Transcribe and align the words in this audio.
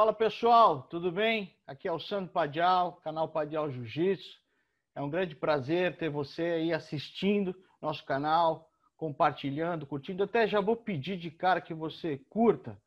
Fala 0.00 0.14
pessoal, 0.14 0.84
tudo 0.84 1.12
bem? 1.12 1.54
Aqui 1.66 1.86
é 1.86 1.92
o 1.92 2.00
Sandro 2.00 2.32
Padial, 2.32 2.94
canal 3.04 3.28
Padial 3.28 3.70
Jiu-Jitsu. 3.70 4.40
É 4.94 5.02
um 5.02 5.10
grande 5.10 5.36
prazer 5.36 5.98
ter 5.98 6.08
você 6.08 6.42
aí 6.42 6.72
assistindo 6.72 7.54
nosso 7.82 8.02
canal, 8.06 8.70
compartilhando, 8.96 9.86
curtindo. 9.86 10.22
Até 10.22 10.46
já 10.46 10.58
vou 10.58 10.74
pedir 10.74 11.18
de 11.18 11.30
cara 11.30 11.60
que 11.60 11.74
você 11.74 12.16
curta 12.30 12.80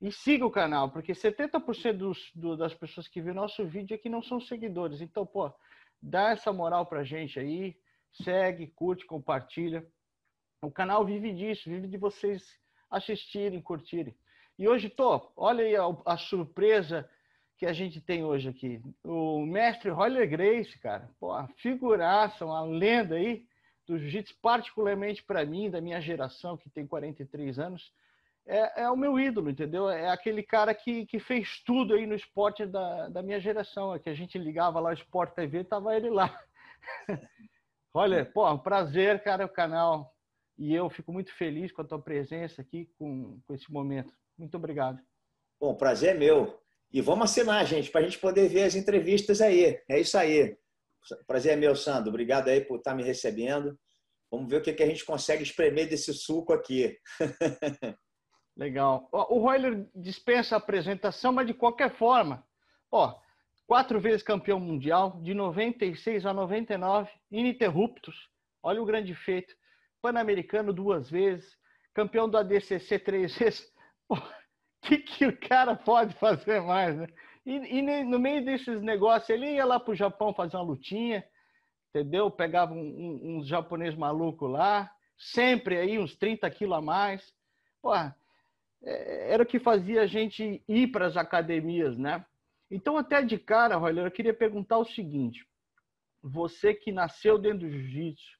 e 0.00 0.10
siga 0.10 0.46
o 0.46 0.50
canal, 0.50 0.90
porque 0.90 1.12
70% 1.12 1.92
dos, 1.92 2.30
do, 2.34 2.56
das 2.56 2.72
pessoas 2.72 3.06
que 3.06 3.20
viram 3.20 3.34
nosso 3.34 3.66
vídeo 3.66 3.94
aqui 3.94 4.08
não 4.08 4.22
são 4.22 4.40
seguidores. 4.40 5.02
Então, 5.02 5.26
pô, 5.26 5.52
dá 6.00 6.30
essa 6.30 6.50
moral 6.50 6.86
pra 6.86 7.04
gente 7.04 7.38
aí, 7.38 7.76
segue, 8.12 8.66
curte, 8.68 9.04
compartilha. 9.04 9.86
O 10.62 10.70
canal 10.70 11.04
vive 11.04 11.34
disso, 11.34 11.68
vive 11.68 11.86
de 11.86 11.98
vocês 11.98 12.58
assistirem, 12.90 13.60
curtirem. 13.60 14.16
E 14.60 14.68
hoje, 14.68 14.90
tô, 14.90 15.32
olha 15.38 15.64
aí 15.64 15.74
a, 15.74 15.84
a, 16.04 16.18
surpresa 16.18 17.08
que 17.56 17.64
a 17.64 17.72
gente 17.72 17.98
tem 17.98 18.22
hoje 18.22 18.46
aqui. 18.46 18.82
O 19.02 19.40
mestre 19.46 19.88
Roller 19.88 20.28
Grace, 20.28 20.78
cara, 20.80 21.08
pô, 21.18 21.32
figuraça, 21.56 22.44
uma 22.44 22.60
lenda 22.60 23.14
aí 23.14 23.46
do 23.86 23.98
jiu-jitsu, 23.98 24.34
particularmente 24.42 25.22
para 25.24 25.46
mim, 25.46 25.70
da 25.70 25.80
minha 25.80 25.98
geração, 25.98 26.58
que 26.58 26.68
tem 26.68 26.86
43 26.86 27.58
anos, 27.58 27.90
é, 28.46 28.82
é, 28.82 28.90
o 28.90 28.96
meu 28.98 29.18
ídolo, 29.18 29.48
entendeu? 29.48 29.88
É 29.88 30.10
aquele 30.10 30.42
cara 30.42 30.74
que, 30.74 31.06
que 31.06 31.18
fez 31.18 31.62
tudo 31.64 31.94
aí 31.94 32.06
no 32.06 32.14
esporte 32.14 32.66
da, 32.66 33.08
da 33.08 33.22
minha 33.22 33.40
geração, 33.40 33.94
é 33.94 33.98
que 33.98 34.10
a 34.10 34.14
gente 34.14 34.36
ligava 34.36 34.78
lá 34.78 34.90
o 34.90 34.92
Sport 34.92 35.32
TV, 35.32 35.64
tava 35.64 35.96
ele 35.96 36.10
lá. 36.10 36.38
Olha, 37.94 38.26
pô, 38.26 38.46
um 38.52 38.58
prazer, 38.58 39.22
cara, 39.22 39.46
o 39.46 39.48
canal. 39.48 40.14
E 40.58 40.74
eu 40.74 40.90
fico 40.90 41.10
muito 41.14 41.32
feliz 41.38 41.72
com 41.72 41.80
a 41.80 41.86
tua 41.86 41.98
presença 41.98 42.60
aqui, 42.60 42.90
com, 42.98 43.40
com 43.46 43.54
esse 43.54 43.72
momento. 43.72 44.12
Muito 44.40 44.56
obrigado. 44.56 44.98
Bom, 45.60 45.74
prazer 45.74 46.16
é 46.16 46.18
meu. 46.18 46.58
E 46.90 47.02
vamos 47.02 47.30
assinar, 47.30 47.64
gente, 47.66 47.90
para 47.90 48.00
a 48.00 48.04
gente 48.04 48.18
poder 48.18 48.48
ver 48.48 48.64
as 48.64 48.74
entrevistas 48.74 49.42
aí. 49.42 49.78
É 49.86 50.00
isso 50.00 50.16
aí. 50.16 50.56
Prazer 51.26 51.52
é 51.52 51.56
meu, 51.56 51.76
Sandro. 51.76 52.08
Obrigado 52.08 52.48
aí 52.48 52.62
por 52.62 52.78
estar 52.78 52.94
me 52.94 53.02
recebendo. 53.02 53.78
Vamos 54.30 54.48
ver 54.48 54.56
o 54.56 54.62
que, 54.62 54.72
que 54.72 54.82
a 54.82 54.86
gente 54.86 55.04
consegue 55.04 55.42
espremer 55.42 55.88
desse 55.88 56.14
suco 56.14 56.54
aqui. 56.54 56.96
Legal. 58.56 59.08
O 59.12 59.40
Royler 59.40 59.86
dispensa 59.94 60.54
a 60.54 60.58
apresentação, 60.58 61.32
mas 61.32 61.46
de 61.46 61.52
qualquer 61.52 61.94
forma, 61.96 62.42
ó, 62.90 63.14
quatro 63.66 64.00
vezes 64.00 64.22
campeão 64.22 64.58
mundial, 64.58 65.20
de 65.20 65.34
96 65.34 66.24
a 66.24 66.32
99, 66.32 67.10
ininterruptos. 67.30 68.16
Olha 68.62 68.80
o 68.80 68.86
grande 68.86 69.14
feito. 69.14 69.54
Pan-americano 70.00 70.72
duas 70.72 71.10
vezes, 71.10 71.58
campeão 71.92 72.26
do 72.26 72.38
ADCC 72.38 72.98
três 72.98 73.36
vezes. 73.38 73.70
O 74.10 74.16
que, 74.82 74.98
que 74.98 75.26
o 75.26 75.38
cara 75.38 75.76
pode 75.76 76.14
fazer 76.14 76.60
mais, 76.60 76.96
né? 76.96 77.06
E, 77.46 77.78
e, 77.78 78.04
no 78.04 78.18
meio 78.18 78.44
desses 78.44 78.82
negócios, 78.82 79.30
ele 79.30 79.54
ia 79.54 79.64
lá 79.64 79.80
para 79.80 79.92
o 79.92 79.96
Japão 79.96 80.34
fazer 80.34 80.56
uma 80.56 80.64
lutinha, 80.64 81.24
entendeu? 81.88 82.30
Pegava 82.30 82.74
um, 82.74 82.78
um, 82.78 83.38
uns 83.38 83.46
japoneses 83.46 83.98
malucos 83.98 84.50
lá, 84.50 84.90
sempre 85.16 85.78
aí 85.78 85.98
uns 85.98 86.16
30 86.16 86.50
quilos 86.50 86.78
a 86.78 86.80
mais. 86.80 87.34
É, 88.82 89.32
era 89.32 89.42
o 89.42 89.46
que 89.46 89.58
fazia 89.58 90.02
a 90.02 90.06
gente 90.06 90.62
ir 90.68 90.88
para 90.88 91.06
as 91.06 91.16
academias, 91.16 91.96
né? 91.96 92.24
Então, 92.70 92.96
até 92.96 93.22
de 93.22 93.38
cara, 93.38 93.76
Roller, 93.76 94.06
eu 94.06 94.10
queria 94.10 94.34
perguntar 94.34 94.78
o 94.78 94.84
seguinte: 94.84 95.46
você 96.22 96.74
que 96.74 96.92
nasceu 96.92 97.38
dentro 97.38 97.60
do 97.60 97.70
jiu-jitsu, 97.70 98.38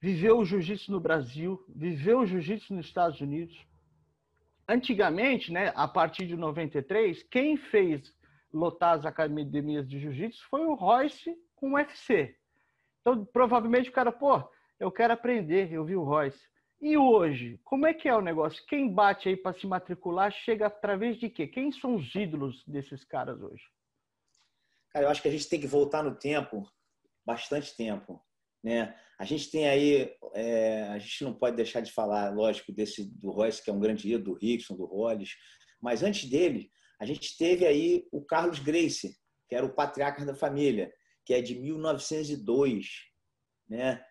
viveu 0.00 0.38
o 0.38 0.44
jiu-jitsu 0.44 0.90
no 0.92 1.00
Brasil, 1.00 1.64
viveu 1.68 2.20
o 2.20 2.26
jiu-jitsu 2.26 2.72
nos 2.74 2.86
Estados 2.86 3.20
Unidos, 3.20 3.56
Antigamente, 4.68 5.52
né, 5.52 5.72
a 5.76 5.86
partir 5.86 6.26
de 6.26 6.36
93, 6.36 7.22
quem 7.24 7.56
fez 7.56 8.12
lotar 8.52 8.98
as 8.98 9.06
academias 9.06 9.88
de 9.88 10.00
jiu-jitsu 10.00 10.44
foi 10.48 10.64
o 10.64 10.74
Royce 10.74 11.36
com 11.54 11.70
o 11.70 11.74
UFC. 11.74 12.36
Então, 13.00 13.24
provavelmente 13.24 13.90
o 13.90 13.92
cara, 13.92 14.10
pô, 14.10 14.42
eu 14.80 14.90
quero 14.90 15.12
aprender, 15.12 15.72
eu 15.72 15.84
vi 15.84 15.94
o 15.94 16.02
Royce. 16.02 16.40
E 16.80 16.96
hoje, 16.96 17.58
como 17.64 17.86
é 17.86 17.94
que 17.94 18.08
é 18.08 18.14
o 18.14 18.20
negócio? 18.20 18.64
Quem 18.66 18.92
bate 18.92 19.28
aí 19.28 19.36
para 19.36 19.58
se 19.58 19.66
matricular 19.66 20.30
chega 20.30 20.66
através 20.66 21.18
de 21.18 21.30
quê? 21.30 21.46
Quem 21.46 21.72
são 21.72 21.94
os 21.96 22.14
ídolos 22.14 22.62
desses 22.66 23.04
caras 23.04 23.40
hoje? 23.40 23.64
Cara, 24.90 25.06
eu 25.06 25.10
acho 25.10 25.22
que 25.22 25.28
a 25.28 25.30
gente 25.30 25.48
tem 25.48 25.60
que 25.60 25.66
voltar 25.66 26.02
no 26.02 26.14
tempo, 26.14 26.68
bastante 27.24 27.74
tempo. 27.76 28.20
Né? 28.62 28.94
A 29.18 29.24
gente 29.24 29.50
tem 29.50 29.66
aí, 29.66 30.12
é, 30.34 30.82
a 30.84 30.98
gente 30.98 31.24
não 31.24 31.34
pode 31.34 31.56
deixar 31.56 31.80
de 31.80 31.92
falar, 31.92 32.34
lógico, 32.34 32.72
desse 32.72 33.04
do 33.18 33.30
Royce, 33.30 33.62
que 33.62 33.70
é 33.70 33.72
um 33.72 33.80
grande 33.80 34.12
ídolo, 34.12 34.34
do 34.34 34.46
Rickson, 34.46 34.76
do 34.76 34.84
Rolles, 34.84 35.34
mas 35.80 36.02
antes 36.02 36.28
dele, 36.28 36.70
a 37.00 37.06
gente 37.06 37.36
teve 37.36 37.66
aí 37.66 38.06
o 38.12 38.24
Carlos 38.24 38.58
Grace, 38.58 39.16
que 39.48 39.54
era 39.54 39.64
o 39.64 39.74
patriarca 39.74 40.24
da 40.24 40.34
família, 40.34 40.92
que 41.24 41.32
é 41.32 41.40
de 41.40 41.54
1902, 41.58 42.86
né? 43.68 44.04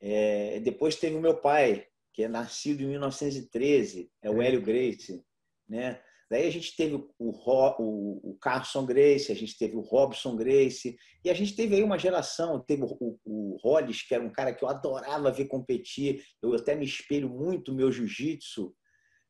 É, 0.00 0.60
depois 0.60 0.96
teve 0.96 1.16
o 1.16 1.20
meu 1.20 1.40
pai, 1.40 1.86
que 2.12 2.22
é 2.22 2.28
nascido 2.28 2.82
em 2.82 2.86
1913, 2.88 4.10
é 4.22 4.30
o 4.30 4.40
Hélio 4.40 4.62
Grace, 4.62 5.24
né? 5.68 6.00
Daí 6.34 6.48
a 6.48 6.50
gente 6.50 6.74
teve 6.74 6.96
o, 6.96 7.06
o, 7.16 8.30
o 8.30 8.38
Carson 8.40 8.84
Grace, 8.84 9.30
a 9.30 9.36
gente 9.36 9.56
teve 9.56 9.76
o 9.76 9.80
Robson 9.80 10.34
Grace, 10.34 10.96
e 11.24 11.30
a 11.30 11.32
gente 11.32 11.54
teve 11.54 11.76
aí 11.76 11.82
uma 11.84 11.96
geração, 11.96 12.58
teve 12.58 12.82
o, 12.82 13.20
o, 13.24 13.56
Hollis, 13.62 14.02
que 14.02 14.16
era 14.16 14.24
um 14.24 14.32
cara 14.32 14.52
que 14.52 14.64
eu 14.64 14.68
adorava 14.68 15.30
ver 15.30 15.44
competir, 15.44 16.24
eu 16.42 16.52
até 16.52 16.74
me 16.74 16.84
espelho 16.84 17.30
muito 17.30 17.72
meu 17.72 17.92
jiu-jitsu 17.92 18.74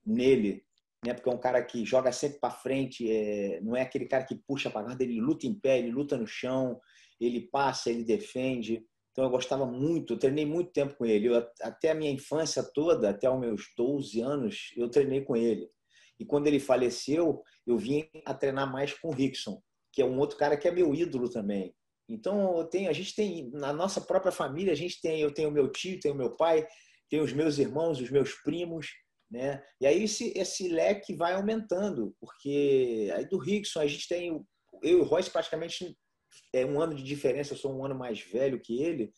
nele, 0.06 0.64
né? 1.04 1.12
porque 1.12 1.28
é 1.28 1.32
um 1.32 1.38
cara 1.38 1.62
que 1.62 1.84
joga 1.84 2.10
sempre 2.10 2.40
para 2.40 2.50
frente, 2.50 3.06
é, 3.12 3.60
não 3.60 3.76
é 3.76 3.82
aquele 3.82 4.06
cara 4.06 4.24
que 4.24 4.36
puxa 4.36 4.70
para 4.70 4.86
guarda, 4.86 5.04
ele 5.04 5.20
luta 5.20 5.46
em 5.46 5.52
pé, 5.52 5.80
ele 5.80 5.90
luta 5.90 6.16
no 6.16 6.26
chão, 6.26 6.80
ele 7.20 7.42
passa, 7.52 7.90
ele 7.90 8.02
defende. 8.02 8.82
Então 9.12 9.24
eu 9.24 9.30
gostava 9.30 9.66
muito, 9.66 10.14
eu 10.14 10.18
treinei 10.18 10.46
muito 10.46 10.72
tempo 10.72 10.94
com 10.94 11.04
ele. 11.04 11.28
Eu, 11.28 11.46
até 11.60 11.90
a 11.90 11.94
minha 11.94 12.10
infância 12.10 12.62
toda, 12.62 13.10
até 13.10 13.30
os 13.30 13.38
meus 13.38 13.66
12 13.76 14.22
anos, 14.22 14.72
eu 14.74 14.88
treinei 14.88 15.20
com 15.20 15.36
ele. 15.36 15.68
E 16.18 16.24
quando 16.24 16.46
ele 16.46 16.60
faleceu, 16.60 17.42
eu 17.66 17.76
vim 17.76 18.08
a 18.24 18.34
treinar 18.34 18.70
mais 18.70 18.92
com 18.92 19.08
o 19.08 19.12
Rickson, 19.12 19.60
que 19.92 20.02
é 20.02 20.04
um 20.04 20.18
outro 20.18 20.36
cara 20.36 20.56
que 20.56 20.68
é 20.68 20.70
meu 20.70 20.94
ídolo 20.94 21.28
também. 21.28 21.74
Então, 22.08 22.58
eu 22.58 22.64
tenho, 22.64 22.90
a 22.90 22.92
gente 22.92 23.14
tem, 23.14 23.50
na 23.52 23.72
nossa 23.72 24.00
própria 24.00 24.32
família, 24.32 24.72
a 24.72 24.76
gente 24.76 25.00
tem, 25.00 25.20
eu 25.20 25.32
tenho 25.32 25.50
meu 25.50 25.70
tio, 25.70 25.98
tenho 25.98 26.14
meu 26.14 26.36
pai, 26.36 26.66
tenho 27.08 27.24
os 27.24 27.32
meus 27.32 27.58
irmãos, 27.58 28.00
os 28.00 28.10
meus 28.10 28.34
primos, 28.42 28.88
né? 29.30 29.62
E 29.80 29.86
aí 29.86 30.04
esse, 30.04 30.32
esse 30.36 30.68
leque 30.68 31.14
vai 31.14 31.32
aumentando, 31.32 32.14
porque 32.20 33.10
aí 33.14 33.26
do 33.28 33.38
Rickson 33.38 33.80
a 33.80 33.86
gente 33.86 34.06
tem, 34.06 34.28
eu 34.28 34.44
e 34.82 34.94
o 34.94 35.02
Royce 35.02 35.30
praticamente 35.30 35.96
é 36.52 36.64
um 36.66 36.80
ano 36.80 36.94
de 36.94 37.02
diferença, 37.02 37.54
eu 37.54 37.58
sou 37.58 37.74
um 37.74 37.84
ano 37.84 37.94
mais 37.94 38.20
velho 38.20 38.60
que 38.60 38.82
ele, 38.82 39.12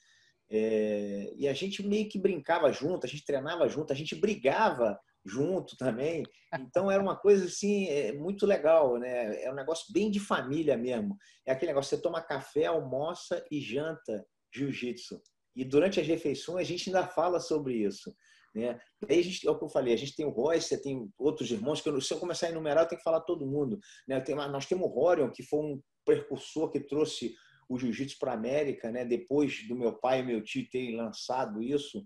é, 0.49 1.33
e 1.37 1.49
a 1.49 1.53
gente 1.53 1.87
meio 1.87 2.09
que 2.09 2.19
brincava 2.19 2.73
junto, 2.73 3.05
a 3.05 3.09
gente 3.09 3.25
treinava 3.25 3.69
junto, 3.69 3.93
a 3.93 3.97
gente 3.97 4.15
brigava 4.15 4.99
junto 5.27 5.77
também. 5.77 6.23
Então 6.59 6.91
era 6.91 7.03
uma 7.03 7.17
coisa 7.17 7.47
assim 7.47 7.89
é, 7.89 8.13
muito 8.13 8.47
legal, 8.47 8.97
né? 8.99 9.43
É 9.43 9.51
um 9.51 9.55
negócio 9.55 9.93
bem 9.93 10.11
de 10.11 10.21
família 10.21 10.77
mesmo. 10.77 11.17
É 11.45 11.53
aquele 11.53 11.73
negócio 11.73 11.97
você 11.97 12.03
toma 12.03 12.23
café, 12.23 12.67
almoça 12.67 13.45
e 13.51 13.61
janta 13.61 14.25
jiu-jitsu. 14.55 15.21
E 15.55 15.65
durante 15.65 16.01
as 16.01 16.07
refeições 16.07 16.67
a 16.67 16.71
gente 16.71 16.89
ainda 16.89 17.07
fala 17.07 17.41
sobre 17.41 17.75
isso. 17.75 18.15
Né? 18.55 18.81
Aí 19.09 19.19
a 19.19 19.23
gente, 19.23 19.47
é 19.47 19.51
o 19.51 19.59
que 19.59 19.65
eu 19.65 19.69
falei, 19.69 19.93
a 19.93 19.99
gente 19.99 20.17
tem 20.17 20.25
o 20.25 20.31
Royce, 20.31 20.81
tem 20.83 21.11
outros 21.19 21.51
irmãos, 21.51 21.83
que 21.83 21.89
eu, 21.91 22.01
se 22.01 22.13
eu 22.13 22.19
começar 22.19 22.47
a 22.47 22.51
enumerar, 22.51 22.85
eu 22.85 22.89
tenho 22.89 22.99
que 22.99 23.05
falar 23.05 23.21
todo 23.21 23.47
mundo. 23.47 23.79
Né? 24.09 24.19
Tem, 24.21 24.35
nós 24.35 24.65
temos 24.65 24.89
o 24.89 24.99
Horion, 24.99 25.31
que 25.31 25.43
foi 25.43 25.61
um 25.61 25.83
precursor 26.07 26.71
que 26.71 26.81
trouxe 26.81 27.35
o 27.69 27.79
jiu-jitsu 27.79 28.17
para 28.19 28.31
a 28.31 28.35
América, 28.35 28.91
né? 28.91 29.05
depois 29.05 29.67
do 29.69 29.77
meu 29.77 29.93
pai 29.93 30.21
e 30.21 30.23
meu 30.23 30.43
tio 30.43 30.67
terem 30.71 30.97
lançado 30.97 31.63
isso. 31.63 32.03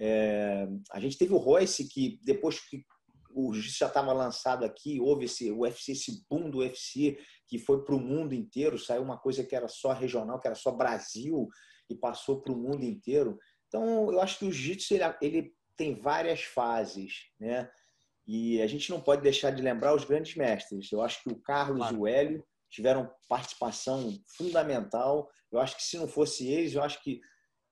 É, 0.00 0.68
a 0.92 1.00
gente 1.00 1.18
teve 1.18 1.32
o 1.32 1.38
Royce, 1.38 1.88
que 1.88 2.20
depois 2.22 2.60
que 2.60 2.84
o 3.34 3.52
jiu-jitsu 3.52 3.78
já 3.78 3.86
estava 3.86 4.12
lançado 4.12 4.64
aqui, 4.64 5.00
houve 5.00 5.26
esse 5.26 5.50
o 5.50 5.60
UFC, 5.60 5.92
esse 5.92 6.24
boom 6.28 6.50
do 6.50 6.58
UFC, 6.58 7.18
que 7.46 7.58
foi 7.58 7.84
para 7.84 7.94
o 7.94 8.00
mundo 8.00 8.34
inteiro, 8.34 8.78
saiu 8.78 9.02
uma 9.02 9.18
coisa 9.18 9.44
que 9.44 9.54
era 9.54 9.68
só 9.68 9.92
regional, 9.92 10.40
que 10.40 10.46
era 10.46 10.56
só 10.56 10.72
Brasil, 10.72 11.48
e 11.90 11.94
passou 11.94 12.40
para 12.40 12.52
o 12.52 12.56
mundo 12.56 12.84
inteiro. 12.84 13.38
Então, 13.66 14.10
eu 14.12 14.20
acho 14.20 14.38
que 14.38 14.44
o 14.46 14.52
jiu-jitsu 14.52 14.94
ele, 14.94 15.04
ele, 15.20 15.54
tem 15.76 15.94
várias 16.00 16.42
fases, 16.42 17.30
né? 17.38 17.70
E 18.26 18.60
a 18.60 18.66
gente 18.66 18.90
não 18.90 19.00
pode 19.00 19.22
deixar 19.22 19.50
de 19.52 19.62
lembrar 19.62 19.94
os 19.94 20.04
grandes 20.04 20.34
mestres. 20.34 20.90
Eu 20.90 21.00
acho 21.00 21.22
que 21.22 21.30
o 21.30 21.40
Carlos 21.40 21.78
claro. 21.78 21.96
e 21.96 21.98
o 21.98 22.06
Hélio 22.06 22.44
tiveram 22.68 23.10
participação 23.28 24.12
fundamental. 24.36 25.30
Eu 25.50 25.60
acho 25.60 25.76
que 25.76 25.82
se 25.82 25.96
não 25.96 26.08
fosse 26.08 26.46
eles, 26.46 26.74
eu 26.74 26.82
acho 26.82 27.02
que 27.02 27.20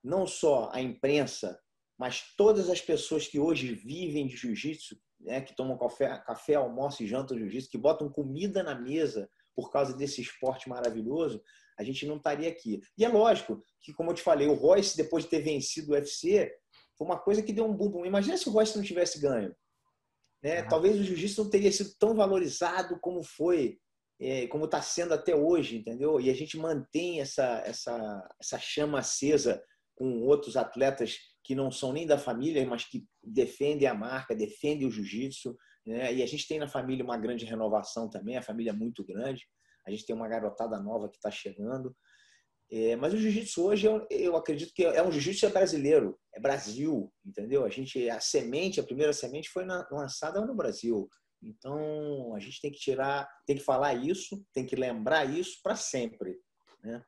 não 0.03 0.27
só 0.27 0.71
a 0.73 0.81
imprensa 0.81 1.59
mas 1.99 2.35
todas 2.37 2.69
as 2.69 2.81
pessoas 2.81 3.27
que 3.27 3.39
hoje 3.39 3.75
vivem 3.75 4.27
de 4.27 4.37
jiu-jitsu, 4.37 4.97
né, 5.21 5.41
que 5.41 5.57
tomam 5.57 5.79
café, 5.79 6.19
café, 6.27 6.55
almoço 6.55 7.03
e 7.03 7.07
jantam 7.07 7.39
jiu-jitsu, 7.39 7.71
que 7.71 7.79
botam 7.79 8.11
comida 8.11 8.63
na 8.63 8.75
mesa 8.75 9.29
por 9.55 9.71
causa 9.71 9.97
desse 9.97 10.21
esporte 10.21 10.69
maravilhoso, 10.69 11.43
a 11.79 11.83
gente 11.83 12.07
não 12.07 12.17
estaria 12.17 12.49
aqui. 12.49 12.81
E 12.97 13.05
é 13.05 13.09
lógico 13.09 13.63
que, 13.81 13.93
como 13.95 14.11
eu 14.11 14.15
te 14.15 14.23
falei, 14.23 14.47
o 14.47 14.55
Royce, 14.55 14.97
depois 14.97 15.25
de 15.25 15.31
ter 15.31 15.41
vencido 15.41 15.93
o 15.93 15.95
UFC, 15.95 16.53
foi 16.97 17.07
uma 17.07 17.19
coisa 17.19 17.43
que 17.43 17.53
deu 17.53 17.65
um 17.65 17.75
boom. 17.75 18.05
Imagina 18.05 18.37
se 18.37 18.49
o 18.49 18.53
Royce 18.53 18.77
não 18.77 18.85
tivesse 18.85 19.19
ganho. 19.19 19.55
Né? 20.43 20.63
Talvez 20.65 20.99
o 20.99 21.03
jiu-jitsu 21.03 21.45
não 21.45 21.51
teria 21.51 21.73
sido 21.73 21.91
tão 21.99 22.15
valorizado 22.15 22.99
como 23.01 23.23
foi, 23.23 23.79
é, 24.21 24.47
como 24.49 24.67
está 24.67 24.81
sendo 24.83 25.15
até 25.15 25.35
hoje, 25.35 25.77
entendeu? 25.77 26.21
E 26.21 26.31
a 26.31 26.35
gente 26.35 26.59
mantém 26.59 27.21
essa, 27.21 27.63
essa, 27.65 28.29
essa 28.41 28.59
chama 28.59 28.99
acesa 28.99 29.63
com 29.95 30.23
outros 30.23 30.57
atletas 30.57 31.19
que 31.47 31.55
não 31.55 31.71
são 31.71 31.93
nem 31.93 32.05
da 32.05 32.19
família, 32.19 32.67
mas 32.67 32.85
que 32.85 33.07
defendem 33.23 33.87
a 33.87 33.95
marca, 33.95 34.35
defendem 34.35 34.87
o 34.87 34.91
jiu-jitsu. 34.91 35.57
Né? 35.87 36.15
E 36.15 36.23
a 36.23 36.27
gente 36.27 36.49
tem 36.49 36.59
na 36.59 36.67
família 36.67 37.05
uma 37.05 37.17
grande 37.17 37.45
renovação 37.45 38.11
também, 38.11 38.37
a 38.37 38.43
família 38.43 38.71
é 38.71 38.75
muito 38.75 39.05
grande. 39.05 39.47
A 39.87 39.91
gente 39.93 40.05
tem 40.05 40.17
uma 40.17 40.27
garotada 40.27 40.77
nova 40.81 41.09
que 41.09 41.15
está 41.15 41.31
chegando. 41.31 41.97
É, 42.69 42.97
mas 42.97 43.15
o 43.15 43.17
jiu-jitsu 43.17 43.65
hoje, 43.65 43.87
eu, 43.87 44.05
eu, 44.11 44.35
acredito 44.35 44.75
que 44.75 44.85
é 44.85 45.01
um 45.01 45.13
jiu-jitsu 45.13 45.49
brasileiro, 45.51 46.19
é 46.35 46.41
Brasil, 46.41 47.13
entendeu? 47.25 47.65
A 47.65 47.69
gente, 47.69 48.11
a 48.11 48.19
semente, 48.19 48.81
a 48.81 48.85
primeira 48.85 49.13
semente 49.13 49.49
foi 49.49 49.65
na, 49.65 49.87
lançada 49.93 50.45
no 50.45 50.53
Brasil. 50.53 51.09
Então, 51.41 52.35
a 52.35 52.41
gente 52.41 52.61
tem 52.61 52.73
que 52.73 52.79
tirar, 52.81 53.29
tem 53.47 53.55
que 53.55 53.63
falar 53.63 53.95
isso, 53.95 54.45
tem 54.53 54.67
que 54.67 54.75
lembrar 54.75 55.25
isso 55.27 55.61
para 55.63 55.77
sempre, 55.77 56.41
né? 56.83 57.05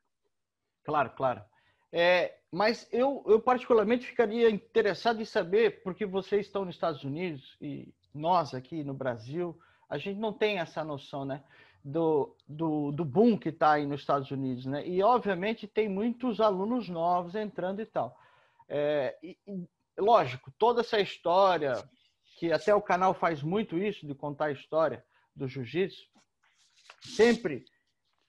Claro, 0.85 1.13
claro. 1.17 1.45
É, 1.93 2.37
mas 2.51 2.89
eu, 2.93 3.25
eu 3.27 3.41
particularmente 3.41 4.07
ficaria 4.07 4.51
interessado 4.51 5.21
em 5.21 5.25
saber, 5.25 5.83
porque 5.83 6.05
vocês 6.05 6.47
estão 6.47 6.65
nos 6.65 6.75
Estados 6.75 7.03
Unidos 7.05 7.57
e 7.61 7.93
nós 8.15 8.55
aqui 8.55 8.85
no 8.85 8.95
Brasil, 8.95 9.59
a 9.89 9.97
gente 9.97 10.19
não 10.19 10.33
tem 10.33 10.59
essa 10.59 10.85
noção, 10.85 11.25
né? 11.25 11.43
do, 11.85 12.37
do, 12.47 12.93
do 12.93 13.05
boom 13.05 13.39
que 13.39 13.49
está 13.49 13.73
aí 13.73 13.87
nos 13.87 14.01
Estados 14.01 14.31
Unidos, 14.31 14.67
né? 14.67 14.87
E 14.87 15.03
obviamente 15.03 15.67
tem 15.67 15.89
muitos 15.89 16.41
alunos 16.41 16.89
novos 16.89 17.35
entrando 17.35 17.81
e 17.81 17.87
tal. 17.87 18.19
É, 18.69 19.17
e, 19.23 19.39
lógico, 19.97 20.53
toda 20.59 20.81
essa 20.81 21.01
história 21.01 21.83
que 22.37 22.53
até 22.53 22.75
o 22.75 22.83
canal 22.83 23.15
faz 23.15 23.43
muito 23.43 23.79
isso 23.79 24.07
de 24.07 24.15
contar 24.15 24.47
a 24.47 24.53
história 24.53 25.05
do 25.35 25.49
jiu-jitsu, 25.49 26.07
sempre 27.01 27.65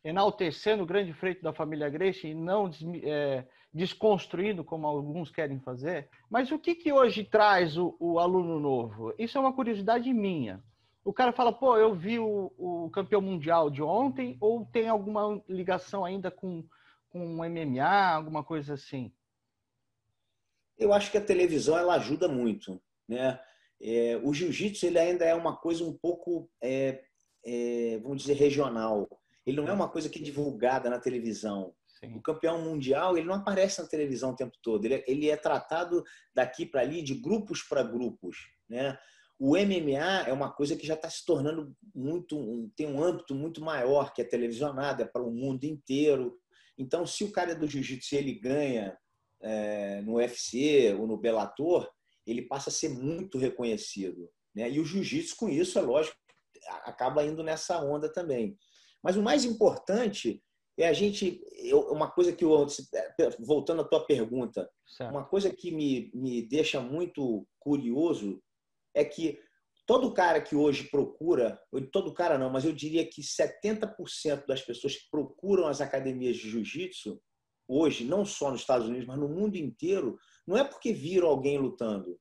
enaltecendo 0.04 0.84
o 0.84 0.86
grande 0.86 1.14
feito 1.14 1.42
da 1.42 1.54
família 1.54 1.90
Gracie 1.90 2.32
e 2.32 2.36
não 2.36 2.70
é, 3.04 3.46
desconstruindo 3.74 4.64
como 4.64 4.88
alguns 4.88 5.32
querem 5.32 5.60
fazer. 5.60 6.10
Mas 6.30 6.52
o 6.52 6.60
que, 6.60 6.76
que 6.76 6.92
hoje 6.92 7.24
traz 7.24 7.78
o, 7.78 7.96
o 8.00 8.20
aluno 8.20 8.60
novo? 8.60 9.14
Isso 9.18 9.38
é 9.38 9.42
uma 9.42 9.54
curiosidade 9.54 10.14
minha 10.14 10.64
o 11.10 11.14
cara 11.14 11.32
fala, 11.32 11.52
pô, 11.52 11.78
eu 11.78 11.96
vi 11.96 12.20
o, 12.20 12.52
o 12.58 12.90
campeão 12.92 13.20
mundial 13.20 13.70
de 13.70 13.82
ontem, 13.82 14.38
ou 14.40 14.66
tem 14.66 14.88
alguma 14.88 15.42
ligação 15.48 16.06
ainda 16.06 16.30
com, 16.30 16.64
com 17.10 17.44
MMA, 17.44 18.14
alguma 18.14 18.44
coisa 18.44 18.76
assim? 18.76 19.12
Eu 20.78 20.94
acho 20.94 21.10
que 21.10 21.18
a 21.18 21.26
televisão 21.26 21.78
ela 21.78 21.96
ajuda 21.96 22.28
muito, 22.28 22.82
né? 23.08 23.40
É, 23.82 24.20
o 24.24 24.34
jiu-jitsu 24.34 24.86
ele 24.86 25.00
ainda 25.00 25.26
é 25.26 25.34
uma 25.34 25.56
coisa 25.56 25.84
um 25.84 25.98
pouco, 25.98 26.48
é, 26.62 27.02
é, 27.44 27.98
vamos 28.04 28.22
dizer, 28.22 28.34
regional. 28.34 29.08
Ele 29.50 29.58
não 29.58 29.68
é 29.68 29.74
uma 29.74 29.90
coisa 29.90 30.10
que 30.10 30.20
é 30.20 30.22
divulgada 30.22 30.90
na 30.90 31.00
televisão. 31.00 31.74
Sim. 32.00 32.16
O 32.16 32.22
campeão 32.22 32.62
mundial 32.62 33.18
ele 33.18 33.28
não 33.28 33.36
aparece 33.36 33.82
na 33.82 33.88
televisão 33.88 34.32
o 34.32 34.36
tempo 34.36 34.58
todo. 34.62 34.86
Ele, 34.86 34.96
é, 34.96 35.06
ele 35.08 35.30
é 35.30 35.36
tratado 35.36 36.04
daqui 36.34 36.66
para 36.66 36.82
ali, 36.82 37.02
de 37.02 37.16
grupos 37.16 37.64
para 37.64 37.84
grupos, 37.84 38.38
né? 38.70 38.98
O 39.38 39.56
MMA 39.56 40.28
é 40.28 40.34
uma 40.34 40.52
coisa 40.52 40.76
que 40.76 40.86
já 40.86 40.96
está 40.96 41.10
se 41.10 41.26
tornando 41.26 41.74
muito, 41.96 42.70
tem 42.76 42.86
um 42.88 43.02
âmbito 43.02 43.34
muito 43.34 43.62
maior, 43.62 44.14
que 44.14 44.22
é 44.22 44.26
televisionado, 44.26 45.02
é 45.02 45.06
para 45.06 45.24
o 45.24 45.32
mundo 45.32 45.64
inteiro. 45.64 46.38
Então, 46.78 47.08
se 47.08 47.24
o 47.24 47.32
cara 47.32 47.54
é 47.54 47.56
do 47.56 47.66
jiu-jitsu 47.66 48.16
ele 48.16 48.34
ganha 48.34 48.98
é, 49.42 50.02
no 50.02 50.16
UFC 50.16 50.94
ou 51.00 51.08
no 51.08 51.16
Bellator, 51.16 51.90
ele 52.28 52.42
passa 52.42 52.70
a 52.70 52.74
ser 52.74 52.90
muito 52.90 53.38
reconhecido. 53.38 54.30
Né? 54.54 54.70
E 54.70 54.80
o 54.80 54.86
jiu-jitsu, 54.86 55.38
com 55.38 55.48
isso, 55.48 55.80
é 55.80 55.82
lógico, 55.82 56.18
acaba 56.84 57.24
indo 57.24 57.42
nessa 57.42 57.82
onda 57.82 58.12
também. 58.12 58.58
Mas 59.04 59.16
o 59.16 59.22
mais 59.22 59.46
importante 59.46 60.44
é 60.78 60.88
a 60.88 60.94
gente. 60.94 61.42
Uma 61.90 62.10
coisa 62.10 62.32
que 62.34 62.44
eu. 62.44 62.66
Voltando 63.40 63.82
à 63.82 63.86
tua 63.86 64.06
pergunta, 64.06 64.70
certo. 64.88 65.12
uma 65.12 65.26
coisa 65.26 65.54
que 65.54 65.72
me, 65.72 66.12
me 66.14 66.42
deixa 66.42 66.80
muito 66.80 67.46
curioso 67.60 68.42
é 68.94 69.04
que 69.04 69.40
todo 69.86 70.14
cara 70.14 70.42
que 70.42 70.56
hoje 70.56 70.84
procura, 70.84 71.60
todo 71.92 72.14
cara 72.14 72.38
não, 72.38 72.50
mas 72.50 72.64
eu 72.64 72.72
diria 72.72 73.04
que 73.04 73.22
70% 73.22 74.46
das 74.46 74.62
pessoas 74.62 74.96
que 74.96 75.10
procuram 75.10 75.68
as 75.68 75.82
academias 75.82 76.38
de 76.38 76.50
jiu-jitsu, 76.50 77.20
hoje, 77.68 78.04
não 78.04 78.24
só 78.24 78.52
nos 78.52 78.62
Estados 78.62 78.88
Unidos, 78.88 79.08
mas 79.08 79.20
no 79.20 79.28
mundo 79.28 79.56
inteiro, 79.56 80.18
não 80.46 80.58
é 80.58 80.64
porque 80.64 80.94
viram 80.94 81.28
alguém 81.28 81.58
lutando. 81.58 82.20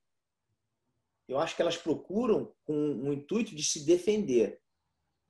Eu 1.29 1.39
acho 1.39 1.55
que 1.55 1.61
elas 1.61 1.77
procuram 1.77 2.55
com 2.65 2.75
o 2.75 3.13
intuito 3.13 3.55
de 3.55 3.63
se 3.63 3.85
defender 3.85 4.59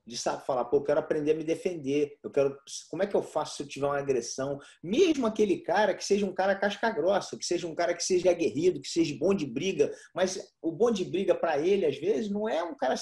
de 0.09 0.17
sabe, 0.17 0.47
falar, 0.47 0.65
pô, 0.65 0.79
eu 0.79 0.83
quero 0.83 1.01
aprender 1.01 1.33
a 1.33 1.35
me 1.35 1.45
defender, 1.45 2.17
eu 2.25 2.31
quero, 2.31 2.57
como 2.89 3.03
é 3.03 3.07
que 3.07 3.15
eu 3.15 3.23
faço 3.23 3.57
se 3.57 3.63
eu 3.63 3.69
tiver 3.69 3.87
uma 3.87 3.99
agressão? 3.99 4.59
Mesmo 4.83 5.27
aquele 5.27 5.59
cara 5.59 5.95
que 5.95 6.03
seja 6.03 6.25
um 6.25 6.33
cara 6.33 6.57
casca 6.57 6.91
grossa, 6.91 7.37
que 7.37 7.45
seja 7.45 7.67
um 7.67 7.75
cara 7.75 7.95
que 7.95 8.03
seja 8.03 8.31
aguerrido, 8.31 8.81
que 8.81 8.89
seja 8.89 9.15
bom 9.19 9.35
de 9.35 9.45
briga, 9.45 9.93
mas 10.15 10.51
o 10.63 10.73
bom 10.73 10.91
de 10.91 11.05
briga 11.05 11.35
para 11.35 11.59
ele, 11.59 11.85
às 11.85 11.99
vezes, 11.99 12.31
não 12.31 12.49
é 12.49 12.65
um 12.65 12.75
cara 12.75 12.95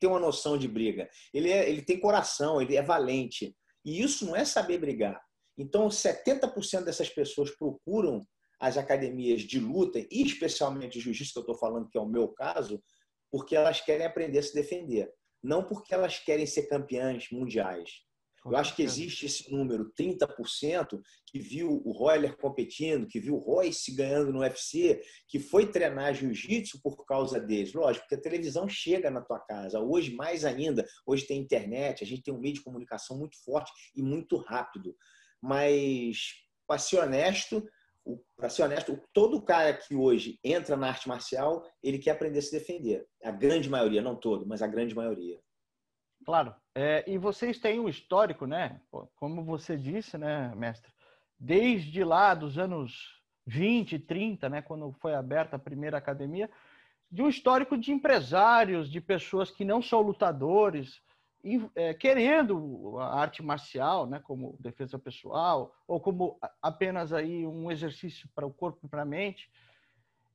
ter 0.00 0.06
uma 0.06 0.18
noção 0.18 0.56
de 0.56 0.66
briga. 0.66 1.08
Ele, 1.32 1.52
é, 1.52 1.68
ele 1.68 1.82
tem 1.82 2.00
coração, 2.00 2.60
ele 2.60 2.74
é 2.74 2.82
valente. 2.82 3.54
E 3.84 4.02
isso 4.02 4.24
não 4.24 4.34
é 4.34 4.46
saber 4.46 4.78
brigar. 4.78 5.20
Então, 5.58 5.88
70% 5.88 6.84
dessas 6.84 7.10
pessoas 7.10 7.50
procuram 7.50 8.26
as 8.58 8.78
academias 8.78 9.42
de 9.42 9.60
luta, 9.60 9.98
e 9.98 10.22
especialmente 10.22 11.00
jiu-jitsu, 11.00 11.34
que 11.34 11.38
eu 11.38 11.42
estou 11.42 11.58
falando 11.58 11.88
que 11.90 11.98
é 11.98 12.00
o 12.00 12.08
meu 12.08 12.28
caso, 12.28 12.82
porque 13.30 13.54
elas 13.54 13.82
querem 13.82 14.06
aprender 14.06 14.38
a 14.38 14.42
se 14.42 14.54
defender 14.54 15.12
não 15.46 15.64
porque 15.64 15.94
elas 15.94 16.18
querem 16.18 16.44
ser 16.44 16.66
campeãs 16.66 17.30
mundiais. 17.30 18.04
Eu 18.44 18.56
acho 18.56 18.76
que 18.76 18.82
existe 18.82 19.26
esse 19.26 19.50
número, 19.50 19.92
30%, 19.98 21.00
que 21.26 21.38
viu 21.38 21.82
o 21.84 21.90
Royler 21.90 22.36
competindo, 22.36 23.06
que 23.08 23.18
viu 23.18 23.34
o 23.34 23.40
Royce 23.40 23.92
ganhando 23.92 24.32
no 24.32 24.38
UFC, 24.38 25.02
que 25.26 25.40
foi 25.40 25.66
treinar 25.66 26.14
jiu-jitsu 26.14 26.80
por 26.80 27.04
causa 27.04 27.40
deles. 27.40 27.74
Lógico, 27.74 28.04
porque 28.04 28.14
a 28.14 28.20
televisão 28.20 28.68
chega 28.68 29.10
na 29.10 29.20
tua 29.20 29.40
casa. 29.40 29.80
Hoje, 29.80 30.14
mais 30.14 30.44
ainda, 30.44 30.86
hoje 31.04 31.26
tem 31.26 31.40
internet, 31.40 32.04
a 32.04 32.06
gente 32.06 32.22
tem 32.22 32.32
um 32.32 32.38
meio 32.38 32.54
de 32.54 32.62
comunicação 32.62 33.18
muito 33.18 33.36
forte 33.44 33.72
e 33.96 34.02
muito 34.02 34.36
rápido. 34.36 34.94
Mas, 35.42 36.34
para 36.68 36.78
ser 36.78 36.98
honesto, 37.00 37.66
para 38.36 38.48
ser 38.48 38.62
honesto, 38.62 39.00
todo 39.12 39.42
cara 39.42 39.72
que 39.72 39.94
hoje 39.94 40.38
entra 40.44 40.76
na 40.76 40.88
arte 40.88 41.08
marcial, 41.08 41.64
ele 41.82 41.98
quer 41.98 42.12
aprender 42.12 42.38
a 42.38 42.42
se 42.42 42.52
defender. 42.52 43.06
A 43.24 43.30
grande 43.30 43.68
maioria, 43.68 44.02
não 44.02 44.14
todo, 44.14 44.46
mas 44.46 44.62
a 44.62 44.66
grande 44.66 44.94
maioria. 44.94 45.40
Claro. 46.24 46.54
É, 46.74 47.04
e 47.06 47.18
vocês 47.18 47.58
têm 47.58 47.80
um 47.80 47.88
histórico, 47.88 48.46
né? 48.46 48.80
Como 49.16 49.44
você 49.44 49.76
disse, 49.76 50.16
né, 50.18 50.52
mestre? 50.54 50.92
Desde 51.38 52.04
lá 52.04 52.34
dos 52.34 52.58
anos 52.58 53.22
20, 53.46 53.98
30, 53.98 54.48
né, 54.48 54.62
quando 54.62 54.92
foi 54.92 55.14
aberta 55.14 55.56
a 55.56 55.58
primeira 55.58 55.98
academia, 55.98 56.50
de 57.10 57.22
um 57.22 57.28
histórico 57.28 57.78
de 57.78 57.92
empresários, 57.92 58.90
de 58.90 59.00
pessoas 59.00 59.50
que 59.50 59.64
não 59.64 59.80
são 59.80 60.00
lutadores, 60.00 61.00
é, 61.74 61.94
querendo 61.94 62.98
a 62.98 63.20
arte 63.20 63.42
marcial, 63.42 64.06
né, 64.06 64.20
como 64.20 64.56
defesa 64.58 64.98
pessoal 64.98 65.74
ou 65.86 66.00
como 66.00 66.38
apenas 66.60 67.12
aí 67.12 67.46
um 67.46 67.70
exercício 67.70 68.28
para 68.34 68.46
o 68.46 68.52
corpo 68.52 68.80
e 68.84 68.88
para 68.88 69.02
a 69.02 69.06
mente. 69.06 69.50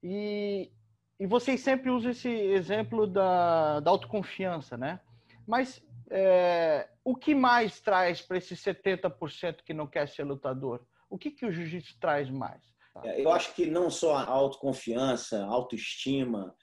E, 0.02 0.72
e 1.20 1.28
vocês 1.28 1.60
sempre 1.60 1.90
usam 1.90 2.12
esse 2.12 2.30
exemplo 2.30 3.06
da, 3.06 3.80
da 3.80 3.92
autoconfiança, 3.92 4.78
né? 4.78 5.00
Mas 5.46 5.84
é, 6.10 6.88
o 7.04 7.16
que 7.16 7.36
mais 7.36 7.80
traz 7.80 8.22
para 8.22 8.38
esses 8.38 8.60
70% 8.62 9.64
que 9.66 9.74
não 9.74 9.88
quer 9.88 10.08
ser 10.08 10.24
lutador? 10.24 10.86
O 11.10 11.18
que, 11.18 11.32
que 11.32 11.46
o 11.46 11.52
jiu-jitsu 11.52 12.00
traz 12.00 12.30
mais? 12.30 12.62
É, 13.04 13.24
eu 13.24 13.32
acho 13.32 13.54
que 13.54 13.66
não 13.66 13.90
só 13.90 14.16
a 14.16 14.26
autoconfiança, 14.26 15.46
autoestima, 15.46 16.56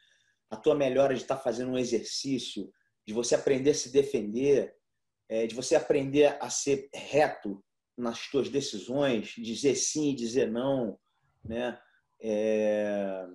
a 0.51 0.57
tua 0.57 0.75
melhora 0.75 1.15
de 1.15 1.23
estar 1.23 1.37
fazendo 1.37 1.73
um 1.73 1.79
exercício, 1.79 2.71
de 3.09 3.15
você 3.15 3.35
aprender 3.35 3.71
a 3.71 3.75
se 3.75 3.91
defender, 3.91 4.77
é, 5.31 5.47
de 5.47 5.55
você 5.55 5.75
aprender 5.75 6.37
a 6.43 6.51
ser 6.51 6.91
reto 6.93 7.65
nas 7.97 8.19
suas 8.19 8.51
decisões, 8.51 9.29
dizer 9.31 9.77
sim 9.77 10.15
dizer 10.15 10.51
não, 10.51 11.01
né? 11.43 11.81
É... 12.21 13.27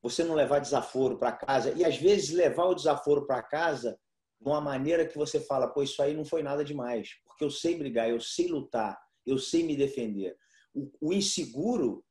Você 0.00 0.22
não 0.22 0.36
levar 0.36 0.60
desaforo 0.60 1.18
para 1.18 1.32
casa 1.32 1.72
e 1.72 1.84
às 1.84 1.96
vezes 1.96 2.30
levar 2.30 2.66
o 2.66 2.74
desaforo 2.74 3.26
para 3.26 3.42
casa 3.42 3.98
de 4.40 4.48
uma 4.48 4.60
maneira 4.60 5.04
que 5.04 5.18
você 5.18 5.40
fala, 5.40 5.66
pô, 5.66 5.82
isso 5.82 6.00
aí 6.00 6.14
não 6.14 6.24
foi 6.24 6.44
nada 6.44 6.64
demais, 6.64 7.08
porque 7.24 7.42
eu 7.42 7.50
sei 7.50 7.76
brigar, 7.76 8.08
eu 8.08 8.20
sei 8.20 8.46
lutar, 8.46 8.96
eu 9.26 9.38
sei 9.38 9.64
me 9.64 9.76
defender. 9.76 10.36
O, 10.72 11.08
o 11.08 11.12
inseguro 11.12 12.04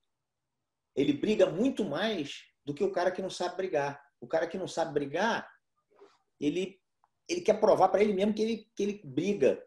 ele 0.94 1.14
briga 1.14 1.50
muito 1.50 1.86
mais 1.86 2.42
do 2.66 2.74
que 2.74 2.84
o 2.84 2.92
cara 2.92 3.10
que 3.10 3.22
não 3.22 3.30
sabe 3.30 3.56
brigar. 3.56 4.04
O 4.20 4.28
cara 4.28 4.48
que 4.48 4.58
não 4.58 4.68
sabe 4.68 4.92
brigar, 4.92 5.50
ele, 6.39 6.79
ele 7.27 7.41
quer 7.41 7.60
provar 7.60 7.89
para 7.89 8.01
ele 8.01 8.13
mesmo 8.13 8.34
que 8.34 8.41
ele, 8.41 8.67
que 8.75 8.84
ele 8.84 9.01
briga. 9.03 9.62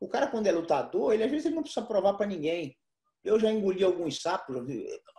O 0.00 0.08
cara, 0.08 0.26
quando 0.26 0.46
é 0.46 0.52
lutador, 0.52 1.12
ele 1.12 1.24
às 1.24 1.30
vezes 1.30 1.46
ele 1.46 1.54
não 1.54 1.62
precisa 1.62 1.86
provar 1.86 2.14
para 2.14 2.26
ninguém. 2.26 2.76
Eu 3.24 3.38
já 3.38 3.50
engoli 3.52 3.84
alguns 3.84 4.20
sapos, 4.20 4.56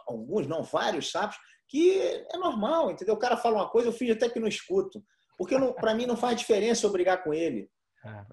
alguns, 0.07 0.45
não, 0.45 0.61
vários 0.63 1.09
sapos, 1.09 1.37
que 1.69 1.99
é 1.99 2.37
normal, 2.37 2.91
entendeu? 2.91 3.15
O 3.15 3.19
cara 3.19 3.37
fala 3.37 3.55
uma 3.55 3.69
coisa, 3.69 3.87
eu 3.87 3.93
fingo 3.93 4.11
até 4.11 4.29
que 4.29 4.39
não 4.39 4.47
escuto. 4.47 5.03
Porque 5.37 5.55
para 5.75 5.95
mim 5.95 6.05
não 6.05 6.17
faz 6.17 6.37
diferença 6.37 6.85
eu 6.85 6.91
brigar 6.91 7.23
com 7.23 7.33
ele. 7.33 7.69
É, 8.05 8.25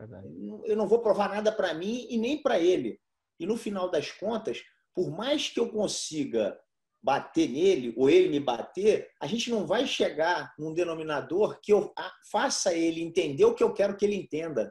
eu 0.64 0.76
não 0.76 0.88
vou 0.88 1.00
provar 1.00 1.28
nada 1.28 1.52
para 1.52 1.72
mim 1.72 2.06
e 2.10 2.18
nem 2.18 2.42
para 2.42 2.58
ele. 2.58 3.00
E 3.38 3.46
no 3.46 3.56
final 3.56 3.88
das 3.90 4.10
contas, 4.10 4.60
por 4.94 5.10
mais 5.10 5.48
que 5.48 5.60
eu 5.60 5.70
consiga 5.70 6.58
bater 7.02 7.48
nele 7.48 7.94
ou 7.96 8.10
ele 8.10 8.28
me 8.28 8.40
bater, 8.40 9.10
a 9.20 9.26
gente 9.26 9.50
não 9.50 9.66
vai 9.66 9.86
chegar 9.86 10.54
num 10.58 10.74
denominador 10.74 11.58
que 11.62 11.72
eu 11.72 11.92
faça 12.30 12.74
ele 12.74 13.00
entender 13.00 13.44
o 13.44 13.54
que 13.54 13.62
eu 13.62 13.72
quero 13.72 13.96
que 13.96 14.04
ele 14.04 14.16
entenda. 14.16 14.70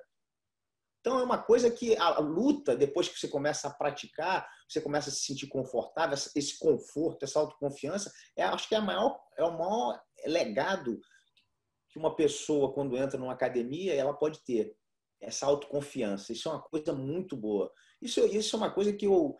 Então 0.99 1.19
é 1.19 1.23
uma 1.23 1.41
coisa 1.41 1.71
que 1.71 1.95
a 1.97 2.19
luta, 2.19 2.75
depois 2.75 3.07
que 3.07 3.17
você 3.17 3.27
começa 3.27 3.67
a 3.67 3.73
praticar, 3.73 4.47
você 4.67 4.81
começa 4.81 5.09
a 5.09 5.13
se 5.13 5.21
sentir 5.21 5.47
confortável, 5.47 6.15
esse 6.35 6.59
conforto, 6.59 7.23
essa 7.23 7.39
autoconfiança, 7.39 8.11
é, 8.35 8.43
acho 8.43 8.67
que 8.67 8.75
é, 8.75 8.79
maior, 8.79 9.19
é 9.37 9.43
o 9.43 9.57
maior 9.57 9.99
legado 10.25 10.99
que 11.89 11.97
uma 11.97 12.15
pessoa, 12.15 12.73
quando 12.73 12.97
entra 12.97 13.17
numa 13.17 13.33
academia, 13.33 13.93
ela 13.93 14.13
pode 14.13 14.43
ter. 14.43 14.75
Essa 15.21 15.47
autoconfiança. 15.47 16.31
Isso 16.31 16.47
é 16.47 16.53
uma 16.53 16.61
coisa 16.61 16.93
muito 16.93 17.35
boa. 17.35 17.69
Isso, 18.01 18.21
isso 18.27 18.55
é 18.55 18.57
uma 18.57 18.71
coisa 18.71 18.93
que 18.93 19.05
eu, 19.05 19.37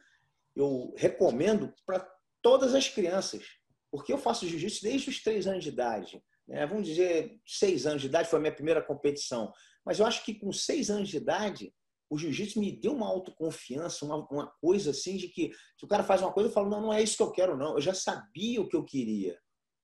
eu 0.54 0.94
recomendo 0.98 1.74
para 1.86 2.06
todas 2.42 2.76
as 2.76 2.88
crianças. 2.88 3.44
Porque 3.92 4.14
eu 4.14 4.18
faço 4.18 4.48
jiu-jitsu 4.48 4.84
desde 4.84 5.10
os 5.10 5.22
três 5.22 5.48
anos 5.48 5.64
de 5.64 5.70
idade. 5.70 6.22
Né? 6.48 6.66
Vamos 6.66 6.88
dizer, 6.88 7.40
seis 7.46 7.86
anos 7.86 8.02
de 8.02 8.08
idade 8.08 8.30
foi 8.30 8.38
a 8.38 8.42
minha 8.42 8.56
primeira 8.56 8.82
competição. 8.82 9.52
Mas 9.86 10.00
eu 10.00 10.06
acho 10.06 10.24
que 10.24 10.36
com 10.36 10.52
seis 10.52 10.90
anos 10.90 11.10
de 11.10 11.18
idade, 11.18 11.74
o 12.10 12.18
jiu-jitsu 12.18 12.60
me 12.60 12.72
deu 12.72 12.94
uma 12.94 13.08
autoconfiança, 13.08 14.06
uma, 14.06 14.28
uma 14.30 14.48
coisa 14.62 14.92
assim 14.92 15.16
de 15.18 15.28
que 15.30 15.52
se 15.78 15.86
o 15.86 15.88
cara 15.88 16.04
faz 16.04 16.22
uma 16.22 16.34
coisa, 16.34 16.50
eu 16.50 16.54
falo, 16.54 16.70
não, 16.70 16.82
não 16.82 16.94
é 16.94 17.02
isso 17.02 17.18
que 17.18 17.24
eu 17.24 17.32
quero, 17.32 17.58
não. 17.58 17.76
Eu 17.76 17.82
já 17.82 17.94
sabia 17.94 18.62
o 18.62 18.68
que 18.68 18.76
eu 18.76 18.84
queria. 18.84 19.40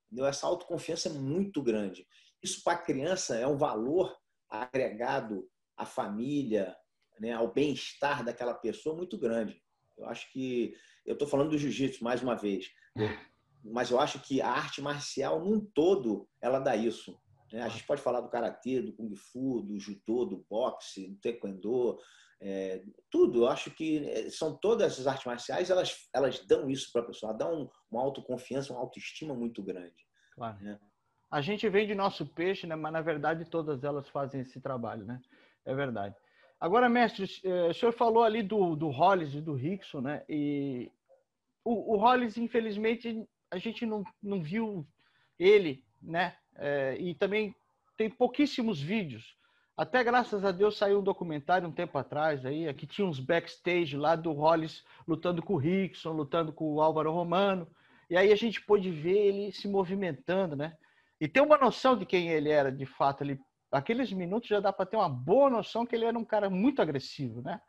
Entendeu? 0.06 0.26
Essa 0.26 0.48
autoconfiança 0.48 1.10
é 1.10 1.12
muito 1.12 1.62
grande. 1.62 2.08
Isso 2.42 2.62
para 2.64 2.74
a 2.74 2.82
criança 2.82 3.36
é 3.36 3.48
um 3.48 3.58
valor 3.58 4.16
agregado 4.50 5.48
à 5.78 5.86
família, 5.86 6.76
né, 7.20 7.32
ao 7.32 7.52
bem-estar 7.52 8.24
daquela 8.24 8.54
pessoa 8.54 8.96
muito 8.96 9.18
grande. 9.18 9.62
Eu 9.98 10.06
acho 10.08 10.32
que 10.32 10.74
eu 11.06 11.14
estou 11.14 11.28
falando 11.28 11.52
do 11.52 11.58
jiu-jitsu 11.58 12.04
mais 12.04 12.22
uma 12.22 12.36
vez, 12.36 12.70
mas 13.64 13.90
eu 13.92 14.00
acho 14.00 14.20
que 14.20 14.42
a 14.42 14.50
arte 14.50 14.82
marcial 14.82 15.44
num 15.44 15.60
todo 15.60 16.28
ela 16.42 16.60
dá 16.60 16.76
isso. 16.76 17.20
Né? 17.52 17.62
A 17.62 17.70
gente 17.70 17.86
pode 17.86 18.02
falar 18.02 18.22
do 18.22 18.30
karatê, 18.30 18.82
do 18.82 18.94
kung 18.94 19.16
fu, 19.16 19.62
do 19.62 19.80
judô, 19.80 20.26
do 20.26 20.46
boxe, 20.50 21.08
do 21.08 21.18
taekwondo, 21.20 21.98
é, 22.42 22.84
tudo. 23.10 23.44
Eu 23.44 23.48
acho 23.48 23.72
que 23.72 24.06
é, 24.08 24.30
são 24.30 24.58
todas 24.58 24.94
essas 24.94 25.08
artes 25.08 25.26
marciais, 25.26 25.70
elas, 25.70 26.08
elas 26.14 26.46
dão 26.46 26.70
isso 26.70 26.92
para 26.92 27.02
a 27.02 27.06
pessoa, 27.06 27.34
dão 27.34 27.70
uma 27.90 28.02
autoconfiança, 28.02 28.74
uma 28.74 28.82
autoestima 28.82 29.34
muito 29.34 29.64
grande. 29.64 30.06
Claro. 30.34 30.62
Né? 30.62 30.80
A 31.32 31.42
gente 31.42 31.68
vende 31.70 31.96
nosso 31.96 32.26
peixe, 32.26 32.68
né? 32.68 32.76
mas 32.76 32.94
na 32.94 33.02
verdade 33.02 33.50
todas 33.50 33.84
elas 33.84 34.08
fazem 34.10 34.42
esse 34.42 34.60
trabalho, 34.60 35.06
né? 35.06 35.20
É 35.66 35.74
verdade. 35.74 36.16
Agora, 36.66 36.90
mestre, 36.90 37.28
é, 37.44 37.68
o 37.70 37.74
senhor 37.76 37.92
falou 37.92 38.24
ali 38.24 38.42
do, 38.42 38.76
do 38.76 38.90
Hollis 38.90 39.36
e 39.36 39.40
do 39.40 39.54
Rickson, 39.54 40.02
né? 40.02 40.24
E 40.28 40.92
o, 41.64 41.94
o 41.94 41.96
Hollis, 41.96 42.40
infelizmente, 42.40 43.24
a 43.52 43.60
gente 43.60 43.86
não, 43.86 44.04
não 44.22 44.42
viu 44.42 44.84
ele, 45.38 45.86
né? 46.02 46.36
É, 46.56 46.98
e 47.00 47.14
também 47.14 47.54
tem 47.96 48.10
pouquíssimos 48.10 48.82
vídeos. 48.82 49.38
Até 49.78 50.04
graças 50.04 50.44
a 50.44 50.52
Deus 50.52 50.76
saiu 50.76 51.02
um 51.02 51.04
documentário 51.04 51.68
um 51.68 51.72
tempo 51.72 52.00
atrás 52.00 52.44
aí, 52.44 52.74
que 52.74 52.88
tinha 52.88 53.06
uns 53.06 53.20
backstage 53.20 53.96
lá 53.96 54.16
do 54.16 54.32
Hollis 54.32 54.84
lutando 55.08 55.44
com 55.44 55.54
o 55.54 55.58
Rickson, 55.58 56.14
lutando 56.14 56.52
com 56.52 56.74
o 56.74 56.82
Álvaro 56.82 57.12
Romano. 57.12 57.70
E 58.10 58.18
aí 58.18 58.32
a 58.32 58.36
gente 58.36 58.60
pôde 58.60 58.90
ver 58.90 59.20
ele 59.20 59.52
se 59.52 59.68
movimentando, 59.68 60.56
né? 60.56 60.76
E 61.22 61.28
ter 61.28 61.42
uma 61.42 61.60
noção 61.60 61.96
de 61.96 62.08
quem 62.08 62.30
ele 62.30 62.50
era 62.50 62.72
de 62.72 62.88
fato 62.88 63.22
ali. 63.24 63.40
Aqueles 63.76 64.12
minutos 64.12 64.50
já 64.50 64.60
dá 64.60 64.72
para 64.72 64.86
ter 64.86 64.98
uma 64.98 65.10
boa 65.10 65.50
noção 65.50 65.86
que 65.86 65.96
ele 65.96 66.06
era 66.06 66.18
um 66.18 66.26
cara 66.26 66.50
muito 66.50 66.82
agressivo, 66.82 67.42
né? 67.42 67.62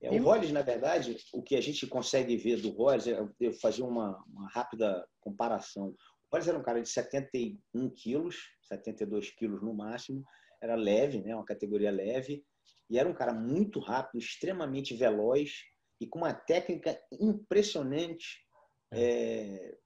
É, 0.00 0.10
o 0.10 0.24
Hollis, 0.24 0.50
na 0.50 0.62
verdade, 0.62 1.16
o 1.32 1.42
que 1.42 1.54
a 1.54 1.60
gente 1.60 1.86
consegue 1.86 2.36
ver 2.36 2.60
do 2.60 2.70
Hollis, 2.70 3.06
é, 3.06 3.24
eu 3.40 3.52
fazer 3.52 3.82
uma, 3.82 4.22
uma 4.26 4.48
rápida 4.48 5.06
comparação. 5.20 5.94
Boris 6.30 6.48
era 6.48 6.58
um 6.58 6.62
cara 6.62 6.82
de 6.82 6.88
71 6.88 7.90
quilos, 7.90 8.50
72 8.62 9.30
quilos 9.30 9.62
no 9.62 9.74
máximo, 9.74 10.24
era 10.60 10.74
leve, 10.74 11.20
né, 11.20 11.34
uma 11.34 11.44
categoria 11.44 11.90
leve, 11.90 12.44
e 12.88 12.98
era 12.98 13.08
um 13.08 13.14
cara 13.14 13.32
muito 13.32 13.78
rápido, 13.78 14.18
extremamente 14.18 14.94
veloz 14.94 15.62
e 16.00 16.06
com 16.06 16.20
uma 16.20 16.32
técnica 16.32 16.98
impressionante, 17.20 18.44
é, 18.90 19.76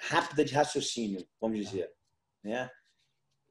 rápida 0.00 0.44
de 0.44 0.52
raciocínio, 0.52 1.26
vamos 1.40 1.58
dizer. 1.58 1.92
Né? 2.44 2.68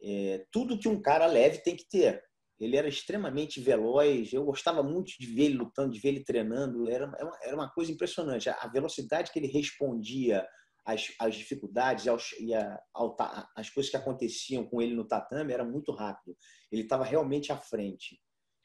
É, 0.02 0.46
tudo 0.52 0.78
que 0.78 0.88
um 0.88 1.02
cara 1.02 1.26
leve 1.26 1.60
tem 1.60 1.76
que 1.76 1.88
ter. 1.88 2.24
Ele 2.60 2.78
era 2.78 2.88
extremamente 2.88 3.60
veloz, 3.60 4.32
eu 4.32 4.46
gostava 4.46 4.82
muito 4.82 5.12
de 5.20 5.26
ver 5.28 5.46
ele 5.46 5.58
lutando, 5.58 5.92
de 5.92 6.00
ver 6.00 6.10
ele 6.10 6.24
treinando, 6.24 6.90
era, 6.90 7.12
era 7.44 7.56
uma 7.56 7.70
coisa 7.70 7.92
impressionante. 7.92 8.50
A 8.50 8.68
velocidade 8.68 9.32
que 9.32 9.40
ele 9.40 9.48
respondia 9.48 10.46
as, 10.86 11.08
as 11.20 11.36
dificuldades 11.36 12.08
aos, 12.08 12.32
e 12.40 12.54
a, 12.54 12.80
as 13.56 13.70
coisas 13.70 13.90
que 13.90 13.98
aconteciam 13.98 14.64
com 14.64 14.82
ele 14.82 14.94
no 14.94 15.08
tatame 15.08 15.52
era 15.52 15.66
muito 15.66 15.92
rápido. 15.92 16.38
Ele 16.72 16.84
estava 16.84 17.04
realmente 17.04 17.52
à 17.52 17.58
frente. 17.58 18.20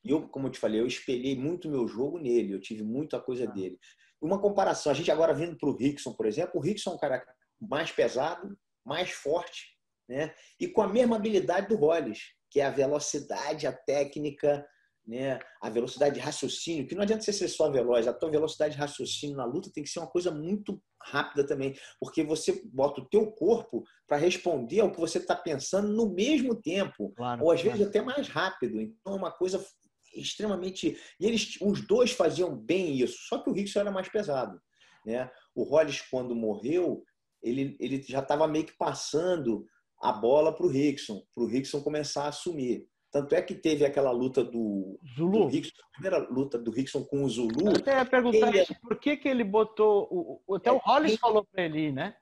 E 0.04 0.10
eu, 0.10 0.28
como 0.28 0.46
eu 0.46 0.50
te 0.50 0.58
falei, 0.58 0.80
eu 0.80 0.86
espelhei 0.86 1.36
muito 1.36 1.68
meu 1.68 1.88
jogo 1.88 2.18
nele, 2.18 2.52
eu 2.52 2.60
tive 2.60 2.82
muita 2.82 3.20
coisa 3.20 3.44
ah. 3.44 3.52
dele. 3.52 3.78
Uma 4.20 4.40
comparação, 4.40 4.92
a 4.92 4.94
gente 4.94 5.10
agora 5.10 5.34
vindo 5.34 5.56
para 5.56 5.68
o 5.68 5.76
Rickson, 5.76 6.12
por 6.12 6.26
exemplo, 6.26 6.52
o 6.54 6.62
Rickson 6.62 6.90
é 6.90 6.94
um 6.94 6.98
cara 6.98 7.24
mais 7.58 7.90
pesado, 7.90 8.56
mais 8.84 9.10
forte, 9.10 9.78
né? 10.10 10.34
e 10.58 10.66
com 10.66 10.82
a 10.82 10.88
mesma 10.88 11.14
habilidade 11.14 11.68
do 11.68 11.76
Hollis, 11.76 12.18
que 12.50 12.60
é 12.60 12.64
a 12.64 12.70
velocidade, 12.70 13.68
a 13.68 13.72
técnica, 13.72 14.66
né, 15.06 15.38
a 15.62 15.70
velocidade 15.70 16.16
de 16.16 16.20
raciocínio, 16.20 16.86
que 16.86 16.96
não 16.96 17.02
adianta 17.02 17.22
você 17.22 17.32
ser 17.32 17.46
só 17.46 17.70
veloz, 17.70 18.08
a 18.08 18.12
tua 18.12 18.28
velocidade 18.28 18.74
de 18.74 18.80
raciocínio 18.80 19.36
na 19.36 19.44
luta 19.44 19.70
tem 19.72 19.84
que 19.84 19.88
ser 19.88 20.00
uma 20.00 20.10
coisa 20.10 20.32
muito 20.32 20.82
rápida 21.00 21.46
também, 21.46 21.76
porque 22.00 22.24
você 22.24 22.60
bota 22.64 23.00
o 23.00 23.08
teu 23.08 23.30
corpo 23.30 23.84
para 24.06 24.16
responder 24.16 24.80
ao 24.80 24.90
que 24.90 24.98
você 24.98 25.18
está 25.18 25.36
pensando 25.36 25.88
no 25.92 26.12
mesmo 26.12 26.60
tempo, 26.60 27.12
claro, 27.16 27.44
ou 27.44 27.52
às 27.52 27.62
claro. 27.62 27.78
vezes 27.78 27.88
até 27.88 28.02
mais 28.02 28.26
rápido. 28.28 28.80
Então 28.80 29.14
é 29.14 29.16
uma 29.16 29.30
coisa 29.30 29.64
extremamente. 30.12 30.98
E 31.20 31.26
eles, 31.26 31.56
os 31.60 31.86
dois 31.86 32.10
faziam 32.10 32.54
bem 32.54 32.96
isso, 32.96 33.16
só 33.28 33.38
que 33.38 33.48
o 33.48 33.52
Rickson 33.52 33.80
era 33.80 33.92
mais 33.92 34.08
pesado. 34.08 34.60
Né? 35.06 35.30
O 35.54 35.62
Hollis, 35.62 36.02
quando 36.10 36.34
morreu, 36.34 37.04
ele, 37.42 37.76
ele 37.80 38.02
já 38.02 38.18
estava 38.18 38.46
meio 38.46 38.66
que 38.66 38.76
passando 38.76 39.64
a 40.00 40.12
bola 40.12 40.54
para 40.54 40.66
o 40.66 40.68
Rickson, 40.68 41.22
para 41.34 41.44
o 41.44 41.46
Rickson 41.46 41.82
começar 41.82 42.24
a 42.24 42.28
assumir. 42.28 42.88
Tanto 43.12 43.34
é 43.34 43.42
que 43.42 43.54
teve 43.54 43.84
aquela 43.84 44.12
luta 44.12 44.44
do, 44.44 44.98
Zulu. 45.16 45.40
Do 45.40 45.46
Rickson, 45.46 45.72
a 45.82 45.92
primeira 45.92 46.18
luta 46.30 46.58
do 46.58 46.70
Rickson 46.70 47.04
com 47.04 47.24
o 47.24 47.28
Zulu. 47.28 47.70
Eu 47.70 47.76
até 47.76 47.96
ia 47.96 48.06
perguntar 48.06 48.54
ia... 48.54 48.64
por 48.80 48.98
que, 48.98 49.16
que 49.16 49.28
ele 49.28 49.42
botou. 49.42 50.42
O, 50.46 50.54
até 50.54 50.70
é, 50.70 50.72
o 50.72 50.78
Hollis 50.78 51.12
quem... 51.12 51.18
falou 51.18 51.44
para 51.44 51.64
ele, 51.64 51.90
né? 51.92 52.14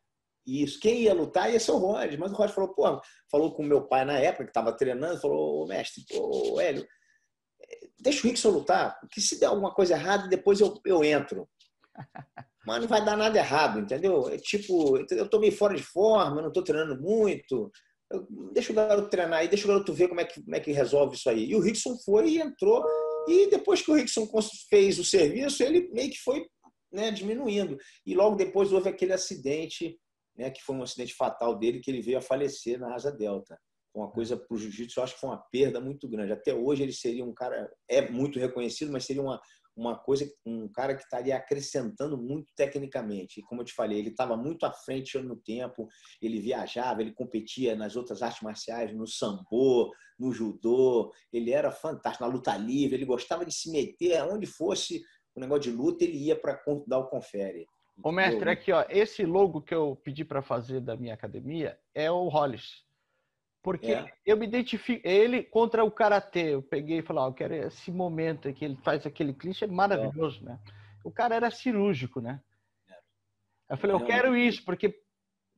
Isso, 0.46 0.80
quem 0.80 1.02
ia 1.02 1.12
lutar 1.12 1.52
ia 1.52 1.60
ser 1.60 1.72
o 1.72 1.76
Rod, 1.76 2.14
mas 2.18 2.32
o 2.32 2.34
Rod 2.34 2.50
falou, 2.50 2.74
pô, 2.74 3.02
falou 3.30 3.52
com 3.52 3.62
meu 3.62 3.86
pai 3.86 4.06
na 4.06 4.18
época, 4.18 4.44
que 4.44 4.50
estava 4.50 4.72
treinando, 4.72 5.20
falou, 5.20 5.66
mestre, 5.66 6.02
pô, 6.08 6.58
Hélio, 6.58 6.88
deixa 8.00 8.26
o 8.26 8.30
Rickson 8.30 8.48
lutar, 8.48 8.98
porque 8.98 9.20
se 9.20 9.38
der 9.38 9.46
alguma 9.46 9.74
coisa 9.74 9.92
errada, 9.92 10.26
depois 10.26 10.58
eu, 10.58 10.80
eu 10.86 11.04
entro. 11.04 11.46
Mas 12.68 12.82
não 12.82 12.86
vai 12.88 13.02
dar 13.02 13.16
nada 13.16 13.38
errado, 13.38 13.80
entendeu? 13.80 14.28
É 14.28 14.36
tipo, 14.36 14.98
eu 15.10 15.26
tô 15.26 15.40
meio 15.40 15.52
fora 15.52 15.74
de 15.74 15.82
forma, 15.82 16.42
não 16.42 16.52
tô 16.52 16.62
treinando 16.62 17.00
muito, 17.00 17.72
deixa 18.52 18.72
o 18.72 18.74
garoto 18.74 19.08
treinar 19.08 19.38
aí, 19.38 19.48
deixa 19.48 19.64
o 19.64 19.68
garoto 19.68 19.94
ver 19.94 20.08
como 20.08 20.20
é 20.20 20.26
que, 20.26 20.42
como 20.42 20.54
é 20.54 20.60
que 20.60 20.70
resolve 20.70 21.16
isso 21.16 21.30
aí. 21.30 21.46
E 21.46 21.56
o 21.56 21.60
Rickson 21.60 21.96
foi 22.04 22.28
e 22.28 22.38
entrou. 22.38 22.84
E 23.26 23.48
depois 23.48 23.80
que 23.80 23.90
o 23.90 23.94
Rickson 23.94 24.28
fez 24.68 24.98
o 24.98 25.04
serviço, 25.04 25.62
ele 25.62 25.88
meio 25.94 26.10
que 26.10 26.18
foi 26.18 26.46
né, 26.92 27.10
diminuindo. 27.10 27.78
E 28.04 28.14
logo 28.14 28.36
depois 28.36 28.70
houve 28.70 28.90
aquele 28.90 29.14
acidente, 29.14 29.98
né, 30.36 30.50
que 30.50 30.62
foi 30.62 30.76
um 30.76 30.82
acidente 30.82 31.14
fatal 31.14 31.58
dele, 31.58 31.80
que 31.80 31.90
ele 31.90 32.02
veio 32.02 32.18
a 32.18 32.22
falecer 32.22 32.78
na 32.78 32.94
asa 32.94 33.10
delta. 33.10 33.58
Uma 33.94 34.10
coisa 34.10 34.36
para 34.36 34.54
o 34.54 34.58
jiu-jitsu, 34.58 35.00
eu 35.00 35.04
acho 35.04 35.14
que 35.14 35.20
foi 35.20 35.30
uma 35.30 35.42
perda 35.50 35.80
muito 35.80 36.06
grande. 36.06 36.32
Até 36.32 36.54
hoje 36.54 36.82
ele 36.82 36.92
seria 36.92 37.24
um 37.24 37.32
cara, 37.32 37.66
é 37.88 38.10
muito 38.10 38.38
reconhecido, 38.38 38.92
mas 38.92 39.06
seria 39.06 39.22
uma, 39.22 39.40
uma 39.78 39.96
coisa, 39.96 40.28
um 40.44 40.68
cara 40.68 40.94
que 40.94 41.02
estaria 41.02 41.36
acrescentando 41.36 42.18
muito 42.18 42.52
tecnicamente. 42.56 43.38
E 43.38 43.42
como 43.44 43.60
eu 43.60 43.64
te 43.64 43.72
falei, 43.72 43.98
ele 43.98 44.10
estava 44.10 44.36
muito 44.36 44.66
à 44.66 44.72
frente 44.72 45.16
no 45.18 45.36
tempo, 45.36 45.86
ele 46.20 46.40
viajava, 46.40 47.00
ele 47.00 47.12
competia 47.12 47.76
nas 47.76 47.94
outras 47.94 48.20
artes 48.20 48.42
marciais, 48.42 48.94
no 48.94 49.06
sambo, 49.06 49.92
no 50.18 50.32
judô, 50.32 51.12
ele 51.32 51.52
era 51.52 51.70
fantástico, 51.70 52.24
na 52.24 52.30
luta 52.30 52.56
livre, 52.56 52.96
ele 52.96 53.04
gostava 53.04 53.46
de 53.46 53.54
se 53.54 53.70
meter 53.70 54.16
aonde 54.16 54.46
fosse 54.46 55.00
o 55.34 55.40
negócio 55.40 55.70
de 55.70 55.76
luta, 55.76 56.02
ele 56.02 56.18
ia 56.18 56.34
para 56.34 56.60
dar 56.86 56.98
o 56.98 57.08
confere. 57.08 57.64
Ô, 58.02 58.12
mestre, 58.12 58.48
aqui, 58.50 58.72
ó, 58.72 58.84
esse 58.88 59.24
logo 59.24 59.60
que 59.62 59.74
eu 59.74 59.96
pedi 60.04 60.24
para 60.24 60.42
fazer 60.42 60.80
da 60.80 60.96
minha 60.96 61.14
academia 61.14 61.78
é 61.94 62.10
o 62.10 62.28
Hollis. 62.28 62.84
Porque 63.62 63.92
é. 63.92 64.12
eu 64.24 64.36
me 64.36 64.46
identifico. 64.46 65.06
Ele 65.06 65.42
contra 65.42 65.84
o 65.84 65.90
karatê. 65.90 66.54
Eu 66.54 66.62
peguei 66.62 66.98
e 66.98 67.02
falei, 67.02 67.22
ó, 67.22 67.28
eu 67.28 67.34
quero 67.34 67.54
esse 67.54 67.90
momento 67.90 68.52
que 68.52 68.64
ele 68.64 68.76
faz 68.76 69.04
aquele 69.04 69.32
clichê 69.32 69.64
é 69.64 69.68
maravilhoso, 69.68 70.40
é. 70.42 70.50
né? 70.50 70.58
O 71.04 71.10
cara 71.10 71.34
era 71.34 71.50
cirúrgico, 71.50 72.20
né? 72.20 72.40
Eu 73.68 73.76
falei, 73.76 73.94
eu 73.94 74.04
quero 74.04 74.36
isso, 74.36 74.64
porque 74.64 74.98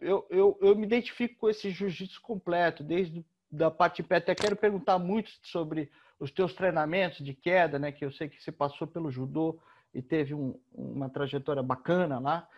eu, 0.01 0.27
eu, 0.31 0.59
eu 0.61 0.75
me 0.75 0.87
identifico 0.87 1.37
com 1.37 1.49
esse 1.49 1.71
jiu-jitsu 1.71 2.21
completo, 2.21 2.83
desde 2.83 3.25
da 3.51 3.71
parte 3.71 4.03
pé, 4.03 4.17
até 4.17 4.35
quero 4.35 4.55
perguntar 4.55 4.99
muito 4.99 5.31
sobre 5.43 5.91
os 6.19 6.31
teus 6.31 6.55
treinamentos 6.55 7.25
de 7.25 7.35
queda, 7.35 7.79
né? 7.79 7.91
Que 7.91 8.05
eu 8.05 8.13
sei 8.13 8.29
que 8.29 8.41
você 8.41 8.53
passou 8.53 8.87
pelo 8.87 9.11
judô 9.11 9.59
e 9.93 10.01
teve 10.01 10.35
um, 10.35 10.55
uma 10.73 11.09
trajetória 11.09 11.63
bacana 11.63 12.19
lá. 12.21 12.49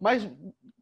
Mas, 0.00 0.28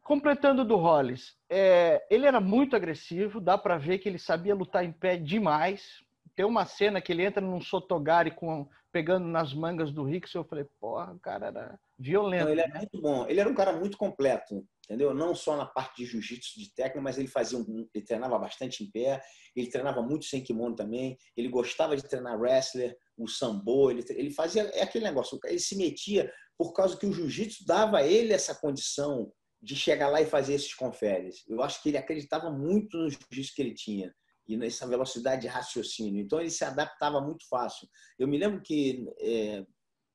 completando 0.03 0.65
do 0.65 0.75
Hollis, 0.75 1.35
é, 1.49 2.05
ele 2.09 2.25
era 2.25 2.39
muito 2.39 2.75
agressivo, 2.75 3.39
dá 3.39 3.57
para 3.57 3.77
ver 3.77 3.99
que 3.99 4.09
ele 4.09 4.19
sabia 4.19 4.55
lutar 4.55 4.83
em 4.83 4.91
pé 4.91 5.17
demais. 5.17 6.03
Tem 6.35 6.45
uma 6.45 6.65
cena 6.65 7.01
que 7.01 7.11
ele 7.11 7.23
entra 7.23 7.41
num 7.41 7.61
sotogari 7.61 8.31
com, 8.31 8.67
pegando 8.91 9.27
nas 9.27 9.53
mangas 9.53 9.91
do 9.91 10.03
Rickson, 10.03 10.39
eu 10.39 10.43
falei, 10.43 10.65
porra, 10.79 11.13
o 11.13 11.19
cara 11.19 11.47
era 11.47 11.79
violento. 11.97 12.45
Não, 12.45 12.51
ele 12.51 12.61
era 12.61 12.73
né? 12.73 12.79
muito 12.79 13.01
bom, 13.01 13.25
ele 13.27 13.39
era 13.39 13.49
um 13.49 13.55
cara 13.55 13.73
muito 13.73 13.97
completo, 13.97 14.65
entendeu? 14.83 15.13
Não 15.13 15.33
só 15.33 15.55
na 15.55 15.65
parte 15.65 16.03
de 16.03 16.05
jiu-jitsu, 16.05 16.59
de 16.59 16.73
técnica, 16.73 17.01
mas 17.01 17.17
ele 17.17 17.27
fazia 17.27 17.57
um, 17.57 17.87
ele 17.93 18.05
treinava 18.05 18.37
bastante 18.37 18.83
em 18.83 18.91
pé, 18.91 19.21
ele 19.55 19.69
treinava 19.69 20.01
muito 20.01 20.25
sem 20.25 20.43
kimono 20.43 20.75
também, 20.75 21.17
ele 21.35 21.49
gostava 21.49 21.95
de 21.95 22.03
treinar 22.03 22.39
wrestler, 22.39 22.97
o 23.17 23.27
sambo, 23.27 23.91
ele, 23.91 24.03
ele 24.09 24.31
fazia 24.31 24.63
é 24.73 24.81
aquele 24.81 25.05
negócio, 25.05 25.39
ele 25.45 25.59
se 25.59 25.75
metia 25.75 26.31
por 26.57 26.73
causa 26.73 26.97
que 26.97 27.05
o 27.05 27.13
jiu-jitsu 27.13 27.65
dava 27.65 27.99
a 27.99 28.07
ele 28.07 28.33
essa 28.33 28.53
condição 28.55 29.31
de 29.61 29.75
chegar 29.75 30.09
lá 30.09 30.21
e 30.21 30.25
fazer 30.25 30.55
esses 30.55 30.73
conferes. 30.73 31.43
Eu 31.47 31.61
acho 31.63 31.81
que 31.81 31.89
ele 31.89 31.97
acreditava 31.97 32.51
muito 32.51 32.97
no 32.97 33.09
jiu-jitsu 33.09 33.55
que 33.55 33.61
ele 33.61 33.73
tinha 33.73 34.13
e 34.47 34.57
nessa 34.57 34.85
velocidade 34.85 35.43
de 35.43 35.47
raciocínio. 35.47 36.21
Então 36.21 36.39
ele 36.39 36.49
se 36.49 36.65
adaptava 36.65 37.21
muito 37.21 37.47
fácil. 37.47 37.87
Eu 38.19 38.27
me 38.27 38.37
lembro 38.37 38.61
que 38.61 39.05
é, 39.19 39.65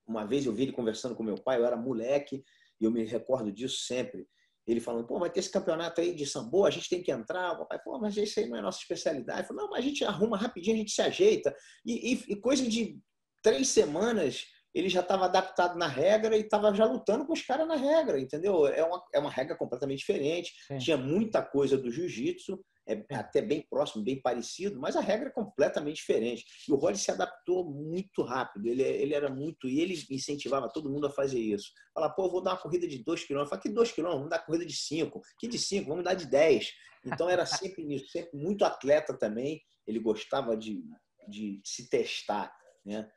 uma 0.07 0.27
vez 0.27 0.45
eu 0.45 0.53
vi 0.53 0.65
ele 0.65 0.73
conversando 0.73 1.15
com 1.15 1.23
meu 1.23 1.37
pai, 1.37 1.59
eu 1.59 1.65
era 1.65 1.77
moleque 1.77 2.43
e 2.81 2.85
eu 2.85 2.91
me 2.91 3.05
recordo 3.05 3.51
disso 3.51 3.79
sempre. 3.87 4.27
Ele 4.69 4.81
falando, 4.81 5.07
pô, 5.07 5.19
vai 5.19 5.31
ter 5.31 5.41
esse 5.41 5.51
campeonato 5.51 6.01
aí 6.01 6.15
de 6.15 6.27
sambo, 6.27 6.67
a 6.67 6.71
gente 6.71 6.89
tem 6.89 7.03
que 7.03 7.11
entrar. 7.11 7.53
O 7.53 7.59
papai, 7.61 7.81
pô, 7.83 7.99
mas 7.99 8.17
isso 8.17 8.39
aí 8.39 8.47
não 8.47 8.59
é 8.59 8.61
nossa 8.61 8.79
especialidade. 8.79 9.49
Falei, 9.49 9.63
não, 9.63 9.71
mas 9.71 9.81
a 9.81 9.89
gente 9.89 10.05
arruma 10.05 10.37
rapidinho, 10.37 10.77
a 10.77 10.79
gente 10.79 10.93
se 10.93 11.01
ajeita. 11.01 11.55
E, 11.85 12.13
e, 12.13 12.33
e 12.33 12.37
coisa 12.37 12.69
de 12.69 13.01
três 13.43 13.69
semanas 13.69 14.45
ele 14.75 14.89
já 14.89 15.01
estava 15.01 15.25
adaptado 15.25 15.79
na 15.79 15.89
regra 15.89 16.37
e 16.37 16.41
estava 16.41 16.73
já 16.75 16.85
lutando 16.85 17.27
com 17.27 17.33
os 17.33 17.43
caras 17.43 17.67
na 17.67 17.75
regra, 17.75 18.21
entendeu? 18.21 18.67
É 18.67 18.85
uma, 18.85 19.05
é 19.15 19.19
uma 19.19 19.31
regra 19.31 19.57
completamente 19.57 20.01
diferente. 20.01 20.53
Sim. 20.69 20.79
Tinha 20.79 20.97
muita 20.97 21.43
coisa 21.43 21.77
do 21.77 21.91
jiu-jitsu, 21.91 22.63
é 22.89 23.15
até 23.15 23.43
bem 23.43 23.67
próximo, 23.69 24.03
bem 24.03 24.21
parecido, 24.21 24.81
mas 24.81 24.97
a 24.97 25.01
regra 25.01 25.29
é 25.29 25.33
completamente 25.33 25.97
diferente. 25.97 26.45
E 26.67 26.73
o 26.73 26.77
Rod 26.77 26.97
se 26.97 27.11
adaptou 27.11 27.71
muito 27.71 28.23
rápido, 28.23 28.67
ele, 28.67 28.83
ele 28.83 29.15
era 29.15 29.29
muito. 29.29 29.69
E 29.69 29.81
ele 29.81 29.95
incentivava 30.11 30.71
todo 30.73 30.91
mundo 30.91 31.07
a 31.07 31.11
fazer 31.11 31.39
isso. 31.39 31.71
Falar, 31.93 32.11
pô, 32.11 32.31
vou 32.31 32.43
dar 32.43 32.53
uma 32.53 32.63
corrida 32.63 32.89
de 32.89 33.05
2 33.05 33.25
km. 33.25 33.45
Fala, 33.47 33.61
que 33.61 33.69
2 33.69 33.93
km? 33.93 34.05
Vamos 34.05 34.31
dar 34.31 34.39
corrida 34.39 34.65
de 34.65 34.75
5. 34.75 35.21
Que 35.39 35.47
de 35.47 35.59
5? 35.59 35.89
Vamos 35.89 36.05
dar 36.05 36.15
de 36.15 36.27
10. 36.27 36.71
Então 37.05 37.29
era 37.29 37.45
sempre 37.45 37.85
nisso, 37.85 38.09
sempre 38.09 38.37
muito 38.39 38.65
atleta 38.65 39.17
também. 39.17 39.63
Ele 39.87 40.01
gostava 40.01 40.57
de, 40.57 40.83
de 41.29 41.61
se 41.65 41.89
testar, 41.89 42.53
né? 42.85 43.09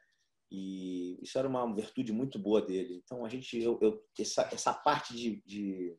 E 0.51 1.17
isso 1.23 1.39
era 1.39 1.47
uma 1.47 1.73
virtude 1.73 2.11
muito 2.11 2.37
boa 2.37 2.61
dele. 2.61 3.01
Então, 3.01 3.23
a 3.23 3.29
gente, 3.29 3.57
eu, 3.57 3.79
eu 3.81 4.03
essa, 4.19 4.49
essa 4.51 4.73
parte 4.73 5.15
de, 5.15 5.41
de, 5.45 5.95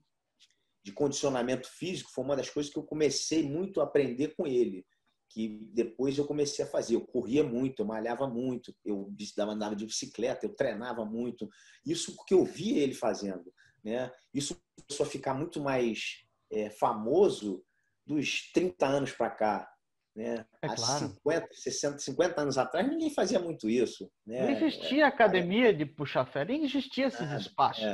de, 0.84 0.92
condicionamento 0.92 1.68
físico 1.68 2.10
foi 2.10 2.24
uma 2.24 2.36
das 2.36 2.50
coisas 2.50 2.72
que 2.72 2.78
eu 2.78 2.82
comecei 2.82 3.42
muito 3.42 3.80
a 3.80 3.84
aprender 3.84 4.34
com 4.36 4.46
ele. 4.46 4.84
Que 5.28 5.48
depois 5.72 6.18
eu 6.18 6.26
comecei 6.26 6.64
a 6.64 6.68
fazer. 6.68 6.94
Eu 6.94 7.06
corria 7.06 7.42
muito, 7.42 7.80
eu 7.82 7.86
malhava 7.86 8.28
muito, 8.28 8.74
eu 8.84 9.10
andava 9.38 9.74
de 9.74 9.86
bicicleta, 9.86 10.44
eu 10.44 10.54
treinava 10.54 11.04
muito. 11.04 11.48
Isso 11.86 12.14
porque 12.14 12.34
eu 12.34 12.44
via 12.44 12.82
ele 12.82 12.94
fazendo. 12.94 13.52
Né? 13.82 14.10
Isso 14.32 14.60
começou 14.86 15.06
a 15.06 15.08
ficar 15.08 15.34
muito 15.34 15.60
mais 15.60 16.22
é, 16.50 16.70
famoso 16.70 17.64
dos 18.06 18.50
30 18.52 18.86
anos 18.86 19.12
para 19.12 19.30
cá. 19.30 19.72
Né? 20.14 20.44
É 20.60 20.66
Há 20.66 20.74
claro. 20.74 21.08
50, 21.08 21.48
60, 21.50 21.98
50 21.98 22.40
anos 22.40 22.58
atrás, 22.58 22.86
ninguém 22.86 23.10
fazia 23.10 23.38
muito 23.38 23.68
isso. 23.68 24.10
Né? 24.26 24.42
Não 24.42 24.50
existia 24.50 25.04
é, 25.04 25.06
academia 25.06 25.70
é, 25.70 25.72
de 25.72 25.86
puxar 25.86 26.26
ferro, 26.26 26.48
nem 26.48 26.64
existia 26.64 27.06
esses 27.06 27.20
é, 27.30 27.36
espaços. 27.36 27.84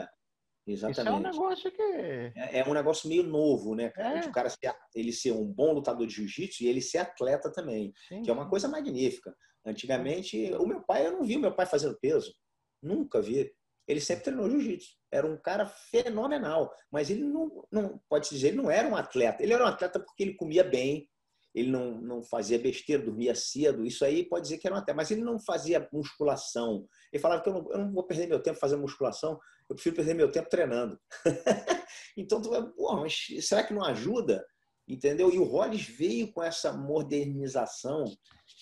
É, 0.68 0.72
exatamente. 0.72 1.00
Isso 1.00 1.08
é 1.08 1.12
um 1.12 1.20
negócio 1.20 1.72
que. 1.72 1.82
É, 1.82 2.58
é 2.60 2.68
um 2.68 2.74
negócio 2.74 3.08
meio 3.08 3.22
novo, 3.22 3.74
né? 3.74 3.92
É. 3.96 4.20
O 4.20 4.32
cara 4.32 4.50
ser, 4.50 4.74
ele 4.94 5.12
ser 5.12 5.32
um 5.32 5.44
bom 5.44 5.72
lutador 5.72 6.06
de 6.06 6.14
jiu-jitsu 6.14 6.62
e 6.62 6.66
ele 6.66 6.80
ser 6.80 6.98
atleta 6.98 7.50
também, 7.50 7.92
sim, 8.08 8.22
que 8.22 8.30
é 8.30 8.32
uma 8.32 8.48
coisa 8.48 8.68
magnífica. 8.68 9.34
Antigamente, 9.64 10.52
o 10.54 10.66
meu 10.66 10.82
pai, 10.82 11.06
eu 11.06 11.12
não 11.12 11.24
vi 11.24 11.36
o 11.36 11.40
meu 11.40 11.54
pai 11.54 11.66
fazendo 11.66 11.98
peso. 12.00 12.34
Nunca 12.82 13.20
vi. 13.20 13.52
Ele 13.86 14.00
sempre 14.00 14.24
treinou 14.24 14.50
jiu-jitsu. 14.50 14.96
Era 15.10 15.26
um 15.26 15.36
cara 15.36 15.66
fenomenal. 15.66 16.70
Mas 16.90 17.10
ele 17.10 17.24
não, 17.24 17.66
não, 17.72 18.00
pode 18.08 18.28
dizer, 18.28 18.48
ele 18.48 18.58
não 18.58 18.70
era 18.70 18.86
um 18.86 18.96
atleta. 18.96 19.42
Ele 19.42 19.52
era 19.52 19.64
um 19.64 19.68
atleta 19.68 19.98
porque 19.98 20.22
ele 20.22 20.34
comia 20.34 20.62
bem, 20.62 21.08
ele 21.54 21.70
não, 21.70 22.00
não 22.00 22.22
fazia 22.22 22.58
besteira, 22.58 23.02
dormia 23.02 23.34
cedo, 23.34 23.84
isso 23.84 24.04
aí 24.04 24.28
pode 24.28 24.44
dizer 24.44 24.58
que 24.58 24.66
era 24.66 24.78
até, 24.78 24.92
mas 24.92 25.10
ele 25.10 25.22
não 25.22 25.38
fazia 25.38 25.88
musculação. 25.92 26.86
Ele 27.12 27.20
falava 27.20 27.42
que 27.42 27.48
eu 27.48 27.54
não, 27.54 27.72
eu 27.72 27.78
não 27.78 27.92
vou 27.92 28.04
perder 28.04 28.26
meu 28.26 28.42
tempo 28.42 28.58
fazendo 28.58 28.82
musculação, 28.82 29.38
eu 29.68 29.74
prefiro 29.74 29.96
perder 29.96 30.14
meu 30.14 30.30
tempo 30.30 30.48
treinando. 30.48 30.98
então, 32.16 32.40
tu 32.40 32.50
vai, 32.50 32.62
porra, 32.72 33.00
mas 33.02 33.26
será 33.40 33.62
que 33.62 33.74
não 33.74 33.84
ajuda? 33.84 34.44
Entendeu? 34.88 35.30
E 35.30 35.38
o 35.38 35.44
Rollins 35.44 35.86
veio 35.86 36.32
com 36.32 36.42
essa 36.42 36.72
modernização 36.72 38.04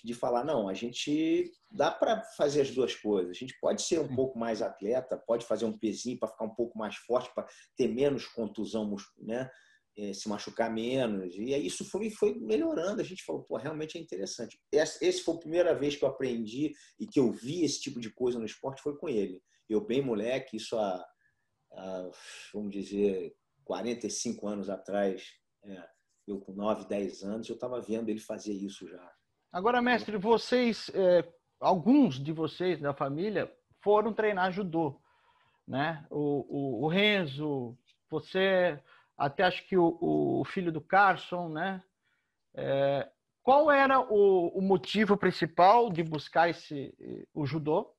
de 0.05 0.13
falar, 0.13 0.45
não, 0.45 0.69
a 0.69 0.75
gente 0.75 1.53
dá 1.71 1.89
para 1.89 2.21
fazer 2.37 2.63
as 2.63 2.71
duas 2.73 2.97
coisas. 2.97 3.31
A 3.31 3.39
gente 3.39 3.57
pode 3.61 3.83
ser 3.83 4.01
um 4.01 4.13
pouco 4.13 4.37
mais 4.37 4.61
atleta, 4.61 5.17
pode 5.17 5.47
fazer 5.47 5.67
um 5.67 5.79
pezinho 5.79 6.19
para 6.19 6.29
ficar 6.29 6.45
um 6.45 6.55
pouco 6.55 6.77
mais 6.77 6.97
forte, 6.97 7.33
para 7.33 7.47
ter 7.77 7.87
menos 7.87 8.27
contusão, 8.27 8.93
né? 9.19 9.49
É, 9.97 10.13
se 10.13 10.29
machucar 10.29 10.73
menos. 10.73 11.35
E 11.37 11.55
aí 11.55 11.67
isso 11.67 11.85
foi, 11.85 12.11
foi 12.11 12.35
melhorando. 12.35 13.01
A 13.01 13.05
gente 13.05 13.25
falou, 13.25 13.43
pô, 13.43 13.57
realmente 13.57 13.97
é 13.97 14.01
interessante. 14.01 14.59
Esse 14.73 15.23
foi 15.23 15.35
a 15.35 15.39
primeira 15.39 15.75
vez 15.75 15.97
que 15.97 16.05
eu 16.05 16.09
aprendi 16.09 16.73
e 16.99 17.07
que 17.07 17.19
eu 17.19 17.33
vi 17.33 17.65
esse 17.65 17.81
tipo 17.81 17.99
de 17.99 18.13
coisa 18.13 18.39
no 18.39 18.45
esporte, 18.45 18.83
foi 18.83 18.97
com 18.97 19.09
ele. 19.09 19.43
Eu, 19.69 19.81
bem 19.81 20.03
moleque, 20.03 20.57
isso 20.57 20.79
há, 20.79 21.05
há 21.73 22.11
vamos 22.53 22.71
dizer, 22.71 23.35
45 23.65 24.47
anos 24.47 24.69
atrás, 24.69 25.25
é, 25.65 25.83
eu 26.27 26.41
com 26.41 26.53
9, 26.53 26.87
10 26.87 27.23
anos, 27.23 27.49
eu 27.49 27.55
estava 27.55 27.81
vendo 27.81 28.09
ele 28.09 28.21
fazer 28.21 28.53
isso 28.53 28.87
já. 28.87 29.13
Agora, 29.53 29.81
mestre, 29.81 30.17
vocês, 30.19 30.91
é, 30.95 31.27
alguns 31.59 32.23
de 32.23 32.33
vocês 32.33 32.81
da 32.81 32.93
família 32.93 33.51
foram 33.83 34.13
treinar 34.13 34.53
judô, 34.53 35.01
né? 35.67 36.07
O, 36.11 36.83
o, 36.83 36.85
o 36.85 36.89
Renzo, 36.89 37.77
você 38.11 38.79
até 39.17 39.45
acho 39.45 39.67
que 39.67 39.77
o, 39.77 39.99
o 40.01 40.45
filho 40.45 40.71
do 40.71 40.81
Carson, 40.81 41.49
né? 41.49 41.83
É, 42.55 43.09
qual 43.43 43.71
era 43.71 44.01
o, 44.01 44.49
o, 44.49 44.61
motivo 44.61 45.17
principal 45.17 45.91
de 45.91 46.03
buscar 46.03 46.51
esse 46.51 46.95
o 47.33 47.47
judô? 47.47 47.95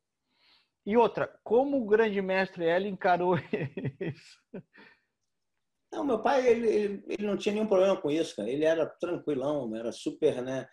E 0.85 0.95
outra, 0.97 1.27
como 1.43 1.81
o 1.81 1.85
grande 1.85 2.21
mestre 2.21 2.65
ele 2.65 2.87
encarou 2.87 3.35
isso? 4.01 4.39
Não, 5.91 6.03
meu 6.03 6.21
pai 6.21 6.45
ele, 6.47 6.67
ele, 6.67 7.03
ele, 7.07 7.25
não 7.25 7.37
tinha 7.37 7.53
nenhum 7.53 7.67
problema 7.67 7.99
com 7.99 8.11
isso, 8.11 8.35
cara. 8.35 8.49
Ele 8.49 8.65
era 8.65 8.85
tranquilão, 8.85 9.73
era 9.75 9.91
super, 9.91 10.41
né? 10.41 10.67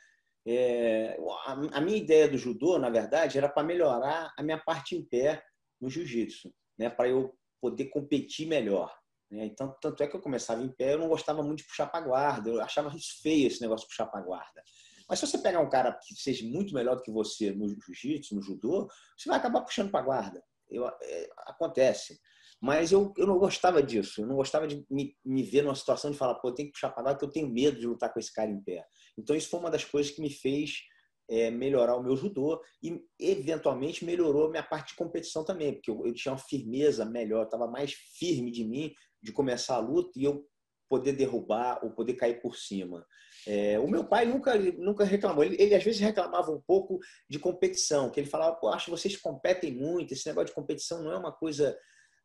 É, 0.46 1.16
a, 1.46 1.52
a, 1.78 1.80
minha 1.80 1.96
ideia 1.96 2.28
do 2.28 2.37
judô, 2.37 2.78
na 2.78 2.90
verdade, 2.90 3.38
era 3.38 3.48
para 3.48 3.62
melhorar 3.62 4.33
a 4.37 4.42
minha 4.42 4.59
parte 4.59 4.94
em 4.94 5.04
pé 5.04 5.42
no 5.80 5.88
jiu-jitsu, 5.88 6.52
né? 6.78 6.90
Para 6.90 7.09
eu 7.09 7.35
poder 7.61 7.87
competir 7.87 8.46
melhor. 8.46 8.92
Né? 9.35 9.47
Então, 9.47 9.75
tanto 9.81 10.03
é 10.03 10.07
que 10.07 10.14
eu 10.14 10.20
começava 10.20 10.62
em 10.62 10.68
pé, 10.68 10.94
eu 10.94 10.99
não 10.99 11.09
gostava 11.09 11.42
muito 11.42 11.59
de 11.59 11.66
puxar 11.66 11.87
para 11.87 12.05
guarda, 12.05 12.51
eu 12.51 12.61
achava 12.61 12.90
feio 13.23 13.49
esse 13.49 13.61
negócio 13.61 13.85
de 13.85 13.88
puxar 13.88 14.07
para 14.07 14.23
guarda. 14.23 14.62
Mas 15.09 15.18
se 15.18 15.27
você 15.27 15.38
pegar 15.38 15.61
um 15.61 15.68
cara 15.68 15.92
que 15.92 16.14
seja 16.14 16.47
muito 16.47 16.73
melhor 16.73 16.97
do 16.97 17.03
que 17.03 17.11
você 17.11 17.51
no 17.53 17.68
jiu-jitsu, 17.68 18.35
no 18.35 18.42
judô, 18.42 18.88
você 19.18 19.29
vai 19.29 19.38
acabar 19.38 19.61
puxando 19.61 19.90
para 19.90 20.05
guarda. 20.05 20.42
Eu, 20.70 20.88
é, 20.88 21.29
acontece. 21.47 22.18
Mas 22.61 22.92
eu, 22.92 23.12
eu 23.18 23.27
não 23.27 23.38
gostava 23.38 23.83
disso. 23.83 24.23
Eu 24.23 24.27
não 24.27 24.37
gostava 24.37 24.66
de 24.66 24.87
me, 24.88 25.14
me 25.23 25.42
ver 25.42 25.62
numa 25.62 25.75
situação 25.75 26.11
de 26.11 26.16
falar, 26.16 26.37
pô, 26.37 26.53
tenho 26.53 26.68
que 26.68 26.73
puxar 26.73 26.88
para 26.90 27.03
guarda 27.03 27.18
porque 27.18 27.27
eu 27.29 27.42
tenho 27.42 27.53
medo 27.53 27.79
de 27.79 27.87
lutar 27.87 28.11
com 28.11 28.18
esse 28.18 28.33
cara 28.33 28.51
em 28.51 28.62
pé. 28.62 28.87
Então, 29.18 29.37
isso 29.37 29.51
foi 29.51 29.61
uma 29.61 29.70
das 29.70 29.85
coisas 29.85 30.11
que 30.11 30.23
me 30.23 30.31
fez 30.31 30.79
é, 31.28 31.50
melhorar 31.50 31.96
o 31.96 32.02
meu 32.02 32.16
judô 32.16 32.60
e, 32.82 33.00
eventualmente, 33.18 34.04
melhorou 34.04 34.46
a 34.46 34.50
minha 34.50 34.62
parte 34.62 34.88
de 34.88 34.96
competição 34.96 35.44
também, 35.44 35.74
porque 35.74 35.90
eu, 35.90 36.06
eu 36.06 36.14
tinha 36.14 36.32
uma 36.32 36.38
firmeza 36.38 37.04
melhor, 37.04 37.44
estava 37.44 37.66
mais 37.66 37.92
firme 37.92 38.50
de 38.50 38.64
mim 38.64 38.92
de 39.22 39.32
começar 39.32 39.76
a 39.76 39.80
luta 39.80 40.10
e 40.16 40.24
eu 40.24 40.46
poder 40.88 41.12
derrubar 41.12 41.80
ou 41.82 41.90
poder 41.90 42.14
cair 42.14 42.40
por 42.40 42.56
cima. 42.56 43.04
É, 43.46 43.78
o 43.78 43.88
meu 43.88 44.04
pai 44.04 44.24
nunca, 44.24 44.54
nunca 44.54 45.04
reclamou. 45.04 45.44
Ele, 45.44 45.56
ele, 45.60 45.74
às 45.74 45.82
vezes 45.82 46.00
reclamava 46.00 46.50
um 46.50 46.60
pouco 46.60 46.98
de 47.28 47.38
competição, 47.38 48.10
que 48.10 48.20
ele 48.20 48.28
falava, 48.28 48.56
pô, 48.56 48.68
acho 48.68 48.87
que 48.87 48.90
vocês 48.90 49.16
competem 49.16 49.74
muito, 49.74 50.12
esse 50.12 50.26
negócio 50.26 50.48
de 50.48 50.54
competição 50.54 51.02
não 51.02 51.12
é 51.12 51.18
uma 51.18 51.32
coisa, 51.32 51.76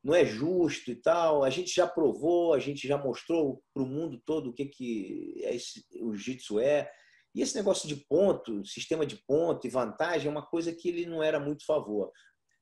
não 0.03 0.13
é 0.13 0.25
justo 0.25 0.91
e 0.91 0.95
tal. 0.95 1.43
A 1.43 1.49
gente 1.49 1.73
já 1.73 1.87
provou, 1.87 2.53
a 2.53 2.59
gente 2.59 2.87
já 2.87 2.97
mostrou 2.97 3.61
para 3.73 3.83
o 3.83 3.87
mundo 3.87 4.21
todo 4.25 4.49
o 4.49 4.53
que, 4.53 4.65
que 4.65 5.41
é 5.43 5.55
esse, 5.55 5.85
o 6.01 6.13
jiu-jitsu 6.13 6.59
é. 6.59 6.89
E 7.33 7.41
esse 7.41 7.55
negócio 7.55 7.87
de 7.87 7.95
ponto, 7.95 8.65
sistema 8.65 9.05
de 9.05 9.15
ponto 9.27 9.65
e 9.65 9.69
vantagem 9.69 10.27
é 10.27 10.31
uma 10.31 10.45
coisa 10.45 10.73
que 10.73 10.89
ele 10.89 11.05
não 11.05 11.21
era 11.21 11.39
muito 11.39 11.65
favor, 11.65 12.11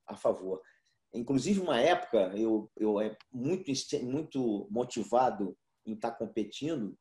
a 0.06 0.16
favor. 0.16 0.62
Inclusive, 1.14 1.60
uma 1.62 1.80
época, 1.80 2.34
eu, 2.38 2.70
eu 2.76 3.00
é 3.00 3.18
muito, 3.32 3.72
muito 4.04 4.68
motivado 4.70 5.58
em 5.86 5.94
estar 5.94 6.12
competindo, 6.12 6.98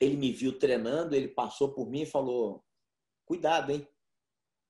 ele 0.00 0.16
me 0.16 0.32
viu 0.32 0.58
treinando, 0.58 1.14
ele 1.14 1.28
passou 1.28 1.72
por 1.72 1.88
mim 1.88 2.02
e 2.02 2.06
falou: 2.06 2.64
Cuidado, 3.24 3.70
hein? 3.70 3.86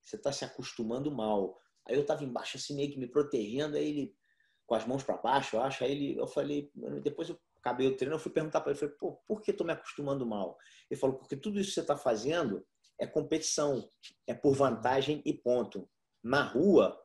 Você 0.02 0.16
está 0.16 0.32
se 0.32 0.44
acostumando 0.44 1.10
mal. 1.10 1.58
Aí 1.86 1.94
eu 1.94 2.02
estava 2.02 2.24
embaixo, 2.24 2.56
assim, 2.56 2.74
meio 2.74 2.90
que 2.92 2.98
me 2.98 3.06
protegendo, 3.06 3.76
aí 3.76 3.88
ele, 3.88 4.16
com 4.66 4.74
as 4.74 4.86
mãos 4.86 5.02
para 5.02 5.16
baixo, 5.16 5.56
eu 5.56 5.62
acho. 5.62 5.84
Aí 5.84 5.92
ele, 5.92 6.18
eu 6.18 6.26
falei, 6.26 6.70
depois 7.02 7.28
eu 7.28 7.38
acabei 7.60 7.86
o 7.86 7.96
treino, 7.96 8.14
eu 8.14 8.18
fui 8.18 8.32
perguntar 8.32 8.60
para 8.60 8.72
ele, 8.72 8.78
falei, 8.78 8.94
pô, 8.96 9.12
por 9.26 9.40
que 9.40 9.50
estou 9.50 9.66
me 9.66 9.72
acostumando 9.72 10.26
mal? 10.26 10.58
Ele 10.90 10.98
falou, 10.98 11.16
porque 11.16 11.36
tudo 11.36 11.60
isso 11.60 11.68
que 11.68 11.74
você 11.74 11.80
está 11.80 11.96
fazendo 11.96 12.66
é 12.98 13.06
competição, 13.06 13.88
é 14.26 14.34
por 14.34 14.54
vantagem 14.54 15.22
e 15.24 15.32
ponto. 15.32 15.88
Na 16.22 16.42
rua, 16.42 17.00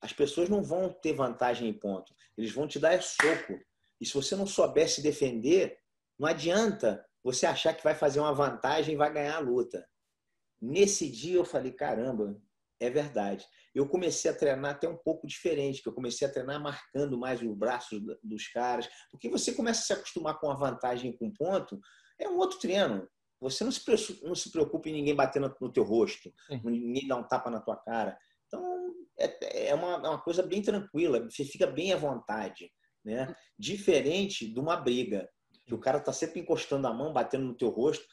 as 0.00 0.12
pessoas 0.12 0.48
não 0.48 0.62
vão 0.62 0.92
ter 0.92 1.12
vantagem 1.12 1.68
e 1.68 1.72
ponto. 1.72 2.14
Eles 2.36 2.52
vão 2.52 2.66
te 2.66 2.78
dar 2.78 2.92
é 2.92 3.00
soco. 3.00 3.58
E 4.00 4.06
se 4.06 4.14
você 4.14 4.36
não 4.36 4.46
souber 4.46 4.88
se 4.88 5.00
defender, 5.00 5.78
não 6.18 6.28
adianta 6.28 7.04
você 7.22 7.46
achar 7.46 7.74
que 7.74 7.84
vai 7.84 7.94
fazer 7.94 8.20
uma 8.20 8.34
vantagem 8.34 8.94
e 8.94 8.96
vai 8.96 9.12
ganhar 9.12 9.36
a 9.36 9.40
luta. 9.40 9.88
Nesse 10.60 11.10
dia 11.10 11.36
eu 11.36 11.44
falei, 11.44 11.72
caramba, 11.72 12.40
é 12.80 12.90
verdade. 12.90 13.46
Eu 13.74 13.88
comecei 13.88 14.30
a 14.30 14.34
treinar 14.34 14.72
até 14.72 14.88
um 14.88 14.96
pouco 14.96 15.26
diferente, 15.26 15.82
que 15.82 15.88
eu 15.88 15.92
comecei 15.92 16.26
a 16.26 16.30
treinar 16.30 16.60
marcando 16.60 17.18
mais 17.18 17.42
os 17.42 17.56
braços 17.56 18.00
dos 18.22 18.48
caras, 18.48 18.88
porque 19.10 19.28
você 19.28 19.52
começa 19.52 19.80
a 19.80 19.84
se 19.84 19.92
acostumar 19.92 20.38
com 20.38 20.50
a 20.50 20.54
vantagem 20.54 21.16
com 21.16 21.30
ponto, 21.30 21.80
é 22.18 22.28
um 22.28 22.36
outro 22.36 22.58
treino. 22.58 23.08
Você 23.40 23.64
não 23.64 23.72
se, 23.72 23.82
não 24.22 24.34
se 24.34 24.52
preocupa 24.52 24.88
em 24.88 24.92
ninguém 24.92 25.14
bater 25.14 25.40
no, 25.40 25.72
teu 25.72 25.82
rosto, 25.82 26.32
Sim. 26.46 26.60
ninguém 26.64 27.08
dar 27.08 27.16
um 27.16 27.26
tapa 27.26 27.50
na 27.50 27.60
tua 27.60 27.76
cara. 27.76 28.16
Então, 28.46 28.94
é, 29.18 29.68
é, 29.70 29.74
uma, 29.74 29.94
é 29.94 30.08
uma 30.08 30.20
coisa 30.20 30.42
bem 30.42 30.62
tranquila, 30.62 31.28
você 31.28 31.44
fica 31.44 31.66
bem 31.66 31.92
à 31.92 31.96
vontade. 31.96 32.70
Né? 33.04 33.34
Diferente 33.58 34.46
de 34.46 34.60
uma 34.60 34.76
briga, 34.76 35.28
que 35.66 35.74
o 35.74 35.78
cara 35.78 35.98
está 35.98 36.12
sempre 36.12 36.40
encostando 36.40 36.86
a 36.86 36.92
mão, 36.92 37.12
batendo 37.12 37.44
no 37.44 37.56
teu 37.56 37.70
rosto. 37.70 38.04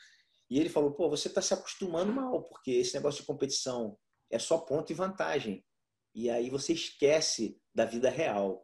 E 0.49 0.59
ele 0.59 0.69
falou, 0.69 0.93
pô, 0.93 1.09
você 1.09 1.27
está 1.27 1.41
se 1.41 1.53
acostumando 1.53 2.11
mal, 2.11 2.43
porque 2.43 2.71
esse 2.71 2.95
negócio 2.95 3.21
de 3.21 3.27
competição 3.27 3.95
é 4.29 4.39
só 4.39 4.57
ponto 4.57 4.91
e 4.91 4.95
vantagem. 4.95 5.63
E 6.13 6.29
aí 6.29 6.49
você 6.49 6.73
esquece 6.73 7.59
da 7.73 7.85
vida 7.85 8.09
real. 8.09 8.63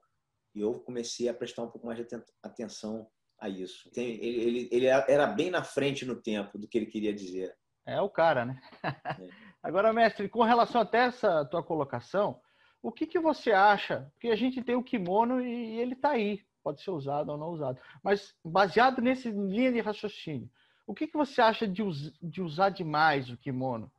E 0.54 0.62
eu 0.62 0.80
comecei 0.80 1.28
a 1.28 1.34
prestar 1.34 1.64
um 1.64 1.70
pouco 1.70 1.86
mais 1.86 2.00
de 2.00 2.08
atenção 2.44 3.10
a 3.40 3.50
isso. 3.50 3.90
Ele, 3.96 4.26
ele, 4.26 4.70
ele 4.72 4.86
era 4.86 5.28
bem 5.28 5.52
na 5.52 5.64
frente 5.64 6.06
no 6.06 6.22
tempo 6.22 6.58
do 6.58 6.68
que 6.68 6.78
ele 6.78 6.86
queria 6.86 7.14
dizer. 7.14 7.56
É 7.86 8.02
o 8.02 8.10
cara, 8.10 8.46
né? 8.46 8.60
É. 8.84 9.46
Agora, 9.62 9.94
mestre, 9.94 10.30
com 10.30 10.44
relação 10.44 10.82
até 10.82 11.06
essa 11.06 11.44
tua 11.46 11.64
colocação, 11.64 12.40
o 12.82 12.92
que, 12.92 13.08
que 13.08 13.20
você 13.20 13.52
acha? 13.52 14.12
Porque 14.14 14.30
a 14.30 14.36
gente 14.36 14.64
tem 14.64 14.76
o 14.76 14.84
kimono 14.84 15.42
e 15.42 15.80
ele 15.80 15.94
está 15.94 16.12
aí, 16.12 16.40
pode 16.64 16.82
ser 16.82 16.92
usado 16.92 17.32
ou 17.32 17.38
não 17.38 17.50
usado. 17.50 17.80
Mas 18.04 18.36
baseado 18.44 19.02
nesse 19.02 19.32
linha 19.32 19.72
de 19.72 19.82
raciocínio, 19.82 20.50
o 20.86 20.94
que, 20.94 21.08
que 21.08 21.18
você 21.18 21.42
acha 21.42 21.68
de, 21.68 21.82
us 21.82 22.14
de 22.22 22.42
usar 22.42 22.70
demais 22.70 23.30
o 23.30 23.38
kimono? 23.38 23.92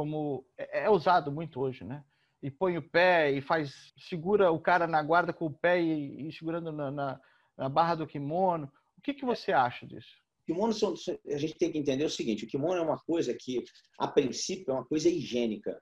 Como 0.00 0.46
é, 0.56 0.84
é 0.84 0.90
usado 0.90 1.30
muito 1.30 1.60
hoje, 1.60 1.84
né? 1.84 2.04
E 2.42 2.50
põe 2.50 2.78
o 2.78 2.82
pé 2.82 3.30
e 3.30 3.42
faz, 3.42 3.92
segura 4.08 4.50
o 4.50 4.58
cara 4.58 4.86
na 4.86 5.02
guarda 5.02 5.32
com 5.32 5.46
o 5.46 5.52
pé 5.52 5.80
e, 5.80 6.28
e 6.28 6.32
segurando 6.32 6.72
na, 6.72 6.90
na, 6.90 7.20
na, 7.56 7.68
barra 7.68 7.96
do 7.96 8.06
kimono. 8.06 8.70
O 8.96 9.02
que, 9.02 9.12
que 9.12 9.26
você 9.26 9.52
acha 9.52 9.86
disso? 9.86 10.16
Kimono, 10.46 10.72
a 10.72 11.36
gente 11.36 11.54
tem 11.54 11.70
que 11.70 11.78
entender 11.78 12.04
o 12.04 12.10
seguinte: 12.10 12.44
o 12.44 12.48
kimono 12.48 12.78
é 12.78 12.82
uma 12.82 12.98
coisa 12.98 13.34
que, 13.34 13.62
a 13.98 14.08
princípio, 14.08 14.70
é 14.70 14.74
uma 14.74 14.86
coisa 14.86 15.08
higiênica 15.08 15.78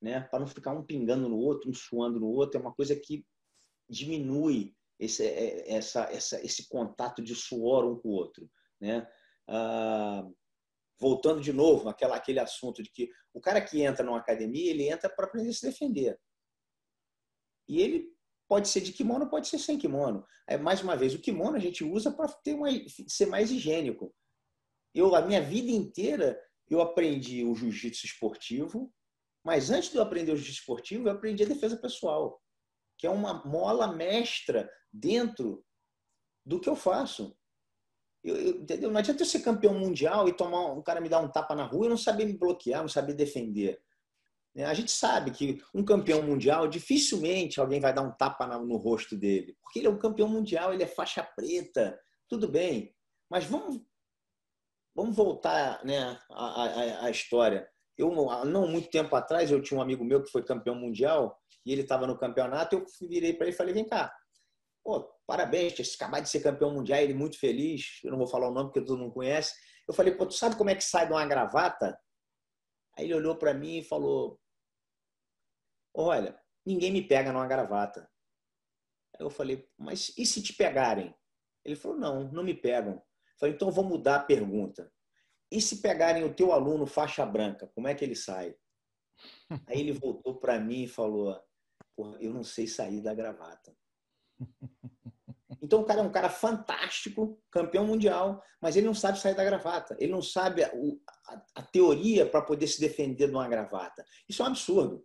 né? 0.00 0.20
Para 0.20 0.40
não 0.40 0.46
ficar 0.46 0.72
um 0.72 0.82
pingando 0.82 1.28
no 1.28 1.36
outro, 1.36 1.68
um 1.68 1.74
suando 1.74 2.18
no 2.18 2.28
outro, 2.28 2.58
é 2.58 2.60
uma 2.60 2.72
coisa 2.72 2.96
que 2.96 3.24
diminui 3.88 4.74
esse, 4.98 5.24
é, 5.24 5.72
essa, 5.72 6.04
essa, 6.04 6.44
esse 6.44 6.68
contato 6.68 7.22
de 7.22 7.34
suor 7.34 7.84
um 7.84 7.96
com 7.96 8.08
o 8.08 8.12
outro, 8.12 8.50
né? 8.80 9.06
Ah, 9.46 10.26
voltando 11.00 11.40
de 11.40 11.52
novo 11.52 11.88
àquela, 11.88 12.22
assunto 12.42 12.82
de 12.82 12.90
que 12.90 13.10
o 13.32 13.40
cara 13.40 13.60
que 13.60 13.82
entra 13.82 14.04
numa 14.04 14.18
academia, 14.18 14.70
ele 14.70 14.88
entra 14.88 15.08
para 15.08 15.26
aprender 15.26 15.48
a 15.48 15.52
se 15.52 15.66
defender. 15.66 16.20
E 17.66 17.80
ele 17.80 18.12
pode 18.48 18.68
ser 18.68 18.80
de 18.80 18.92
kimono, 18.92 19.30
pode 19.30 19.48
ser 19.48 19.58
sem 19.58 19.78
kimono. 19.78 20.26
É, 20.46 20.58
mais 20.58 20.82
uma 20.82 20.96
vez, 20.96 21.14
o 21.14 21.20
kimono 21.20 21.56
a 21.56 21.60
gente 21.60 21.84
usa 21.84 22.12
para 22.12 22.28
ser 23.08 23.26
mais 23.26 23.50
higiênico. 23.50 24.14
Eu, 24.94 25.14
a 25.14 25.22
minha 25.22 25.40
vida 25.40 25.70
inteira, 25.70 26.38
eu 26.68 26.80
aprendi 26.80 27.44
o 27.44 27.54
jiu-jitsu 27.54 28.06
esportivo, 28.06 28.92
mas 29.44 29.70
antes 29.70 29.90
de 29.90 29.96
eu 29.96 30.02
aprender 30.02 30.32
o 30.32 30.36
jiu-jitsu 30.36 30.60
esportivo, 30.60 31.08
eu 31.08 31.12
aprendi 31.12 31.44
a 31.44 31.48
defesa 31.48 31.76
pessoal, 31.76 32.42
que 32.98 33.06
é 33.06 33.10
uma 33.10 33.44
mola 33.46 33.94
mestra 33.94 34.70
dentro 34.92 35.64
do 36.44 36.60
que 36.60 36.68
eu 36.68 36.76
faço. 36.76 37.38
Eu, 38.22 38.36
eu, 38.36 38.50
entendeu? 38.62 38.90
Não 38.90 38.98
adianta 38.98 39.22
eu 39.22 39.26
ser 39.26 39.40
campeão 39.40 39.74
mundial 39.74 40.28
e 40.28 40.32
tomar 40.32 40.72
um 40.72 40.82
cara 40.82 41.00
me 41.00 41.08
dar 41.08 41.20
um 41.20 41.28
tapa 41.28 41.54
na 41.54 41.64
rua 41.64 41.86
e 41.86 41.88
não 41.88 41.96
saber 41.96 42.26
me 42.26 42.36
bloquear, 42.36 42.82
não 42.82 42.88
saber 42.88 43.14
defender. 43.14 43.80
Né? 44.54 44.64
A 44.64 44.74
gente 44.74 44.90
sabe 44.90 45.30
que 45.30 45.62
um 45.74 45.84
campeão 45.84 46.22
mundial, 46.22 46.68
dificilmente 46.68 47.60
alguém 47.60 47.80
vai 47.80 47.94
dar 47.94 48.02
um 48.02 48.12
tapa 48.12 48.46
no 48.46 48.76
rosto 48.76 49.16
dele, 49.16 49.56
porque 49.62 49.78
ele 49.78 49.86
é 49.86 49.90
um 49.90 49.98
campeão 49.98 50.28
mundial, 50.28 50.72
ele 50.72 50.82
é 50.82 50.86
faixa 50.86 51.22
preta, 51.22 51.98
tudo 52.28 52.48
bem. 52.48 52.94
Mas 53.28 53.44
vamos, 53.44 53.80
vamos 54.94 55.14
voltar 55.16 55.84
né, 55.84 56.18
à, 56.30 57.04
à, 57.06 57.10
história. 57.10 57.68
Eu, 57.96 58.12
não 58.44 58.66
muito 58.66 58.90
tempo 58.90 59.14
atrás, 59.14 59.50
eu 59.50 59.62
tinha 59.62 59.78
um 59.78 59.82
amigo 59.82 60.04
meu 60.04 60.22
que 60.22 60.30
foi 60.30 60.42
campeão 60.42 60.74
mundial 60.74 61.38
e 61.64 61.72
ele 61.72 61.82
estava 61.82 62.06
no 62.06 62.18
campeonato. 62.18 62.76
Eu 62.76 63.08
virei 63.08 63.34
para 63.34 63.46
ele 63.46 63.54
e 63.54 63.56
falei: 63.56 63.74
vem 63.74 63.86
cá, 63.86 64.12
pô, 64.82 65.02
parabéns, 65.26 65.74
tinha 65.74 65.86
acabado 65.94 66.24
de 66.24 66.28
ser 66.30 66.40
campeão 66.40 66.72
mundial. 66.72 67.00
Ele 67.00 67.14
muito 67.14 67.38
feliz. 67.38 68.00
Eu 68.04 68.10
não 68.10 68.18
vou 68.18 68.26
falar 68.26 68.48
o 68.48 68.52
nome 68.52 68.68
porque 68.68 68.84
todo 68.84 68.98
mundo 68.98 69.12
conhece. 69.12 69.54
Eu 69.86 69.94
falei: 69.94 70.14
pô, 70.14 70.26
tu 70.26 70.34
sabe 70.34 70.56
como 70.56 70.70
é 70.70 70.74
que 70.74 70.84
sai 70.84 71.06
de 71.06 71.12
uma 71.12 71.26
gravata? 71.26 71.98
Aí 72.96 73.04
ele 73.04 73.14
olhou 73.14 73.36
para 73.36 73.54
mim 73.54 73.78
e 73.78 73.84
falou: 73.84 74.40
olha, 75.94 76.38
ninguém 76.64 76.92
me 76.92 77.06
pega 77.06 77.32
numa 77.32 77.46
gravata. 77.46 78.10
Aí 79.16 79.24
eu 79.24 79.30
falei: 79.30 79.68
mas 79.78 80.12
e 80.16 80.26
se 80.26 80.42
te 80.42 80.52
pegarem? 80.52 81.14
Ele 81.64 81.76
falou: 81.76 81.98
não, 81.98 82.30
não 82.32 82.42
me 82.42 82.54
pegam. 82.54 82.94
Eu 82.94 83.38
falei: 83.38 83.54
então 83.54 83.70
vou 83.70 83.84
mudar 83.84 84.16
a 84.16 84.24
pergunta. 84.24 84.92
E 85.52 85.60
se 85.60 85.80
pegarem 85.80 86.22
o 86.22 86.34
teu 86.34 86.52
aluno 86.52 86.86
faixa 86.86 87.26
branca, 87.26 87.66
como 87.74 87.88
é 87.88 87.94
que 87.94 88.04
ele 88.04 88.14
sai? 88.14 88.54
Aí 89.66 89.80
ele 89.80 89.92
voltou 89.92 90.38
para 90.38 90.60
mim 90.60 90.84
e 90.84 90.88
falou: 90.88 91.40
eu 92.20 92.32
não 92.32 92.44
sei 92.44 92.66
sair 92.66 93.00
da 93.00 93.14
gravata. 93.14 93.76
Então 95.62 95.82
o 95.82 95.84
cara 95.84 96.00
é 96.00 96.02
um 96.02 96.10
cara 96.10 96.28
fantástico, 96.28 97.40
campeão 97.50 97.86
mundial, 97.86 98.42
mas 98.60 98.76
ele 98.76 98.86
não 98.86 98.94
sabe 98.94 99.20
sair 99.20 99.36
da 99.36 99.44
gravata. 99.44 99.96
Ele 100.00 100.10
não 100.10 100.22
sabe 100.22 100.64
a, 100.64 100.72
a, 101.28 101.42
a 101.56 101.62
teoria 101.62 102.26
para 102.26 102.42
poder 102.42 102.66
se 102.66 102.80
defender 102.80 103.28
de 103.28 103.34
uma 103.34 103.46
gravata. 103.46 104.04
Isso 104.28 104.42
é 104.42 104.46
um 104.46 104.48
absurdo. 104.48 105.04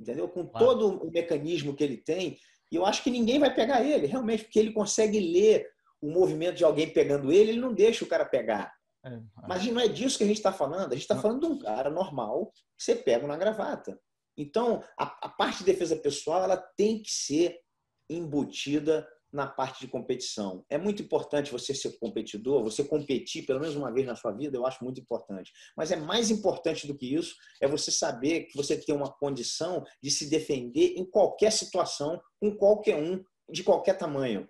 Entendeu? 0.00 0.28
Com 0.28 0.46
claro. 0.46 0.66
todo 0.66 1.04
o 1.04 1.10
mecanismo 1.10 1.76
que 1.76 1.84
ele 1.84 1.98
tem, 1.98 2.38
e 2.72 2.76
eu 2.76 2.86
acho 2.86 3.04
que 3.04 3.10
ninguém 3.10 3.38
vai 3.38 3.54
pegar 3.54 3.84
ele, 3.84 4.06
realmente, 4.06 4.44
porque 4.44 4.58
ele 4.58 4.72
consegue 4.72 5.20
ler 5.20 5.68
o 6.00 6.10
movimento 6.10 6.56
de 6.56 6.64
alguém 6.64 6.92
pegando 6.92 7.30
ele, 7.30 7.50
ele 7.50 7.60
não 7.60 7.72
deixa 7.72 8.04
o 8.04 8.08
cara 8.08 8.24
pegar. 8.24 8.74
É, 9.04 9.10
é, 9.10 9.20
Mas 9.46 9.64
não 9.66 9.80
é 9.80 9.88
disso 9.88 10.16
que 10.16 10.24
a 10.24 10.26
gente 10.26 10.38
está 10.38 10.52
falando. 10.52 10.90
A 10.92 10.94
gente 10.94 11.02
está 11.02 11.16
falando 11.16 11.40
de 11.40 11.46
um 11.46 11.58
cara 11.58 11.90
normal 11.90 12.50
que 12.76 12.84
você 12.84 12.96
pega 12.96 13.26
na 13.26 13.36
gravata. 13.36 13.98
Então, 14.36 14.82
a, 14.98 15.04
a, 15.26 15.28
parte 15.28 15.58
de 15.58 15.64
defesa 15.64 15.94
pessoal 15.94 16.42
ela 16.42 16.56
tem 16.56 17.02
que 17.02 17.10
ser 17.10 17.60
embutida 18.08 19.06
na 19.32 19.46
parte 19.46 19.80
de 19.80 19.88
competição. 19.88 20.64
É 20.68 20.76
muito 20.76 21.02
importante 21.02 21.50
você 21.50 21.74
ser 21.74 21.98
competidor, 21.98 22.62
você 22.62 22.84
competir 22.84 23.46
pelo 23.46 23.60
menos 23.60 23.74
uma 23.74 23.90
vez 23.90 24.06
na 24.06 24.14
sua 24.14 24.32
vida, 24.32 24.56
eu 24.56 24.66
acho 24.66 24.84
muito 24.84 25.00
importante. 25.00 25.50
Mas 25.74 25.90
é 25.90 25.96
mais 25.96 26.30
importante 26.30 26.86
do 26.86 26.94
que 26.94 27.14
isso, 27.14 27.34
é 27.60 27.66
você 27.66 27.90
saber 27.90 28.44
que 28.44 28.56
você 28.56 28.76
tem 28.76 28.94
uma 28.94 29.10
condição 29.10 29.84
de 30.02 30.10
se 30.10 30.28
defender 30.28 30.94
em 30.98 31.04
qualquer 31.04 31.50
situação, 31.50 32.20
com 32.38 32.54
qualquer 32.54 32.96
um, 32.96 33.24
de 33.50 33.64
qualquer 33.64 33.96
tamanho. 33.96 34.48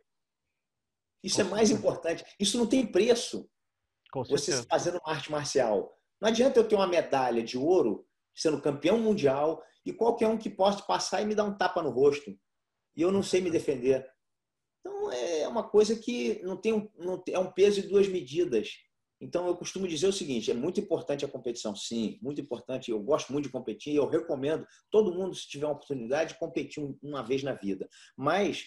Isso 1.23 1.41
é 1.41 1.45
mais 1.45 1.71
importante. 1.71 2.25
Isso 2.41 2.59
não 2.59 2.67
tem 2.67 2.85
preço 2.85 3.49
você 4.29 4.63
fazendo 4.65 4.99
uma 5.05 5.15
arte 5.15 5.31
marcial. 5.31 5.97
Não 6.21 6.29
adianta 6.29 6.59
eu 6.59 6.67
ter 6.67 6.75
uma 6.75 6.87
medalha 6.87 7.43
de 7.43 7.57
ouro, 7.57 8.05
sendo 8.35 8.61
campeão 8.61 8.99
mundial, 8.99 9.63
e 9.87 9.93
qualquer 9.93 10.27
um 10.27 10.37
que 10.37 10.51
possa 10.51 10.83
passar 10.83 11.23
e 11.23 11.25
me 11.25 11.35
dar 11.35 11.45
um 11.45 11.57
tapa 11.57 11.83
no 11.83 11.91
rosto. 11.91 12.37
E 12.97 13.03
eu 13.03 13.11
não 13.11 13.23
sei 13.23 13.41
me 13.41 13.51
defender. 13.51 14.07
Então 14.81 15.13
é 15.13 15.49
uma 15.49 15.69
coisa 15.69 15.97
que 15.97 16.43
não 16.43 16.57
tem, 16.57 16.91
não 16.99 17.19
tem, 17.19 17.35
é 17.35 17.39
um 17.39 17.53
peso 17.53 17.81
de 17.81 17.89
duas 17.89 18.09
medidas. 18.09 18.71
Então 19.21 19.47
eu 19.47 19.57
costumo 19.57 19.87
dizer 19.87 20.09
o 20.09 20.13
seguinte: 20.13 20.51
é 20.51 20.55
muito 20.55 20.81
importante 20.81 21.25
a 21.25 21.29
competição, 21.29 21.77
sim, 21.77 22.19
muito 22.21 22.41
importante. 22.41 22.91
Eu 22.91 23.01
gosto 23.01 23.33
muito 23.33 23.47
de 23.47 23.53
competir, 23.53 23.95
eu 23.95 24.09
recomendo 24.09 24.67
todo 24.91 25.15
mundo, 25.15 25.35
se 25.35 25.49
tiver 25.49 25.67
uma 25.67 25.75
oportunidade, 25.75 26.39
competir 26.39 26.83
uma 27.03 27.23
vez 27.23 27.43
na 27.43 27.55
vida. 27.55 27.89
Mas 28.17 28.67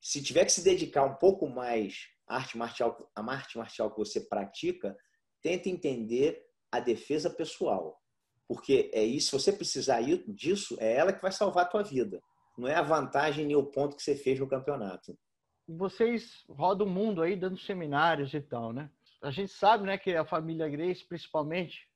se 0.00 0.22
tiver 0.22 0.44
que 0.44 0.52
se 0.52 0.62
dedicar 0.62 1.04
um 1.04 1.16
pouco 1.16 1.48
mais 1.48 1.94
arte 2.28 2.58
marcial, 2.58 3.10
a 3.14 3.32
arte 3.32 3.56
marcial 3.56 3.90
que 3.90 3.98
você 3.98 4.20
pratica, 4.20 4.96
tenta 5.42 5.68
entender 5.68 6.44
a 6.70 6.78
defesa 6.78 7.30
pessoal. 7.30 7.98
Porque 8.46 8.90
é 8.92 9.02
isso, 9.02 9.30
se 9.30 9.44
você 9.44 9.52
precisar 9.52 10.02
disso, 10.28 10.76
é 10.78 10.94
ela 10.94 11.12
que 11.12 11.22
vai 11.22 11.32
salvar 11.32 11.64
a 11.64 11.68
tua 11.68 11.82
vida. 11.82 12.20
Não 12.56 12.68
é 12.68 12.74
a 12.74 12.82
vantagem 12.82 13.46
nem 13.46 13.56
o 13.56 13.64
ponto 13.64 13.96
que 13.96 14.02
você 14.02 14.16
fez 14.16 14.38
no 14.40 14.48
campeonato. 14.48 15.16
Vocês 15.68 16.44
rodam 16.48 16.86
o 16.86 16.90
mundo 16.90 17.22
aí 17.22 17.36
dando 17.36 17.58
seminários 17.58 18.32
e 18.34 18.40
tal, 18.40 18.72
né? 18.72 18.90
a 19.22 19.30
gente 19.30 19.52
sabe, 19.52 19.84
né, 19.84 19.98
que 19.98 20.14
a 20.14 20.24
família 20.24 20.68
Grace, 20.68 21.04
principalmente, 21.04 21.88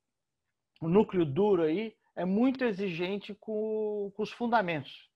o 0.81 0.89
núcleo 0.89 1.25
duro 1.25 1.63
aí, 1.63 1.95
é 2.17 2.25
muito 2.25 2.65
exigente 2.65 3.35
com, 3.35 4.13
com 4.15 4.23
os 4.23 4.31
fundamentos. 4.31 5.09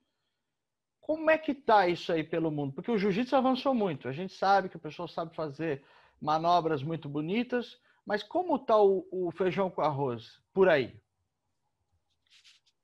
Como 1.00 1.30
é 1.30 1.36
que 1.36 1.52
está 1.52 1.88
isso 1.88 2.12
aí 2.12 2.22
pelo 2.22 2.50
mundo? 2.50 2.72
Porque 2.72 2.90
o 2.90 2.96
jiu-jitsu 2.96 3.36
avançou 3.36 3.74
muito. 3.74 4.08
A 4.08 4.12
gente 4.12 4.32
sabe 4.32 4.68
que 4.68 4.76
o 4.76 4.80
pessoal 4.80 5.08
sabe 5.08 5.34
fazer 5.34 5.82
manobras 6.20 6.82
muito 6.82 7.08
bonitas, 7.08 7.78
mas 8.06 8.22
como 8.22 8.56
está 8.56 8.80
o, 8.80 9.06
o, 9.10 9.30
feijão 9.32 9.68
com 9.68 9.82
arroz 9.82 10.40
por 10.52 10.68
aí? 10.68 10.96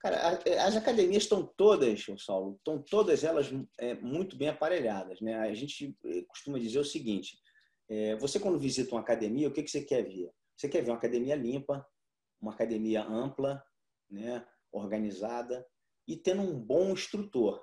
Cara, 0.01 0.41
as 0.65 0.77
academias 0.77 1.25
estão 1.25 1.47
todas, 1.57 2.07
Saulo, 2.19 2.57
estão 2.57 2.83
todas 2.83 3.23
elas 3.23 3.51
é, 3.79 3.95
muito 3.97 4.35
bem 4.35 4.49
aparelhadas. 4.49 5.21
Né? 5.21 5.35
A 5.35 5.53
gente 5.53 5.95
eh, 6.07 6.23
costuma 6.27 6.59
dizer 6.59 6.79
o 6.79 6.85
seguinte: 6.85 7.39
é, 7.87 8.17
você, 8.17 8.41
quando 8.41 8.59
visita 8.59 8.95
uma 8.95 9.03
academia, 9.03 9.49
o 9.49 9.53
que, 9.53 9.63
que 9.63 9.71
você 9.71 9.83
quer 9.83 10.03
ver? 10.03 10.31
Você 10.57 10.69
quer 10.69 10.83
ver 10.83 10.91
uma 10.91 10.97
academia 10.97 11.35
limpa, 11.35 11.87
uma 12.41 12.53
academia 12.53 13.05
ampla, 13.05 13.63
né, 14.11 14.47
organizada 14.73 15.67
e 16.09 16.17
tendo 16.17 16.43
um 16.43 16.59
bom 16.59 16.93
instrutor. 16.93 17.63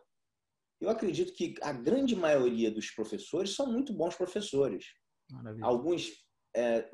Eu 0.80 0.90
acredito 0.90 1.34
que 1.34 1.56
a 1.62 1.72
grande 1.72 2.16
maioria 2.16 2.70
dos 2.70 2.92
professores 2.92 3.56
são 3.56 3.72
muito 3.72 3.92
bons 3.94 4.16
professores. 4.16 4.86
Maravilha. 5.32 5.66
Alguns 5.66 6.12
é, 6.56 6.90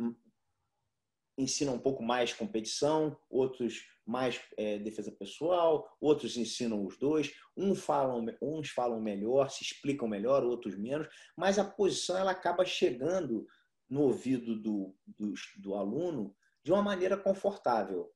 ensinam 1.38 1.76
um 1.76 1.80
pouco 1.80 2.04
mais 2.04 2.34
competição, 2.34 3.18
outros 3.30 3.86
mais 4.06 4.40
é, 4.58 4.78
defesa 4.78 5.12
pessoal, 5.12 5.90
outros 6.00 6.38
ensinam 6.38 6.86
os 6.86 6.98
dois. 6.98 7.34
Um 7.56 7.74
falam, 7.74 8.26
uns 8.42 8.70
falam 8.70 9.02
melhor, 9.02 9.50
se 9.50 9.64
explicam 9.64 10.08
melhor, 10.08 10.44
outros 10.44 10.78
menos, 10.78 11.08
mas 11.38 11.58
a 11.58 11.64
posição 11.64 12.18
ela 12.18 12.32
acaba 12.32 12.66
chegando 12.66 13.48
no 13.90 14.02
ouvido 14.02 14.60
do, 14.62 14.96
do, 15.06 15.34
do 15.58 15.76
aluno 15.76 16.36
de 16.64 16.72
uma 16.72 16.82
maneira 16.82 17.18
confortável. 17.18 18.12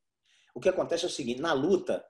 O 0.53 0.59
que 0.59 0.69
acontece 0.69 1.05
é 1.05 1.07
o 1.07 1.11
seguinte: 1.11 1.41
na 1.41 1.53
luta, 1.53 2.05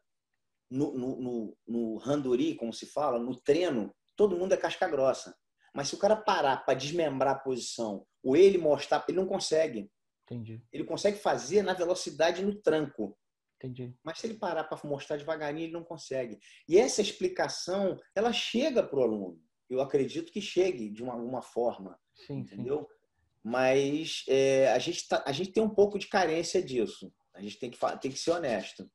no, 0.69 0.97
no, 0.97 1.21
no, 1.21 1.57
no 1.67 1.97
randori, 1.97 2.55
como 2.55 2.73
se 2.73 2.85
fala, 2.85 3.19
no 3.19 3.35
treino, 3.35 3.93
todo 4.15 4.37
mundo 4.37 4.53
é 4.53 4.57
casca 4.57 4.87
grossa. 4.87 5.35
Mas 5.73 5.89
se 5.89 5.95
o 5.95 5.99
cara 5.99 6.15
parar 6.15 6.65
para 6.65 6.73
desmembrar 6.73 7.35
a 7.35 7.39
posição, 7.39 8.05
ou 8.23 8.35
ele 8.35 8.57
mostrar, 8.57 9.05
ele 9.07 9.17
não 9.17 9.27
consegue. 9.27 9.91
Entendi. 10.29 10.61
Ele 10.71 10.83
consegue 10.83 11.17
fazer 11.17 11.61
na 11.61 11.73
velocidade 11.73 12.43
no 12.43 12.55
tranco. 12.55 13.17
Entendi. 13.55 13.95
Mas 14.03 14.19
se 14.19 14.27
ele 14.27 14.37
parar 14.37 14.65
para 14.65 14.79
mostrar 14.87 15.17
devagarinho, 15.17 15.65
ele 15.65 15.73
não 15.73 15.83
consegue. 15.83 16.37
E 16.67 16.77
essa 16.77 17.01
explicação, 17.01 17.97
ela 18.13 18.31
chega 18.31 18.83
para 18.83 18.99
o 18.99 19.03
aluno. 19.03 19.41
Eu 19.69 19.81
acredito 19.81 20.31
que 20.31 20.41
chegue 20.41 20.89
de 20.89 21.01
uma, 21.01 21.13
alguma 21.13 21.41
forma. 21.41 21.97
Sim, 22.13 22.39
entendeu? 22.39 22.81
Sim. 22.81 22.97
Mas 23.43 24.23
é, 24.27 24.71
a, 24.71 24.79
gente 24.79 25.07
tá, 25.07 25.23
a 25.25 25.31
gente 25.31 25.51
tem 25.51 25.63
um 25.63 25.73
pouco 25.73 25.97
de 25.97 26.07
carência 26.07 26.61
disso. 26.61 27.11
A 27.33 27.41
gente 27.41 27.57
tem 27.57 27.71
que, 27.71 27.77
tem 27.99 28.11
que 28.11 28.19
ser 28.19 28.31
honesto 28.31 28.89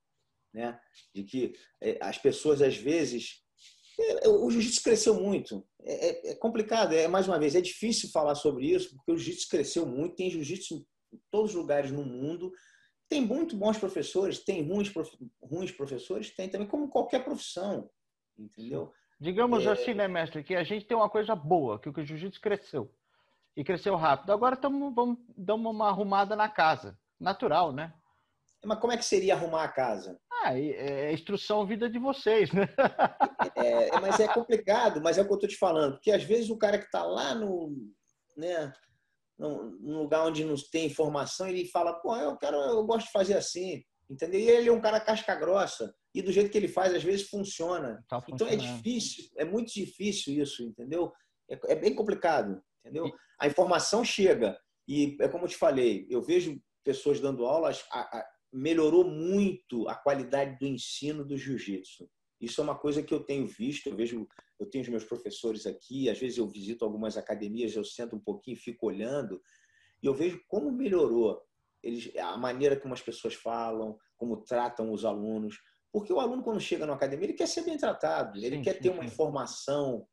né? 0.52 0.78
De 1.14 1.24
que 1.24 1.54
é, 1.80 1.98
as 2.00 2.18
pessoas 2.18 2.60
às 2.60 2.76
vezes 2.76 3.42
é, 3.98 4.28
o 4.28 4.50
jiu-jitsu 4.50 4.82
cresceu 4.82 5.14
muito. 5.14 5.66
É, 5.82 6.30
é, 6.30 6.34
complicado, 6.36 6.92
é 6.92 7.08
mais 7.08 7.26
uma 7.26 7.38
vez, 7.38 7.54
é 7.54 7.60
difícil 7.60 8.10
falar 8.10 8.34
sobre 8.34 8.66
isso, 8.66 8.94
porque 8.96 9.12
o 9.12 9.16
jiu-jitsu 9.16 9.48
cresceu 9.48 9.86
muito, 9.86 10.16
tem 10.16 10.30
jiu-jitsu 10.30 10.86
em 11.12 11.20
todos 11.30 11.50
os 11.50 11.56
lugares 11.56 11.90
no 11.90 12.04
mundo. 12.04 12.52
Tem 13.08 13.20
muito 13.20 13.56
bons 13.56 13.78
professores, 13.78 14.42
tem 14.42 14.66
ruins, 14.66 14.88
prof... 14.88 15.10
ruins 15.42 15.70
professores, 15.70 16.34
tem 16.34 16.48
também, 16.48 16.66
como 16.66 16.88
qualquer 16.88 17.24
profissão, 17.24 17.90
entendeu? 18.38 18.92
Digamos 19.20 19.66
é... 19.66 19.70
assim, 19.70 19.94
né, 19.94 20.08
mestre, 20.08 20.42
que 20.42 20.54
a 20.54 20.64
gente 20.64 20.86
tem 20.86 20.96
uma 20.96 21.10
coisa 21.10 21.34
boa, 21.34 21.78
que 21.78 21.88
o 21.88 22.04
jiu-jitsu 22.04 22.40
cresceu. 22.40 22.92
E 23.54 23.62
cresceu 23.62 23.96
rápido. 23.96 24.32
Agora 24.32 24.56
tamo, 24.56 24.92
vamos 24.94 25.18
dar 25.36 25.54
uma 25.54 25.88
arrumada 25.88 26.34
na 26.34 26.48
casa. 26.48 26.98
Natural, 27.20 27.70
né? 27.70 27.92
Mas 28.64 28.78
como 28.78 28.92
é 28.92 28.96
que 28.96 29.04
seria 29.04 29.34
arrumar 29.34 29.64
a 29.64 29.68
casa? 29.68 30.18
Ah, 30.42 30.56
é, 30.58 31.08
é 31.08 31.12
instrução 31.12 31.66
vida 31.66 31.88
de 31.90 31.98
vocês, 31.98 32.50
né? 32.52 32.68
É, 33.56 33.88
é, 33.88 34.00
mas 34.00 34.20
é 34.20 34.28
complicado, 34.28 35.00
mas 35.02 35.18
é 35.18 35.22
o 35.22 35.26
que 35.26 35.32
eu 35.32 35.34
estou 35.34 35.48
te 35.48 35.56
falando. 35.56 35.94
Porque 35.94 36.12
às 36.12 36.22
vezes 36.22 36.48
o 36.48 36.56
cara 36.56 36.78
que 36.78 36.84
está 36.84 37.02
lá 37.02 37.34
no, 37.34 37.76
né, 38.36 38.72
no, 39.50 40.02
lugar 40.02 40.26
onde 40.26 40.44
não 40.44 40.54
tem 40.70 40.86
informação, 40.86 41.48
ele 41.48 41.66
fala, 41.68 41.94
pô, 41.94 42.14
eu 42.16 42.36
quero, 42.36 42.56
eu 42.56 42.84
gosto 42.84 43.06
de 43.06 43.12
fazer 43.12 43.34
assim. 43.34 43.82
Entendeu? 44.08 44.40
E 44.40 44.48
ele 44.48 44.68
é 44.68 44.72
um 44.72 44.80
cara 44.80 45.00
casca 45.00 45.34
grossa. 45.34 45.94
E 46.14 46.20
do 46.20 46.30
jeito 46.30 46.50
que 46.50 46.58
ele 46.58 46.68
faz, 46.68 46.94
às 46.94 47.02
vezes 47.02 47.28
funciona. 47.28 48.04
Tá 48.08 48.22
então 48.28 48.46
é 48.46 48.56
difícil, 48.56 49.24
é 49.36 49.44
muito 49.44 49.72
difícil 49.72 50.34
isso, 50.34 50.62
entendeu? 50.62 51.10
É, 51.50 51.72
é 51.72 51.74
bem 51.74 51.94
complicado, 51.94 52.62
entendeu? 52.80 53.10
A 53.40 53.46
informação 53.46 54.04
chega. 54.04 54.58
E 54.86 55.16
é 55.20 55.28
como 55.28 55.44
eu 55.44 55.48
te 55.48 55.56
falei, 55.56 56.06
eu 56.10 56.22
vejo 56.22 56.60
pessoas 56.84 57.20
dando 57.20 57.46
aulas, 57.46 57.84
a, 57.90 58.18
a, 58.18 58.26
melhorou 58.52 59.04
muito 59.04 59.88
a 59.88 59.94
qualidade 59.94 60.58
do 60.58 60.66
ensino 60.66 61.24
do 61.24 61.36
jiu-jitsu. 61.36 62.08
Isso 62.42 62.60
é 62.60 62.64
uma 62.64 62.76
coisa 62.76 63.02
que 63.02 63.14
eu 63.14 63.20
tenho 63.20 63.46
visto, 63.46 63.88
eu 63.88 63.94
vejo, 63.94 64.26
eu 64.58 64.68
tenho 64.68 64.82
os 64.82 64.90
meus 64.90 65.04
professores 65.04 65.64
aqui, 65.64 66.10
às 66.10 66.18
vezes 66.18 66.38
eu 66.38 66.48
visito 66.48 66.84
algumas 66.84 67.16
academias, 67.16 67.74
eu 67.76 67.84
sento 67.84 68.16
um 68.16 68.20
pouquinho, 68.20 68.56
fico 68.56 68.86
olhando 68.86 69.40
e 70.02 70.06
eu 70.06 70.12
vejo 70.12 70.42
como 70.48 70.72
melhorou 70.72 71.40
eles, 71.82 72.14
a 72.16 72.36
maneira 72.36 72.78
como 72.78 72.94
as 72.94 73.00
pessoas 73.00 73.34
falam, 73.34 73.96
como 74.16 74.42
tratam 74.44 74.92
os 74.92 75.04
alunos. 75.04 75.56
Porque 75.92 76.12
o 76.12 76.20
aluno, 76.20 76.42
quando 76.42 76.60
chega 76.60 76.86
na 76.86 76.94
academia, 76.94 77.26
ele 77.26 77.32
quer 77.34 77.46
ser 77.46 77.62
bem 77.62 77.76
tratado, 77.76 78.38
ele 78.38 78.56
sim, 78.56 78.62
quer 78.62 78.74
sim, 78.74 78.82
ter 78.82 78.90
uma 78.90 79.02
sim. 79.02 79.08
informação 79.08 80.06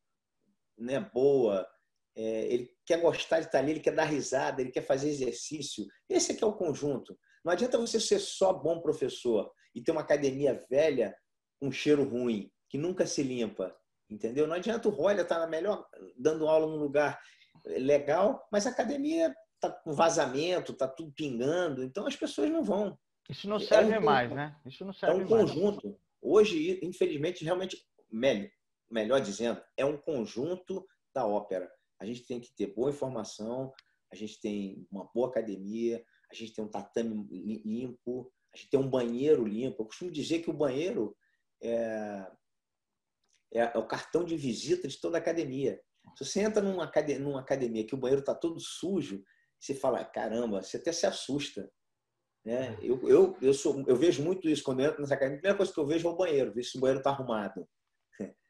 né, 0.77 0.99
boa, 0.99 1.67
é, 2.15 2.45
ele 2.53 2.69
quer 2.85 3.01
gostar 3.01 3.39
de 3.39 3.47
estar 3.47 3.59
ali, 3.59 3.71
ele 3.71 3.79
quer 3.79 3.95
dar 3.95 4.05
risada, 4.05 4.61
ele 4.61 4.71
quer 4.71 4.81
fazer 4.81 5.09
exercício. 5.09 5.85
Esse 6.07 6.31
aqui 6.31 6.43
é 6.43 6.47
o 6.47 6.53
conjunto. 6.53 7.17
Não 7.43 7.51
adianta 7.51 7.77
você 7.77 7.99
ser 7.99 8.19
só 8.19 8.53
bom 8.53 8.81
professor 8.81 9.51
e 9.73 9.81
ter 9.81 9.91
uma 9.91 10.01
academia 10.01 10.59
velha 10.69 11.15
com 11.59 11.71
cheiro 11.71 12.03
ruim, 12.03 12.51
que 12.69 12.77
nunca 12.77 13.05
se 13.05 13.21
limpa, 13.21 13.75
entendeu? 14.09 14.47
Não 14.47 14.55
adianta 14.55 14.87
o 14.87 14.91
Roller 14.91 15.21
estar 15.21 15.39
tá 15.39 15.47
melhor 15.47 15.85
dando 16.17 16.47
aula 16.47 16.67
num 16.67 16.81
lugar 16.81 17.19
legal, 17.65 18.47
mas 18.51 18.65
a 18.65 18.69
academia 18.69 19.35
está 19.55 19.69
com 19.69 19.93
vazamento, 19.93 20.71
está 20.71 20.87
tudo 20.87 21.11
pingando, 21.11 21.83
então 21.83 22.07
as 22.07 22.15
pessoas 22.15 22.49
não 22.49 22.63
vão. 22.63 22.97
Isso 23.29 23.47
não 23.47 23.59
serve 23.59 23.93
é 23.93 23.99
um, 23.99 24.03
mais, 24.03 24.31
né? 24.31 24.55
Isso 24.65 24.83
não 24.83 24.93
serve 24.93 25.21
É 25.21 25.23
um 25.23 25.27
conjunto. 25.27 25.87
Mais. 25.87 25.99
Hoje, 26.21 26.79
infelizmente, 26.81 27.43
realmente, 27.43 27.77
melhor, 28.11 28.49
melhor 28.89 29.21
dizendo, 29.21 29.61
é 29.77 29.85
um 29.85 29.97
conjunto 29.97 30.85
da 31.13 31.25
ópera. 31.25 31.69
A 31.99 32.05
gente 32.05 32.25
tem 32.25 32.39
que 32.39 32.51
ter 32.55 32.73
boa 32.73 32.89
informação, 32.89 33.71
a 34.11 34.15
gente 34.15 34.39
tem 34.41 34.87
uma 34.91 35.09
boa 35.13 35.29
academia, 35.29 36.03
a 36.31 36.35
gente 36.35 36.53
tem 36.53 36.63
um 36.63 36.69
tatame 36.69 37.27
limpo, 37.65 38.31
a 38.53 38.57
gente 38.57 38.69
tem 38.69 38.79
um 38.79 38.89
banheiro 38.89 39.45
limpo. 39.45 39.83
Eu 39.83 39.85
costumo 39.85 40.11
dizer 40.11 40.39
que 40.39 40.49
o 40.49 40.57
banheiro 40.57 41.15
é, 41.61 42.31
é, 43.53 43.77
o 43.77 43.87
cartão 43.87 44.23
de 44.23 44.35
visita 44.35 44.87
de 44.87 44.99
toda 44.99 45.17
a 45.17 45.21
academia. 45.21 45.81
Se 46.17 46.25
você 46.25 46.41
entra 46.41 46.61
numa 46.61 46.83
academia, 46.83 47.23
numa 47.23 47.39
academia 47.39 47.85
que 47.85 47.95
o 47.95 47.97
banheiro 47.97 48.21
está 48.21 48.33
todo 48.33 48.59
sujo, 48.59 49.23
você 49.59 49.75
fala, 49.75 50.03
caramba, 50.05 50.61
você 50.61 50.77
até 50.77 50.91
se 50.91 51.05
assusta. 51.05 51.69
Né? 52.45 52.75
É. 52.75 52.77
Eu, 52.81 53.07
eu, 53.07 53.37
eu, 53.41 53.53
sou, 53.53 53.83
eu 53.87 53.95
vejo 53.95 54.23
muito 54.23 54.49
isso 54.49 54.63
quando 54.63 54.79
eu 54.79 54.87
entro 54.87 55.01
nessa 55.01 55.13
academia. 55.13 55.37
A 55.37 55.39
primeira 55.39 55.57
coisa 55.57 55.73
que 55.73 55.79
eu 55.79 55.87
vejo 55.87 56.07
é 56.07 56.11
o 56.11 56.15
banheiro, 56.15 56.53
ver 56.53 56.63
se 56.63 56.77
o 56.77 56.81
banheiro 56.81 56.99
está 56.99 57.11
arrumado. 57.11 57.67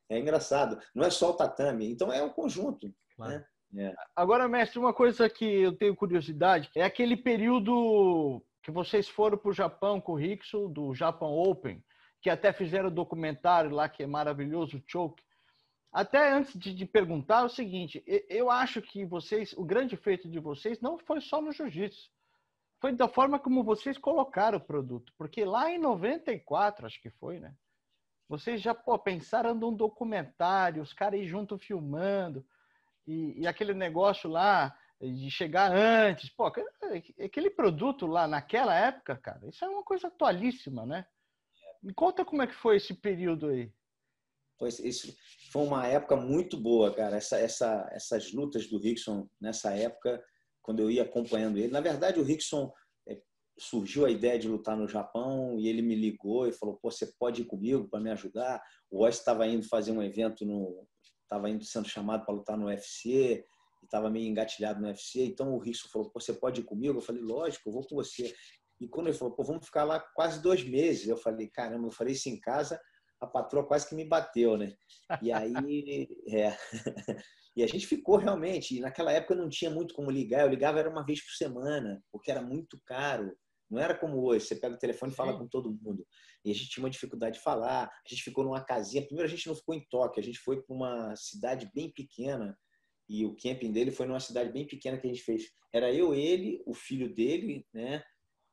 É 0.09 0.17
engraçado. 0.17 0.79
Não 0.93 1.05
é 1.05 1.09
só 1.11 1.29
o 1.29 1.35
tatame. 1.35 1.89
Então 1.89 2.11
é 2.11 2.21
um 2.23 2.31
conjunto. 2.31 2.91
Claro. 3.15 3.33
Né? 3.71 3.89
É. 3.89 3.93
Agora, 4.15 4.47
mestre, 4.47 4.79
uma 4.79 4.93
coisa 4.93 5.29
que 5.29 5.45
eu 5.45 5.77
tenho 5.77 5.95
curiosidade 5.95 6.69
é 6.75 6.83
aquele 6.83 7.15
período 7.15 8.43
que 8.63 8.71
vocês 8.71 9.07
foram 9.07 9.37
para 9.37 9.51
o 9.51 9.53
Japão 9.53 10.01
com 10.01 10.13
o 10.13 10.15
Rickson, 10.15 10.71
do 10.71 10.93
Japan 10.95 11.27
Open, 11.27 11.83
que 12.21 12.29
até 12.29 12.51
fizeram 12.51 12.91
documentário 12.91 13.71
lá 13.71 13.87
que 13.87 14.03
é 14.03 14.07
maravilhoso, 14.07 14.77
o 14.77 14.83
Choke. 14.85 15.23
Até 15.91 16.31
antes 16.31 16.57
de, 16.57 16.73
de 16.73 16.85
perguntar, 16.85 17.41
é 17.41 17.45
o 17.45 17.49
seguinte: 17.49 18.03
eu 18.29 18.49
acho 18.49 18.81
que 18.81 19.05
vocês, 19.05 19.53
o 19.53 19.63
grande 19.63 19.95
feito 19.97 20.29
de 20.29 20.39
vocês 20.39 20.79
não 20.79 20.97
foi 20.97 21.19
só 21.21 21.41
no 21.41 21.51
jiu-jitsu, 21.51 22.09
foi 22.79 22.93
da 22.93 23.07
forma 23.07 23.39
como 23.39 23.63
vocês 23.63 23.97
colocaram 23.97 24.57
o 24.57 24.63
produto. 24.63 25.13
Porque 25.17 25.43
lá 25.43 25.71
em 25.71 25.79
94, 25.79 26.85
acho 26.85 27.01
que 27.01 27.09
foi, 27.09 27.39
né? 27.39 27.53
Vocês 28.27 28.61
já 28.61 28.75
pô, 28.75 28.97
pensaram 28.99 29.55
num 29.55 29.73
documentário, 29.73 30.83
os 30.83 30.93
caras 30.93 31.19
aí 31.19 31.27
junto 31.27 31.57
filmando. 31.57 32.45
E, 33.07 33.41
e, 33.41 33.47
aquele 33.47 33.73
negócio 33.73 34.29
lá 34.29 34.77
de 35.01 35.31
chegar 35.31 35.71
antes, 35.71 36.29
pô, 36.29 36.45
aquele 36.45 37.49
produto 37.49 38.05
lá 38.05 38.27
naquela 38.27 38.75
época, 38.75 39.17
cara, 39.17 39.47
isso 39.47 39.65
é 39.65 39.69
uma 39.69 39.83
coisa 39.83 40.07
atualíssima, 40.07 40.85
né? 40.85 41.07
Me 41.81 41.93
conta 41.93 42.25
como 42.25 42.41
é 42.41 42.47
que 42.47 42.55
foi 42.55 42.77
esse 42.77 42.93
período 42.93 43.47
aí. 43.47 43.71
Pois 44.57 44.79
isso 44.79 45.15
foi 45.51 45.63
uma 45.63 45.87
época 45.87 46.15
muito 46.17 46.57
boa, 46.57 46.93
cara. 46.93 47.15
Essa, 47.15 47.37
essa, 47.39 47.89
essas 47.93 48.33
lutas 48.33 48.67
do 48.67 48.77
Rickson 48.77 49.27
nessa 49.39 49.71
época, 49.71 50.21
quando 50.61 50.81
eu 50.81 50.91
ia 50.91 51.03
acompanhando 51.03 51.57
ele. 51.57 51.71
Na 51.71 51.79
verdade, 51.79 52.19
o 52.19 52.23
Rickson 52.23 52.71
é, 53.07 53.17
surgiu 53.57 54.05
a 54.05 54.11
ideia 54.11 54.37
de 54.37 54.49
lutar 54.49 54.75
no 54.75 54.87
Japão 54.87 55.57
e 55.57 55.67
ele 55.69 55.81
me 55.81 55.95
ligou 55.95 56.45
e 56.47 56.51
falou: 56.51 56.77
Pô, 56.81 56.91
você 56.91 57.05
pode 57.17 57.43
ir 57.43 57.45
comigo 57.45 57.87
para 57.87 58.01
me 58.01 58.11
ajudar? 58.11 58.61
O 58.91 59.03
Oz 59.05 59.17
estava 59.17 59.47
indo 59.47 59.65
fazer 59.67 59.93
um 59.93 60.03
evento 60.03 60.45
no, 60.45 60.85
estava 61.23 61.47
sendo 61.61 61.87
chamado 61.87 62.25
para 62.25 62.35
lutar 62.35 62.57
no 62.57 62.65
UFC 62.65 63.45
estava 63.83 64.09
meio 64.09 64.27
engatilhado 64.27 64.79
no 64.79 64.87
UFC. 64.87 65.25
Então 65.25 65.53
o 65.53 65.59
Rickson 65.59 65.89
falou: 65.89 66.11
você 66.13 66.33
pode 66.33 66.61
ir 66.61 66.63
comigo? 66.63 66.97
Eu 66.97 67.01
falei: 67.01 67.21
lógico, 67.21 67.69
eu 67.69 67.73
vou 67.73 67.85
com 67.85 67.95
você. 67.95 68.33
E 68.79 68.87
quando 68.87 69.07
ele 69.07 69.17
falou: 69.17 69.35
Pô, 69.35 69.43
vamos 69.43 69.65
ficar 69.65 69.83
lá 69.83 69.99
quase 69.99 70.41
dois 70.41 70.63
meses, 70.63 71.07
eu 71.07 71.17
falei: 71.17 71.49
caramba, 71.49 71.87
eu 71.87 71.91
falei 71.91 72.13
isso 72.13 72.29
em 72.29 72.39
casa, 72.39 72.79
a 73.19 73.27
patroa 73.27 73.67
quase 73.67 73.87
que 73.87 73.95
me 73.95 74.05
bateu, 74.05 74.57
né? 74.57 74.73
E 75.21 75.31
aí, 75.31 76.07
é. 76.29 76.57
E 77.55 77.63
a 77.63 77.67
gente 77.67 77.85
ficou 77.87 78.15
realmente. 78.15 78.77
E 78.77 78.79
naquela 78.79 79.11
época 79.11 79.35
não 79.35 79.49
tinha 79.49 79.69
muito 79.69 79.93
como 79.93 80.09
ligar. 80.09 80.43
Eu 80.43 80.49
ligava 80.49 80.79
era 80.79 80.89
uma 80.89 81.05
vez 81.05 81.21
por 81.21 81.33
semana, 81.33 82.01
porque 82.09 82.31
era 82.31 82.41
muito 82.41 82.79
caro. 82.85 83.35
Não 83.69 83.77
era 83.77 83.93
como 83.93 84.23
hoje, 84.23 84.45
você 84.45 84.55
pega 84.55 84.75
o 84.75 84.79
telefone 84.79 85.11
e 85.11 85.15
fala 85.15 85.33
Sim. 85.33 85.39
com 85.39 85.47
todo 85.47 85.77
mundo. 85.81 86.05
E 86.45 86.51
a 86.51 86.53
gente 86.53 86.69
tinha 86.69 86.83
uma 86.83 86.89
dificuldade 86.89 87.37
de 87.37 87.43
falar. 87.43 87.83
A 87.83 88.09
gente 88.09 88.23
ficou 88.23 88.45
numa 88.45 88.63
casinha. 88.63 89.05
Primeiro 89.05 89.27
a 89.27 89.29
gente 89.29 89.45
não 89.45 89.55
ficou 89.55 89.75
em 89.75 89.85
Tóquio, 89.89 90.21
a 90.21 90.25
gente 90.25 90.39
foi 90.39 90.61
para 90.61 90.73
uma 90.73 91.13
cidade 91.17 91.69
bem 91.75 91.91
pequena. 91.91 92.57
E 93.09 93.25
o 93.25 93.35
camping 93.35 93.71
dele 93.71 93.91
foi 93.91 94.05
numa 94.05 94.19
cidade 94.19 94.51
bem 94.51 94.65
pequena 94.65 94.97
que 94.97 95.07
a 95.07 95.09
gente 95.09 95.23
fez. 95.23 95.43
Era 95.73 95.91
eu, 95.91 96.13
ele, 96.13 96.63
o 96.65 96.73
filho 96.73 97.13
dele, 97.13 97.65
né, 97.73 98.01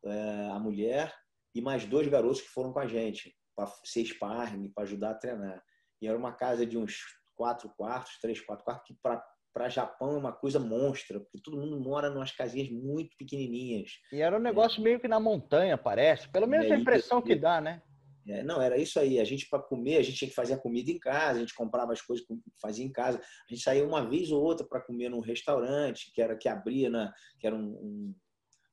eh, 0.07 0.49
a 0.51 0.59
mulher 0.59 1.15
e 1.55 1.61
mais 1.61 1.85
dois 1.85 2.07
garotos 2.09 2.41
que 2.41 2.49
foram 2.49 2.73
com 2.73 2.81
a 2.81 2.87
gente 2.87 3.35
para 3.55 3.67
ser 3.85 4.05
sparring, 4.05 4.71
para 4.71 4.85
ajudar 4.85 5.11
a 5.11 5.15
treinar. 5.15 5.63
E 6.01 6.07
era 6.07 6.17
uma 6.17 6.33
casa 6.33 6.67
de 6.67 6.77
uns 6.77 6.99
quatro 7.35 7.69
quartos, 7.77 8.19
três, 8.21 8.41
quatro 8.41 8.65
quartos, 8.65 8.87
que 8.87 8.95
para 9.03 9.23
para 9.57 9.71
Japão 9.71 10.11
é 10.11 10.19
uma 10.19 10.33
coisa 10.35 10.59
monstra, 10.59 11.19
porque 11.19 11.41
todo 11.43 11.57
mundo 11.57 11.81
mora 11.81 12.09
em 12.09 12.15
umas 12.15 12.31
casinhas 12.31 12.69
muito 12.69 13.17
pequenininhas. 13.17 13.91
E 14.13 14.21
era 14.21 14.37
um 14.37 14.39
negócio 14.39 14.83
é. 14.83 14.85
meio 14.85 15.01
que 15.01 15.09
na 15.09 15.19
montanha, 15.19 15.79
parece. 15.79 16.29
Pelo 16.29 16.47
menos 16.47 16.67
é, 16.67 16.75
a 16.75 16.79
impressão 16.79 17.23
que 17.23 17.35
dá, 17.35 17.59
né? 17.59 17.81
É, 18.29 18.43
não, 18.43 18.61
era 18.61 18.77
isso 18.77 19.01
aí. 19.01 19.19
A 19.19 19.25
gente, 19.25 19.49
para 19.49 19.63
comer, 19.63 19.97
a 19.97 20.03
gente 20.03 20.19
tinha 20.19 20.29
que 20.29 20.35
fazer 20.35 20.53
a 20.53 20.59
comida 20.59 20.91
em 20.91 20.99
casa, 20.99 21.39
a 21.39 21.41
gente 21.41 21.55
comprava 21.55 21.95
as 21.95 22.03
coisas, 22.03 22.27
fazia 22.61 22.85
em 22.85 22.93
casa. 22.93 23.19
A 23.19 23.55
gente 23.55 23.63
saía 23.63 23.87
uma 23.87 24.07
vez 24.07 24.31
ou 24.31 24.43
outra 24.43 24.67
para 24.67 24.83
comer 24.83 25.09
num 25.09 25.21
restaurante 25.21 26.13
que 26.13 26.21
era 26.21 26.37
que 26.37 26.51
abria, 26.51 26.91
na, 26.91 27.11
que 27.41 27.47
era 27.47 27.57
um, 27.57 27.71
um, 27.71 28.15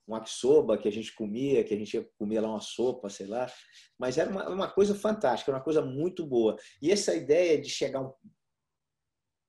um 0.08 0.16
akisoba 0.16 0.78
que 0.78 0.88
a 0.88 0.92
gente 0.92 1.14
comia, 1.14 1.64
que 1.64 1.74
a 1.74 1.78
gente 1.78 1.94
ia 1.94 2.08
comer 2.18 2.42
lá 2.42 2.50
uma 2.50 2.60
sopa, 2.60 3.10
sei 3.10 3.28
lá. 3.28 3.52
Mas 3.98 4.18
era 4.18 4.30
uma, 4.30 4.50
uma 4.50 4.72
coisa 4.72 4.94
fantástica, 4.94 5.52
uma 5.52 5.64
coisa 5.64 5.82
muito 5.82 6.26
boa. 6.26 6.58
E 6.82 6.92
essa 6.92 7.16
ideia 7.16 7.60
de 7.60 7.70
chegar 7.70 8.02
um, 8.02 8.14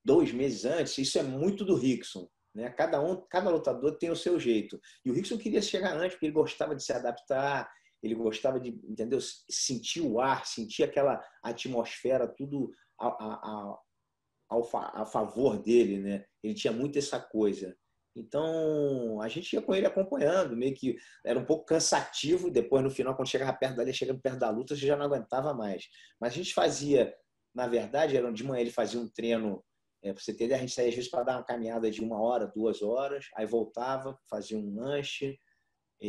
dois 0.04 0.32
meses 0.32 0.64
antes, 0.64 0.98
isso 0.98 1.18
é 1.18 1.22
muito 1.22 1.64
do 1.64 1.74
Rickson. 1.74 2.28
Né? 2.54 2.70
Cada 2.70 3.00
um, 3.00 3.16
cada 3.28 3.50
lutador 3.50 3.98
tem 3.98 4.10
o 4.10 4.16
seu 4.16 4.38
jeito. 4.38 4.80
E 5.04 5.10
o 5.10 5.14
Rickson 5.14 5.38
queria 5.38 5.60
chegar 5.60 5.96
antes 5.96 6.12
porque 6.12 6.26
ele 6.26 6.32
gostava 6.32 6.74
de 6.74 6.84
se 6.84 6.92
adaptar, 6.92 7.68
ele 8.02 8.14
gostava 8.14 8.60
de, 8.60 8.68
entendeu? 8.84 9.18
Sentir 9.50 10.02
o 10.02 10.20
ar, 10.20 10.46
sentir 10.46 10.82
aquela 10.82 11.20
atmosfera, 11.42 12.28
tudo 12.28 12.70
a, 13.00 13.08
a, 13.08 13.78
a, 14.50 15.02
a 15.02 15.06
favor 15.06 15.60
dele, 15.60 15.98
né? 15.98 16.24
Ele 16.42 16.54
tinha 16.54 16.72
muito 16.72 16.98
essa 16.98 17.18
coisa. 17.18 17.76
Então, 18.16 19.20
a 19.20 19.28
gente 19.28 19.52
ia 19.52 19.62
com 19.62 19.74
ele 19.74 19.86
acompanhando, 19.86 20.56
meio 20.56 20.74
que 20.74 20.96
era 21.24 21.38
um 21.38 21.44
pouco 21.44 21.64
cansativo. 21.64 22.50
Depois, 22.50 22.82
no 22.82 22.90
final, 22.90 23.16
quando 23.16 23.28
chegava 23.28 23.52
perto 23.52 23.76
dali, 23.76 23.92
chegando 23.92 24.20
perto 24.20 24.38
da 24.38 24.50
luta, 24.50 24.76
você 24.76 24.86
já 24.86 24.96
não 24.96 25.06
aguentava 25.06 25.52
mais. 25.52 25.88
Mas 26.20 26.32
a 26.32 26.36
gente 26.36 26.54
fazia, 26.54 27.14
na 27.54 27.66
verdade, 27.66 28.16
era 28.16 28.32
de 28.32 28.44
manhã 28.44 28.60
ele 28.60 28.70
fazia 28.70 29.00
um 29.00 29.08
treino 29.08 29.64
é, 30.04 30.12
para 30.12 30.22
você 30.22 30.32
a 30.32 30.58
gente 30.58 30.72
saía 30.72 30.90
às 30.90 30.94
vezes 30.94 31.10
para 31.10 31.24
dar 31.24 31.36
uma 31.38 31.44
caminhada 31.44 31.90
de 31.90 32.02
uma 32.02 32.20
hora, 32.20 32.46
duas 32.46 32.82
horas, 32.82 33.30
aí 33.34 33.46
voltava, 33.46 34.18
fazia 34.28 34.58
um 34.58 34.74
lanche, 34.74 35.38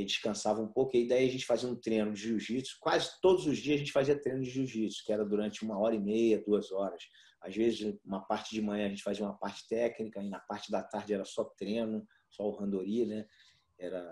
descansava 0.04 0.62
um 0.62 0.68
pouco, 0.68 0.98
e 0.98 1.08
daí 1.08 1.28
a 1.28 1.32
gente 1.32 1.46
fazia 1.46 1.70
um 1.70 1.76
treino 1.76 2.12
de 2.12 2.20
jiu-jitsu. 2.20 2.78
Quase 2.82 3.12
todos 3.22 3.46
os 3.46 3.58
dias 3.58 3.76
a 3.76 3.80
gente 3.80 3.92
fazia 3.92 4.20
treino 4.20 4.42
de 4.42 4.50
jiu-jitsu, 4.50 5.04
que 5.06 5.14
era 5.14 5.24
durante 5.24 5.64
uma 5.64 5.80
hora 5.80 5.96
e 5.96 6.00
meia, 6.00 6.44
duas 6.44 6.72
horas. 6.72 7.04
Às 7.42 7.56
vezes, 7.56 7.96
uma 8.04 8.22
parte 8.22 8.56
de 8.56 8.62
manhã 8.62 8.88
a 8.88 8.90
gente 8.90 9.04
fazia 9.04 9.24
uma 9.24 9.38
parte 9.38 9.68
técnica, 9.70 10.22
e 10.22 10.30
na 10.30 10.40
parte 10.40 10.72
da 10.72 10.82
tarde 10.82 11.14
era 11.14 11.24
só 11.24 11.44
treino, 11.44 12.06
só 12.30 12.44
o 12.44 12.56
randori, 12.56 13.06
né? 13.06 13.26
Era 13.78 14.04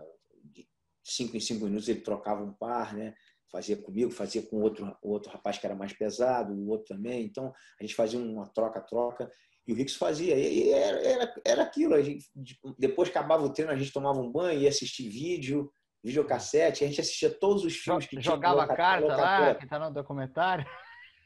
de 0.44 0.68
cinco 1.04 1.36
em 1.36 1.40
cinco 1.40 1.66
minutos 1.66 1.90
ele 1.90 2.02
trocava 2.02 2.44
um 2.44 2.54
par, 2.54 2.96
né? 2.96 3.16
Fazia 3.52 3.78
comigo, 3.78 4.12
fazia 4.12 4.42
com 4.42 4.62
outro, 4.62 4.96
outro 5.02 5.32
rapaz 5.32 5.58
que 5.58 5.66
era 5.66 5.76
mais 5.76 5.94
pesado, 5.94 6.54
o 6.54 6.70
outro 6.70 6.96
também. 6.96 7.26
Então, 7.26 7.54
a 7.80 7.84
gente 7.84 7.96
fazia 7.96 8.20
uma 8.20 8.48
troca-troca. 8.48 9.30
E 9.68 9.74
o 9.74 9.76
Ricks 9.76 9.96
fazia. 9.96 10.36
E 10.36 10.70
era, 10.72 11.00
era, 11.00 11.42
era 11.46 11.64
aquilo. 11.64 11.96
A 11.96 12.02
gente, 12.02 12.26
depois 12.78 13.10
acabava 13.10 13.44
o 13.44 13.54
treino, 13.54 13.72
a 13.72 13.78
gente 13.78 13.94
tomava 13.94 14.20
um 14.20 14.32
banho, 14.32 14.60
ia 14.60 14.70
assistir 14.70 15.10
vídeo, 15.10 15.72
videocassete. 16.04 16.84
A 16.84 16.88
gente 16.88 17.00
assistia 17.00 17.30
todos 17.30 17.64
os 17.64 17.76
filmes 17.76 18.06
que 18.06 18.20
Jogava 18.22 18.66
tinha. 18.66 18.76
carta 18.76 19.06
locadora. 19.06 19.48
lá, 19.50 19.56
que 19.56 19.68
tá 19.68 19.80
no 19.80 19.94
documentário. 19.94 20.66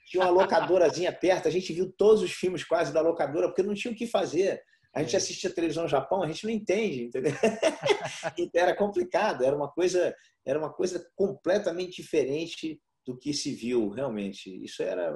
Tinha 0.06 0.23
uma 0.23 0.30
locadorazinha 0.30 1.12
perto. 1.12 1.47
A 1.47 1.52
gente 1.52 1.73
viu 1.73 1.91
todos 1.91 2.21
os 2.21 2.32
filmes 2.32 2.63
quase 2.63 2.93
da 2.93 3.02
locadora, 3.02 3.47
porque 3.47 3.63
não 3.63 3.73
tinha 3.73 3.91
o 3.91 3.97
que 3.97 4.08
fazer. 4.08 4.62
A 4.93 5.02
gente 5.02 5.15
é. 5.15 5.17
assistia 5.17 5.54
televisão 5.54 5.84
no 5.84 5.89
Japão, 5.89 6.23
a 6.23 6.28
gente 6.28 6.43
não 6.45 6.52
entende, 6.52 7.04
entendeu? 7.04 7.32
então 8.38 8.62
era 8.62 8.76
complicado, 8.76 9.43
era 9.43 9.56
uma 9.56 9.69
coisa, 9.69 10.15
era 10.45 10.58
uma 10.58 10.71
coisa 10.71 11.08
completamente 11.15 12.02
diferente 12.02 12.80
do 13.06 13.17
que 13.17 13.34
se 13.34 13.54
viu 13.54 13.89
realmente. 13.89 14.50
Isso 14.63 14.82
era 14.82 15.13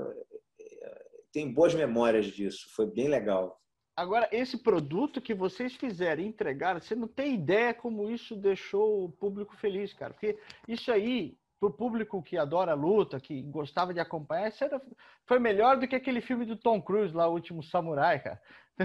tem 1.32 1.52
boas 1.52 1.74
memórias 1.74 2.28
disso, 2.28 2.68
foi 2.76 2.86
bem 2.86 3.08
legal. 3.08 3.60
Agora, 3.96 4.28
esse 4.32 4.58
produto 4.58 5.22
que 5.22 5.34
vocês 5.34 5.76
fizeram 5.76 6.24
entregaram, 6.24 6.80
você 6.80 6.96
não 6.96 7.08
tem 7.08 7.36
ideia 7.36 7.74
como 7.74 8.10
isso 8.10 8.36
deixou 8.36 9.06
o 9.06 9.12
público 9.12 9.56
feliz, 9.58 9.94
cara. 9.94 10.14
Porque 10.14 10.40
isso 10.68 10.92
aí, 10.92 11.38
para 11.60 11.70
o 11.70 11.74
público 11.74 12.24
que 12.24 12.38
adora 12.38 12.74
luta, 12.74 13.20
que 13.20 13.42
gostava 13.44 13.94
de 13.94 14.00
acompanhar, 14.00 14.50
isso 14.50 14.64
era, 14.64 14.82
foi 15.28 15.40
melhor 15.40 15.78
do 15.78 15.88
que 15.88 15.96
aquele 15.96 16.22
filme 16.22 16.46
do 16.46 16.56
Tom 16.56 16.82
Cruise 16.82 17.14
lá, 17.14 17.28
O 17.28 17.34
Último 17.34 17.62
Samurai, 17.62 18.20
cara. 18.22 18.42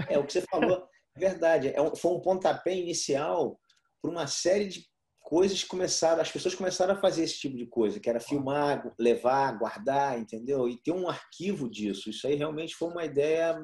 É, 0.09 0.19
o 0.19 0.25
que 0.25 0.33
você 0.33 0.41
falou, 0.41 0.87
é 1.15 1.19
verdade. 1.19 1.69
É 1.69 1.81
um, 1.81 1.95
foi 1.95 2.11
um 2.11 2.19
pontapé 2.19 2.75
inicial 2.75 3.59
para 4.01 4.11
uma 4.11 4.27
série 4.27 4.67
de 4.67 4.85
coisas 5.27 5.61
começaram, 5.61 6.21
as 6.21 6.31
pessoas 6.31 6.55
começaram 6.55 6.93
a 6.93 7.01
fazer 7.01 7.21
esse 7.21 7.37
tipo 7.37 7.57
de 7.57 7.65
coisa, 7.65 7.99
que 7.99 8.09
era 8.09 8.17
filmar, 8.17 8.89
levar, 8.97 9.57
guardar, 9.57 10.17
entendeu? 10.17 10.69
E 10.69 10.77
ter 10.77 10.93
um 10.93 11.09
arquivo 11.09 11.69
disso. 11.69 12.09
Isso 12.09 12.25
aí 12.25 12.35
realmente 12.35 12.73
foi 12.73 12.87
uma 12.87 13.03
ideia 13.03 13.61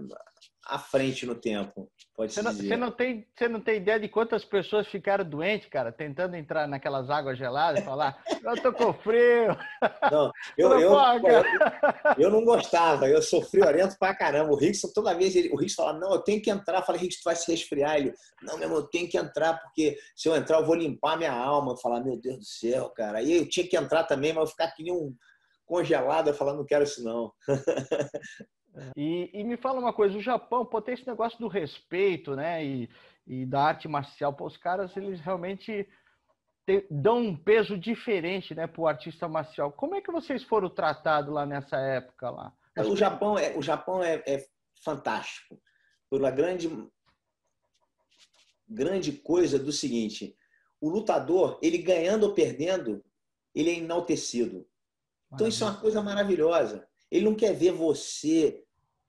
à 0.65 0.79
frente 0.79 1.25
no 1.25 1.35
tempo, 1.35 1.91
pode 2.15 2.33
você 2.33 2.41
não, 2.41 2.51
dizer. 2.51 2.67
Você 2.69 2.77
não, 2.77 2.91
tem, 2.91 3.27
você 3.35 3.47
não 3.47 3.59
tem 3.59 3.77
ideia 3.77 3.99
de 3.99 4.07
quantas 4.07 4.45
pessoas 4.45 4.87
ficaram 4.87 5.25
doentes, 5.25 5.67
cara, 5.69 5.91
tentando 5.91 6.35
entrar 6.35 6.67
naquelas 6.67 7.09
águas 7.09 7.37
geladas 7.37 7.81
e 7.81 7.83
falar, 7.83 8.23
eu 8.41 8.61
tô 8.61 8.71
com 8.71 8.93
frio. 8.93 9.57
Não, 10.09 10.31
eu, 10.57 10.71
eu, 10.79 10.79
eu, 10.79 11.43
eu, 12.17 12.31
não 12.31 12.45
gostava, 12.45 13.07
eu 13.09 13.21
sofri 13.21 13.61
oriento 13.61 13.97
pra 13.99 14.15
caramba. 14.15 14.53
O 14.53 14.55
Rickson, 14.55 14.89
toda 14.93 15.13
vez, 15.13 15.35
ele, 15.35 15.49
o 15.49 15.57
Rickson 15.57 15.83
falava, 15.83 15.99
não, 15.99 16.13
eu 16.13 16.19
tenho 16.19 16.41
que 16.41 16.49
entrar. 16.49 16.79
Eu 16.79 16.85
falei, 16.85 17.01
Rickson, 17.01 17.19
tu 17.21 17.25
vai 17.25 17.35
se 17.35 17.51
resfriar. 17.51 17.97
Ele, 17.97 18.13
não, 18.41 18.55
meu 18.55 18.67
irmão, 18.67 18.79
eu 18.79 18.87
tenho 18.87 19.09
que 19.09 19.17
entrar, 19.17 19.59
porque 19.59 19.97
se 20.15 20.29
eu 20.29 20.35
entrar, 20.35 20.59
eu 20.59 20.65
vou 20.65 20.75
limpar 20.75 21.17
minha 21.17 21.33
alma. 21.33 21.73
Eu 21.73 21.77
falar, 21.77 22.01
meu 22.01 22.15
Deus 22.15 22.37
do 22.37 22.45
céu, 22.45 22.89
cara. 22.89 23.17
Aí 23.19 23.37
eu 23.37 23.49
tinha 23.49 23.67
que 23.67 23.75
entrar 23.75 24.05
também, 24.05 24.31
mas 24.31 24.43
eu 24.43 24.47
ficar 24.47 24.71
que 24.71 24.83
nem 24.83 24.93
um 24.93 25.13
congelado, 25.65 26.29
eu 26.29 26.33
falar, 26.33 26.53
não 26.53 26.65
quero 26.65 26.83
isso 26.83 27.03
não. 27.03 27.33
E, 28.95 29.29
e, 29.33 29.43
me 29.43 29.57
fala 29.57 29.79
uma 29.79 29.93
coisa, 29.93 30.17
o 30.17 30.21
Japão, 30.21 30.65
pô, 30.65 30.81
tem 30.81 30.95
esse 30.95 31.07
negócio 31.07 31.37
do 31.39 31.47
respeito, 31.47 32.35
né? 32.35 32.65
E, 32.65 32.89
e 33.25 33.45
da 33.45 33.61
arte 33.61 33.87
marcial. 33.87 34.33
Pô, 34.33 34.45
os 34.45 34.57
caras, 34.57 34.95
eles 34.97 35.19
realmente 35.19 35.87
te, 36.65 36.85
dão 36.89 37.19
um 37.19 37.35
peso 37.35 37.77
diferente, 37.77 38.55
né, 38.55 38.67
para 38.67 38.81
o 38.81 38.87
artista 38.87 39.27
marcial. 39.27 39.71
Como 39.71 39.95
é 39.95 40.01
que 40.01 40.11
vocês 40.11 40.43
foram 40.43 40.69
tratados 40.69 41.33
lá 41.33 41.45
nessa 41.45 41.77
época 41.77 42.29
lá? 42.29 42.53
O 42.77 42.95
Japão 42.95 43.37
é, 43.37 43.55
o 43.55 43.61
Japão 43.61 44.03
é, 44.03 44.23
é 44.25 44.45
fantástico. 44.83 45.61
Por 46.09 46.21
uma 46.21 46.31
grande, 46.31 46.69
grande 48.67 49.11
coisa 49.11 49.59
do 49.59 49.71
seguinte, 49.71 50.35
o 50.81 50.89
lutador, 50.89 51.59
ele 51.61 51.77
ganhando 51.77 52.23
ou 52.23 52.33
perdendo, 52.33 53.03
ele 53.53 53.69
é 53.69 53.75
enaltecido. 53.75 54.67
Então 55.33 55.47
isso 55.47 55.63
é 55.63 55.67
uma 55.67 55.79
coisa 55.79 56.01
maravilhosa. 56.01 56.87
Ele 57.09 57.25
não 57.25 57.35
quer 57.35 57.53
ver 57.53 57.71
você 57.71 58.62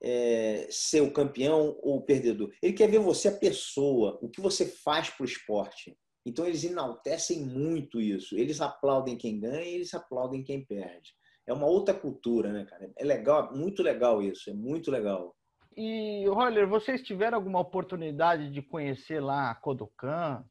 é, 0.05 0.67
ser 0.69 1.01
o 1.01 1.11
campeão 1.11 1.75
ou 1.81 1.97
o 1.97 2.01
perdedor. 2.01 2.51
Ele 2.61 2.73
quer 2.73 2.87
ver 2.87 2.99
você 2.99 3.29
a 3.29 3.35
pessoa, 3.35 4.19
o 4.21 4.29
que 4.29 4.39
você 4.39 4.67
faz 4.67 5.09
para 5.09 5.23
o 5.23 5.25
esporte. 5.25 5.97
Então 6.23 6.45
eles 6.45 6.63
enaltecem 6.63 7.43
muito 7.43 7.99
isso. 7.99 8.37
Eles 8.37 8.61
aplaudem 8.61 9.17
quem 9.17 9.39
ganha 9.39 9.63
e 9.63 9.73
eles 9.73 9.93
aplaudem 9.95 10.43
quem 10.43 10.63
perde. 10.63 11.11
É 11.47 11.53
uma 11.53 11.65
outra 11.65 11.93
cultura, 11.93 12.53
né, 12.53 12.65
cara? 12.65 12.91
É 12.95 13.03
legal, 13.03 13.51
muito 13.55 13.81
legal 13.81 14.21
isso, 14.21 14.49
é 14.51 14.53
muito 14.53 14.91
legal. 14.91 15.35
E, 15.75 16.25
Roller, 16.27 16.67
vocês 16.67 17.01
tiveram 17.01 17.37
alguma 17.37 17.59
oportunidade 17.59 18.51
de 18.51 18.61
conhecer 18.61 19.19
lá 19.19 19.49
a 19.49 19.55
Kodokan? 19.55 20.43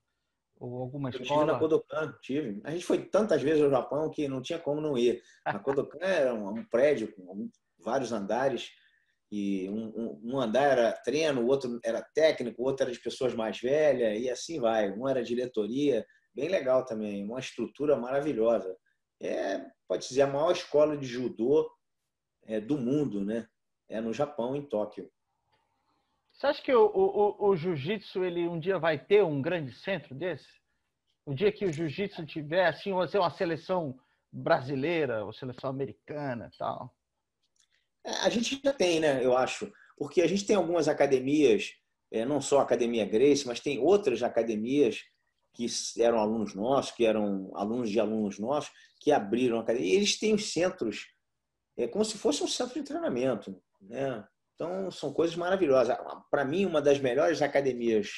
Ou 0.59 0.79
alguma 0.79 1.11
escola? 1.11 1.29
Eu 1.29 1.35
tive 1.35 1.53
na 1.53 1.59
Kodokan, 1.59 2.15
tive. 2.21 2.61
A 2.65 2.71
gente 2.73 2.85
foi 2.85 3.05
tantas 3.05 3.41
vezes 3.41 3.63
ao 3.63 3.71
Japão 3.71 4.11
que 4.11 4.29
não 4.29 4.43
tinha 4.43 4.59
como 4.59 4.81
não 4.81 4.99
ir. 4.99 5.23
A 5.45 5.59
Kodokan 5.59 5.99
era 6.03 6.35
um, 6.35 6.49
um 6.49 6.65
prédio 6.65 7.13
com 7.15 7.49
vários 7.79 8.13
andares 8.13 8.71
e 9.37 9.69
um, 9.69 10.21
um, 10.23 10.39
andar 10.39 10.79
era 10.79 10.93
treino, 10.93 11.43
o 11.43 11.49
outro 11.49 11.81
era 11.85 12.01
técnico, 12.15 12.63
o 12.63 12.65
outro 12.65 12.85
era 12.85 12.93
de 12.93 13.01
pessoas 13.01 13.35
mais 13.35 13.59
velhas 13.59 14.21
e 14.21 14.31
assim 14.31 14.61
vai. 14.61 14.93
Um 14.93 15.09
era 15.09 15.25
diretoria, 15.25 16.07
bem 16.33 16.49
legal 16.49 16.85
também, 16.85 17.25
uma 17.25 17.41
estrutura 17.41 17.97
maravilhosa. 17.97 18.77
É, 19.21 19.67
pode 19.89 20.07
dizer, 20.07 20.23
a 20.23 20.29
maior 20.29 20.53
escola 20.53 20.97
de 20.97 21.05
judô 21.05 21.69
é, 22.45 22.61
do 22.61 22.79
mundo, 22.79 23.25
né? 23.25 23.49
É 23.89 24.01
no 24.01 24.13
Japão, 24.13 24.55
em 24.55 24.63
Tóquio. 24.69 25.11
Você 26.33 26.47
acha 26.47 26.63
que 26.63 26.73
o, 26.73 26.87
o, 26.87 27.49
o 27.49 27.57
jiu-jitsu 27.57 28.23
ele 28.25 28.47
um 28.47 28.61
dia 28.61 28.79
vai 28.79 29.05
ter 29.05 29.25
um 29.25 29.43
grande 29.43 29.75
centro 29.75 30.15
desse? 30.15 30.49
O 31.27 31.35
dia 31.35 31.51
que 31.51 31.65
o 31.65 31.73
jiu-jitsu 31.73 32.25
tiver 32.25 32.67
assim, 32.67 32.93
uma 32.93 33.31
seleção 33.31 33.99
brasileira, 34.31 35.25
ou 35.25 35.33
seleção 35.33 35.71
americana, 35.71 36.53
tal. 36.57 36.95
É, 38.05 38.11
a 38.17 38.29
gente 38.29 38.61
já 38.63 38.73
tem, 38.73 39.01
né? 39.01 39.25
Eu 39.25 39.37
acho, 39.37 39.73
porque 39.97 40.23
a 40.23 40.27
gente 40.27 40.47
tem 40.47 40.57
algumas 40.57 40.89
academias, 40.89 41.73
é, 42.13 42.25
não 42.25 42.41
só 42.41 42.61
a 42.61 42.63
Academia 42.63 43.05
Grace, 43.05 43.47
mas 43.47 43.61
tem 43.61 43.79
outras 43.79 44.23
academias 44.23 45.01
que 45.55 45.67
eram 45.99 46.19
alunos 46.19 46.55
nossos, 46.55 46.91
que 46.91 47.07
eram 47.07 47.51
alunos 47.55 47.89
de 47.89 48.01
alunos 48.01 48.39
nossos, 48.39 48.73
que 49.01 49.13
abriram 49.13 49.59
a 49.59 49.61
academia. 49.63 49.93
E 49.93 49.97
eles 49.97 50.19
têm 50.19 50.35
os 50.35 50.53
centros, 50.53 51.07
é 51.77 51.87
como 51.87 52.05
se 52.05 52.19
fosse 52.19 52.43
um 52.43 52.49
centro 52.49 52.75
de 52.75 52.87
treinamento, 52.87 53.57
né? 53.81 54.27
Então, 54.55 54.91
são 54.91 55.13
coisas 55.13 55.35
maravilhosas. 55.35 55.97
Para 56.31 56.45
mim, 56.45 56.65
uma 56.65 56.81
das 56.81 57.01
melhores 57.01 57.43
academias 57.43 58.09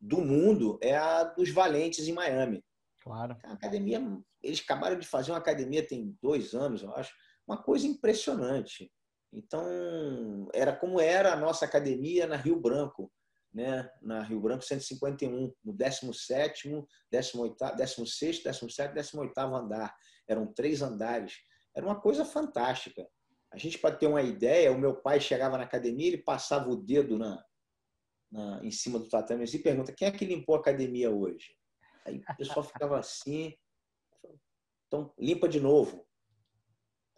do 0.00 0.18
mundo 0.18 0.78
é 0.80 0.96
a 0.96 1.24
dos 1.24 1.50
Valentes 1.50 2.06
em 2.06 2.12
Miami. 2.12 2.64
Claro. 3.00 3.36
A 3.44 3.52
academia, 3.52 4.00
eles 4.42 4.60
acabaram 4.60 4.98
de 4.98 5.06
fazer 5.06 5.32
uma 5.32 5.38
academia 5.38 5.86
tem 5.86 6.16
dois 6.22 6.54
anos, 6.54 6.82
eu 6.82 6.94
acho, 6.94 7.12
uma 7.46 7.60
coisa 7.62 7.86
impressionante. 7.86 8.90
Então, 9.32 10.48
era 10.52 10.74
como 10.74 11.00
era 11.00 11.32
a 11.32 11.36
nossa 11.36 11.64
academia 11.64 12.26
na 12.26 12.36
Rio 12.36 12.60
Branco, 12.60 13.10
né? 13.52 13.88
na 14.02 14.22
Rio 14.22 14.40
Branco 14.40 14.64
151, 14.64 15.52
no 15.64 15.72
17º, 15.72 16.86
18º, 17.12 17.56
16º, 17.76 18.42
17º, 18.44 18.94
18º 18.94 19.54
andar. 19.54 19.94
Eram 20.28 20.52
três 20.52 20.82
andares. 20.82 21.38
Era 21.74 21.86
uma 21.86 22.00
coisa 22.00 22.24
fantástica. 22.24 23.06
A 23.52 23.58
gente, 23.58 23.78
para 23.78 23.94
ter 23.94 24.06
uma 24.06 24.22
ideia, 24.22 24.72
o 24.72 24.78
meu 24.78 24.94
pai 24.94 25.20
chegava 25.20 25.58
na 25.58 25.64
academia, 25.64 26.08
ele 26.08 26.22
passava 26.22 26.68
o 26.68 26.76
dedo 26.76 27.18
na, 27.18 27.44
na, 28.30 28.64
em 28.64 28.70
cima 28.70 28.98
do 28.98 29.08
tatame 29.08 29.44
e 29.44 29.58
pergunta: 29.58 29.92
quem 29.92 30.08
é 30.08 30.10
que 30.10 30.24
limpou 30.24 30.56
a 30.56 30.58
academia 30.60 31.10
hoje? 31.10 31.56
Aí 32.06 32.18
o 32.18 32.36
pessoal 32.36 32.64
ficava 32.64 32.98
assim. 32.98 33.54
Então, 34.86 35.12
limpa 35.18 35.48
de 35.48 35.60
novo. 35.60 36.06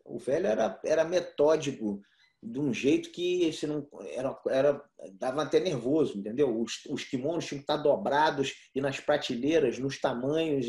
O 0.04 0.18
velho 0.18 0.46
era, 0.46 0.80
era 0.84 1.04
metódico 1.04 2.02
de 2.42 2.58
um 2.58 2.74
jeito 2.74 3.10
que 3.10 3.52
se 3.52 3.66
não 3.66 3.88
era, 4.10 4.36
era 4.48 4.84
dava 5.12 5.42
até 5.42 5.60
nervoso, 5.60 6.18
entendeu? 6.18 6.60
Os, 6.60 6.84
os 6.88 7.04
kimonos 7.04 7.46
tinham 7.46 7.58
que 7.58 7.64
estar 7.64 7.76
dobrados 7.76 8.52
e 8.74 8.80
nas 8.80 8.98
prateleiras, 8.98 9.78
nos 9.78 10.00
tamanhos 10.00 10.66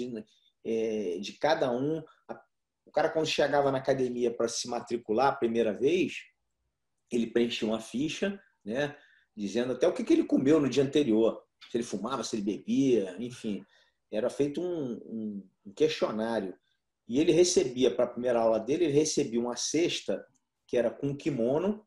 é, 0.63 1.17
de 1.19 1.33
cada 1.33 1.71
um 1.71 2.03
cara, 2.93 3.09
quando 3.09 3.25
chegava 3.25 3.71
na 3.71 3.79
academia 3.79 4.31
para 4.31 4.47
se 4.47 4.69
matricular 4.69 5.29
a 5.29 5.35
primeira 5.35 5.73
vez, 5.73 6.13
ele 7.11 7.27
preenchia 7.27 7.67
uma 7.67 7.79
ficha, 7.79 8.39
né? 8.63 8.95
Dizendo 9.35 9.73
até 9.73 9.87
o 9.87 9.93
que, 9.93 10.03
que 10.03 10.13
ele 10.13 10.25
comeu 10.25 10.59
no 10.59 10.69
dia 10.69 10.83
anterior. 10.83 11.43
Se 11.71 11.77
ele 11.77 11.83
fumava, 11.83 12.23
se 12.23 12.35
ele 12.35 12.43
bebia, 12.43 13.15
enfim. 13.19 13.65
Era 14.11 14.29
feito 14.29 14.61
um, 14.61 15.41
um 15.65 15.73
questionário. 15.75 16.55
E 17.07 17.19
ele 17.19 17.31
recebia, 17.31 17.93
para 17.93 18.05
a 18.05 18.09
primeira 18.09 18.39
aula 18.39 18.59
dele, 18.59 18.85
ele 18.85 18.93
recebia 18.93 19.39
uma 19.39 19.55
cesta 19.55 20.25
que 20.65 20.77
era 20.77 20.89
com 20.89 21.07
um 21.07 21.15
kimono, 21.15 21.85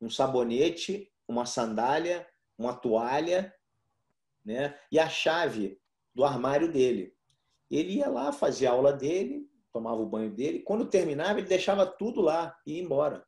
um 0.00 0.08
sabonete, 0.08 1.12
uma 1.28 1.46
sandália, 1.46 2.26
uma 2.58 2.74
toalha, 2.74 3.54
né? 4.44 4.78
E 4.90 4.98
a 4.98 5.08
chave 5.08 5.80
do 6.14 6.24
armário 6.24 6.70
dele. 6.70 7.14
Ele 7.70 7.94
ia 7.94 8.08
lá, 8.08 8.32
fazia 8.32 8.70
a 8.70 8.72
aula 8.72 8.92
dele, 8.92 9.48
tomava 9.72 10.00
o 10.00 10.06
banho 10.06 10.30
dele. 10.30 10.60
Quando 10.60 10.88
terminava, 10.88 11.38
ele 11.38 11.48
deixava 11.48 11.86
tudo 11.86 12.20
lá 12.20 12.56
e 12.66 12.74
ia 12.74 12.82
embora. 12.82 13.24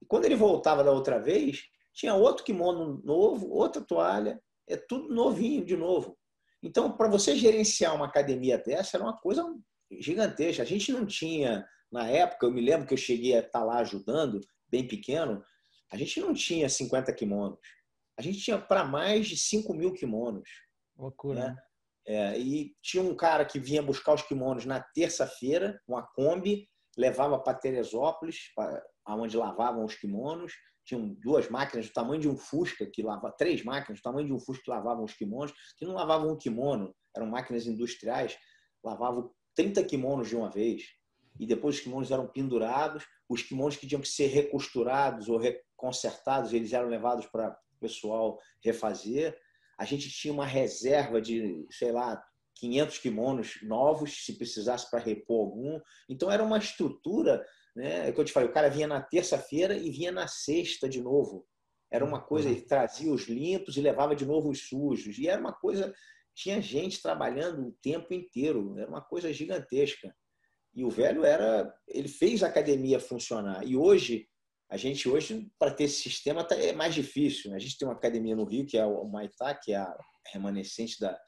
E 0.00 0.06
quando 0.06 0.24
ele 0.24 0.34
voltava 0.34 0.82
da 0.82 0.92
outra 0.92 1.18
vez, 1.18 1.68
tinha 1.92 2.14
outro 2.14 2.44
kimono 2.44 3.02
novo, 3.04 3.50
outra 3.50 3.82
toalha, 3.82 4.42
é 4.66 4.76
tudo 4.76 5.14
novinho 5.14 5.64
de 5.64 5.76
novo. 5.76 6.18
Então, 6.62 6.96
para 6.96 7.08
você 7.08 7.36
gerenciar 7.36 7.94
uma 7.94 8.06
academia 8.06 8.56
dessa, 8.58 8.96
era 8.96 9.04
uma 9.04 9.16
coisa 9.16 9.44
gigantesca. 9.90 10.62
A 10.62 10.66
gente 10.66 10.92
não 10.92 11.04
tinha, 11.04 11.66
na 11.90 12.08
época, 12.08 12.46
eu 12.46 12.52
me 12.52 12.60
lembro 12.60 12.86
que 12.86 12.94
eu 12.94 12.98
cheguei 12.98 13.34
a 13.36 13.40
estar 13.40 13.64
lá 13.64 13.78
ajudando, 13.78 14.40
bem 14.70 14.86
pequeno, 14.86 15.42
a 15.90 15.96
gente 15.96 16.20
não 16.20 16.32
tinha 16.32 16.68
50 16.68 17.12
kimonos. 17.12 17.58
A 18.18 18.22
gente 18.22 18.38
tinha 18.38 18.58
para 18.58 18.84
mais 18.84 19.26
de 19.26 19.36
5 19.36 19.74
mil 19.74 19.92
kimonos. 19.92 20.48
Loucura. 20.96 21.48
Né? 21.48 21.56
É, 22.06 22.38
e 22.38 22.74
tinha 22.82 23.02
um 23.02 23.14
cara 23.14 23.44
que 23.44 23.58
vinha 23.58 23.82
buscar 23.82 24.14
os 24.14 24.22
kimonos 24.22 24.64
na 24.64 24.80
terça-feira, 24.80 25.80
uma 25.86 26.02
Kombi, 26.02 26.68
levava 26.96 27.38
para 27.38 27.58
Teresópolis, 27.58 28.36
aonde 29.04 29.36
lavavam 29.36 29.84
os 29.84 29.94
kimonos. 29.94 30.52
Tinham 30.84 31.14
duas 31.20 31.48
máquinas 31.48 31.86
do 31.86 31.92
tamanho 31.92 32.20
de 32.20 32.28
um 32.28 32.36
Fusca, 32.36 32.86
que 32.86 33.02
lava, 33.02 33.30
três 33.32 33.64
máquinas 33.64 34.00
do 34.00 34.02
tamanho 34.02 34.26
de 34.26 34.32
um 34.32 34.38
Fusca 34.38 34.64
que 34.64 34.70
lavavam 34.70 35.04
os 35.04 35.14
kimonos, 35.14 35.52
que 35.76 35.84
não 35.84 35.94
lavavam 35.94 36.32
um 36.32 36.36
kimono, 36.36 36.94
eram 37.14 37.26
máquinas 37.26 37.66
industriais, 37.66 38.36
lavavam 38.82 39.30
30 39.54 39.84
kimonos 39.84 40.28
de 40.28 40.36
uma 40.36 40.50
vez. 40.50 40.82
E 41.38 41.46
depois 41.46 41.76
os 41.76 41.80
kimonos 41.80 42.10
eram 42.10 42.26
pendurados, 42.26 43.04
os 43.28 43.42
kimonos 43.42 43.76
que 43.76 43.86
tinham 43.86 44.02
que 44.02 44.08
ser 44.08 44.26
recosturados 44.26 45.28
ou 45.28 45.38
reconsertados, 45.38 46.52
eles 46.52 46.72
eram 46.72 46.88
levados 46.88 47.26
para 47.26 47.50
o 47.50 47.80
pessoal 47.80 48.38
refazer 48.62 49.38
a 49.82 49.84
gente 49.84 50.08
tinha 50.10 50.32
uma 50.32 50.46
reserva 50.46 51.20
de, 51.20 51.66
sei 51.70 51.90
lá, 51.90 52.22
500 52.54 52.98
kimonos 52.98 53.58
novos, 53.62 54.24
se 54.24 54.38
precisasse 54.38 54.88
para 54.88 55.00
repor 55.00 55.40
algum. 55.40 55.80
Então 56.08 56.30
era 56.30 56.44
uma 56.44 56.58
estrutura, 56.58 57.44
né? 57.74 58.08
É 58.08 58.12
que 58.12 58.20
eu 58.20 58.24
te 58.24 58.32
falei, 58.32 58.48
o 58.48 58.52
cara 58.52 58.68
vinha 58.68 58.86
na 58.86 59.00
terça-feira 59.00 59.76
e 59.76 59.90
vinha 59.90 60.12
na 60.12 60.26
sexta 60.26 60.88
de 60.88 61.00
novo. 61.00 61.46
Era 61.90 62.04
uma 62.04 62.20
coisa, 62.20 62.48
ele 62.48 62.62
trazia 62.62 63.12
os 63.12 63.28
limpos 63.28 63.76
e 63.76 63.80
levava 63.80 64.16
de 64.16 64.24
novo 64.24 64.50
os 64.50 64.68
sujos. 64.68 65.18
E 65.18 65.28
era 65.28 65.40
uma 65.40 65.52
coisa, 65.52 65.92
tinha 66.34 66.60
gente 66.60 67.02
trabalhando 67.02 67.68
o 67.68 67.76
tempo 67.82 68.14
inteiro, 68.14 68.78
era 68.78 68.88
uma 68.88 69.02
coisa 69.02 69.32
gigantesca. 69.32 70.14
E 70.74 70.84
o 70.84 70.90
velho 70.90 71.24
era, 71.24 71.72
ele 71.86 72.08
fez 72.08 72.42
a 72.42 72.46
academia 72.46 72.98
funcionar. 72.98 73.66
E 73.66 73.76
hoje 73.76 74.26
a 74.70 74.76
gente 74.78 75.06
hoje, 75.06 75.50
para 75.58 75.70
ter 75.70 75.84
esse 75.84 76.00
sistema, 76.00 76.42
tá, 76.42 76.56
é 76.56 76.72
mais 76.72 76.94
difícil. 76.94 77.50
Né? 77.50 77.56
A 77.56 77.60
gente 77.60 77.76
tem 77.76 77.86
uma 77.86 77.94
academia 77.94 78.34
no 78.34 78.44
Rio, 78.44 78.64
que 78.64 78.78
é 78.78 78.86
o 78.86 79.04
Maitá, 79.04 79.54
que 79.54 79.72
é 79.72 79.76
a 79.76 79.94
remanescente 80.32 80.98
da, 80.98 81.18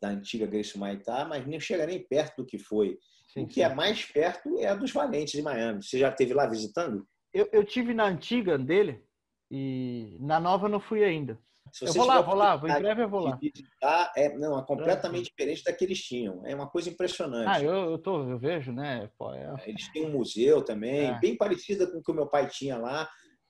da 0.00 0.10
antiga 0.10 0.46
Grace 0.46 0.78
Maitá, 0.78 1.24
mas 1.24 1.44
nem 1.44 1.58
chega 1.58 1.84
nem 1.84 2.06
perto 2.06 2.42
do 2.42 2.46
que 2.46 2.58
foi. 2.58 2.96
Sim, 3.36 3.44
o 3.44 3.46
que 3.46 3.54
sim. 3.54 3.62
é 3.62 3.74
mais 3.74 4.04
perto 4.04 4.58
é 4.58 4.68
a 4.68 4.74
dos 4.74 4.92
Valentes 4.92 5.32
de 5.32 5.42
Miami. 5.42 5.82
Você 5.82 5.98
já 5.98 6.08
esteve 6.08 6.34
lá 6.34 6.46
visitando? 6.46 7.06
Eu, 7.32 7.48
eu 7.52 7.64
tive 7.64 7.92
na 7.92 8.04
antiga 8.04 8.58
dele 8.58 9.04
e 9.50 10.16
na 10.20 10.40
nova 10.40 10.68
não 10.68 10.80
fui 10.80 11.04
ainda 11.04 11.38
eu 11.82 11.92
vou 11.92 12.06
lá, 12.06 12.20
vou 12.20 12.34
lá, 12.34 12.54
em 12.54 12.80
breve 12.80 13.02
eu 13.02 13.08
vou 13.08 13.20
lá. 13.20 13.36
Visitar, 13.36 14.12
é, 14.16 14.32
não, 14.36 14.58
é 14.58 14.64
completamente 14.64 15.26
é. 15.26 15.30
diferente 15.30 15.64
da 15.64 15.72
que 15.72 15.84
eles 15.84 16.00
tinham. 16.02 16.46
É 16.46 16.54
uma 16.54 16.68
coisa 16.68 16.88
impressionante. 16.88 17.48
Ah, 17.48 17.60
eu, 17.60 17.90
eu, 17.90 17.98
tô, 17.98 18.28
eu 18.28 18.38
vejo, 18.38 18.72
né? 18.72 19.10
Pô, 19.18 19.32
é... 19.34 19.54
Eles 19.66 19.90
têm 19.92 20.06
um 20.06 20.12
museu 20.12 20.62
também, 20.62 21.08
é. 21.08 21.18
bem 21.18 21.36
parecida 21.36 21.86
com 21.90 21.98
o 21.98 22.02
que 22.02 22.10
o 22.10 22.14
meu 22.14 22.26
pai 22.26 22.48
tinha 22.48 22.76
lá. 22.76 23.08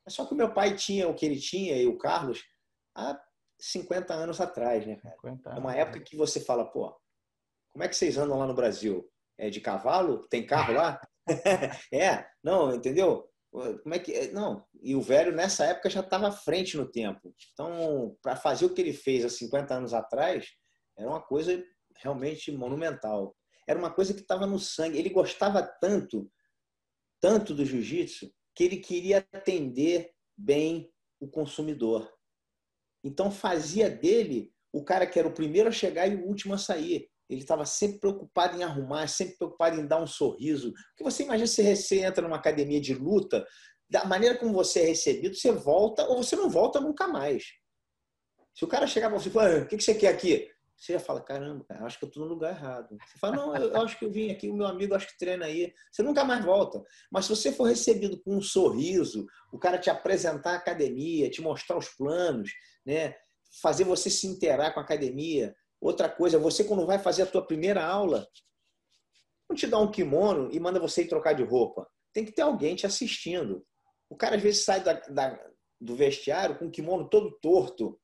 Só 0.09 0.24
que 0.24 0.34
o 0.34 0.37
meu 0.37 0.53
pai 0.53 0.74
tinha 0.74 1.09
o 1.09 1.14
que 1.14 1.26
ele 1.26 1.39
tinha 1.39 1.76
e 1.76 1.87
o 1.87 1.99
Carlos 1.99 2.43
há 2.97 3.18
50 3.59 4.14
anos 4.14 4.41
atrás, 4.41 4.87
né, 4.87 4.97
cara? 4.97 5.16
É 5.57 5.59
uma 5.59 5.74
época 5.74 6.01
que 6.01 6.16
você 6.16 6.41
fala, 6.41 6.64
pô, 6.64 6.97
como 7.72 7.84
é 7.84 7.89
que 7.89 7.97
vocês 7.97 8.16
andam 8.16 8.39
lá 8.39 8.47
no 8.47 8.55
Brasil? 8.55 9.09
É 9.39 9.51
de 9.51 9.61
cavalo? 9.61 10.26
Tem 10.28 10.47
carro 10.47 10.74
lá? 10.74 11.01
é, 11.93 12.26
não, 12.43 12.74
entendeu? 12.74 13.28
Como 13.51 13.95
é 13.95 13.99
que. 13.99 14.12
É? 14.12 14.32
Não, 14.32 14.64
e 14.82 14.95
o 14.95 15.01
velho 15.01 15.32
nessa 15.32 15.64
época 15.64 15.89
já 15.89 16.01
estava 16.01 16.28
à 16.28 16.32
frente 16.32 16.76
no 16.76 16.91
tempo. 16.91 17.34
Então, 17.53 18.16
para 18.22 18.37
fazer 18.37 18.66
o 18.66 18.74
que 18.74 18.80
ele 18.80 18.93
fez 18.93 19.24
há 19.24 19.28
50 19.28 19.74
anos 19.74 19.95
atrás, 19.95 20.47
era 20.97 21.09
uma 21.09 21.22
coisa 21.22 21.62
realmente 21.97 22.53
monumental. 22.53 23.34
Era 23.66 23.78
uma 23.78 23.93
coisa 23.93 24.12
que 24.12 24.20
estava 24.20 24.47
no 24.47 24.59
sangue. 24.59 24.99
Ele 24.99 25.11
gostava 25.11 25.62
tanto, 25.62 26.30
tanto 27.20 27.55
do 27.55 27.64
jiu-jitsu, 27.64 28.30
que 28.55 28.64
ele 28.64 28.76
queria 28.76 29.26
atender 29.32 30.11
bem 30.37 30.91
o 31.18 31.28
consumidor. 31.28 32.12
Então, 33.03 33.30
fazia 33.30 33.89
dele 33.89 34.53
o 34.72 34.84
cara 34.84 35.07
que 35.07 35.18
era 35.18 35.26
o 35.26 35.34
primeiro 35.34 35.68
a 35.68 35.72
chegar 35.72 36.07
e 36.07 36.16
o 36.16 36.26
último 36.26 36.55
a 36.55 36.59
sair. 36.59 37.09
Ele 37.29 37.41
estava 37.41 37.64
sempre 37.64 37.99
preocupado 38.01 38.57
em 38.57 38.62
arrumar, 38.62 39.09
sempre 39.09 39.37
preocupado 39.37 39.81
em 39.81 39.87
dar 39.87 40.01
um 40.01 40.07
sorriso. 40.07 40.72
Porque 40.91 41.05
você 41.05 41.24
imagina 41.24 41.47
se 41.47 41.77
você 41.77 42.01
entra 42.01 42.22
numa 42.22 42.37
academia 42.37 42.81
de 42.81 42.95
luta, 42.95 43.47
da 43.89 44.05
maneira 44.05 44.37
como 44.37 44.53
você 44.53 44.81
é 44.81 44.87
recebido, 44.87 45.35
você 45.35 45.53
volta 45.53 46.05
ou 46.07 46.22
você 46.22 46.37
não 46.37 46.49
volta 46.49 46.81
nunca 46.81 47.07
mais. 47.07 47.45
Se 48.55 48.64
o 48.64 48.68
cara 48.68 48.87
chegar 48.87 49.11
para 49.11 49.18
você 49.18 49.29
e 49.29 49.33
falar, 49.33 49.55
ah, 49.55 49.62
o 49.62 49.66
que 49.66 49.79
você 49.79 49.95
quer 49.95 50.09
aqui? 50.09 50.49
Você 50.77 50.93
já 50.93 51.01
fala, 51.01 51.22
caramba, 51.22 51.64
cara, 51.64 51.85
acho 51.87 51.99
que 51.99 52.05
eu 52.05 52.09
estou 52.09 52.24
no 52.24 52.29
lugar 52.29 52.55
errado. 52.55 52.97
Você 53.07 53.18
fala, 53.18 53.37
não, 53.37 53.57
eu 53.57 53.83
acho 53.83 53.99
que 53.99 54.05
eu 54.05 54.11
vim 54.11 54.31
aqui, 54.31 54.49
o 54.49 54.55
meu 54.55 54.66
amigo 54.66 54.95
acho 54.95 55.07
que 55.07 55.18
treina 55.18 55.47
aí. 55.47 55.72
Você 55.91 56.03
nunca 56.03 56.22
mais 56.22 56.45
volta. 56.45 56.83
Mas 57.11 57.24
se 57.24 57.31
você 57.31 57.51
for 57.51 57.64
recebido 57.64 58.20
com 58.22 58.37
um 58.37 58.43
sorriso, 58.43 59.27
o 59.53 59.59
cara 59.59 59.79
te 59.79 59.89
apresentar 59.89 60.53
a 60.53 60.57
academia, 60.57 61.31
te 61.31 61.41
mostrar 61.41 61.79
os 61.79 61.89
planos, 61.89 62.51
né? 62.85 63.14
fazer 63.61 63.85
você 63.85 64.11
se 64.11 64.27
interar 64.27 64.72
com 64.74 64.81
a 64.81 64.83
academia, 64.83 65.55
Outra 65.87 66.09
coisa, 66.09 66.37
você 66.37 66.64
quando 66.64 66.84
vai 66.84 66.99
fazer 66.99 67.22
a 67.22 67.26
tua 67.26 67.47
primeira 67.47 67.84
aula, 67.84 68.26
não 69.49 69.55
te 69.55 69.68
dá 69.68 69.78
um 69.78 69.89
kimono 69.89 70.51
e 70.53 70.59
manda 70.59 70.80
você 70.80 71.03
ir 71.03 71.09
trocar 71.09 71.32
de 71.32 71.45
roupa. 71.45 71.89
Tem 72.12 72.24
que 72.24 72.32
ter 72.32 72.43
alguém 72.43 72.74
te 72.74 72.84
assistindo. 72.84 73.64
O 74.11 74.16
cara 74.16 74.34
às 74.34 74.43
vezes 74.43 74.64
sai 74.64 74.82
da, 74.82 74.95
da, 74.95 75.41
do 75.80 75.95
vestiário 75.95 76.59
com 76.59 76.66
o 76.66 76.70
kimono 76.72 77.09
todo 77.09 77.39
torto. 77.41 78.01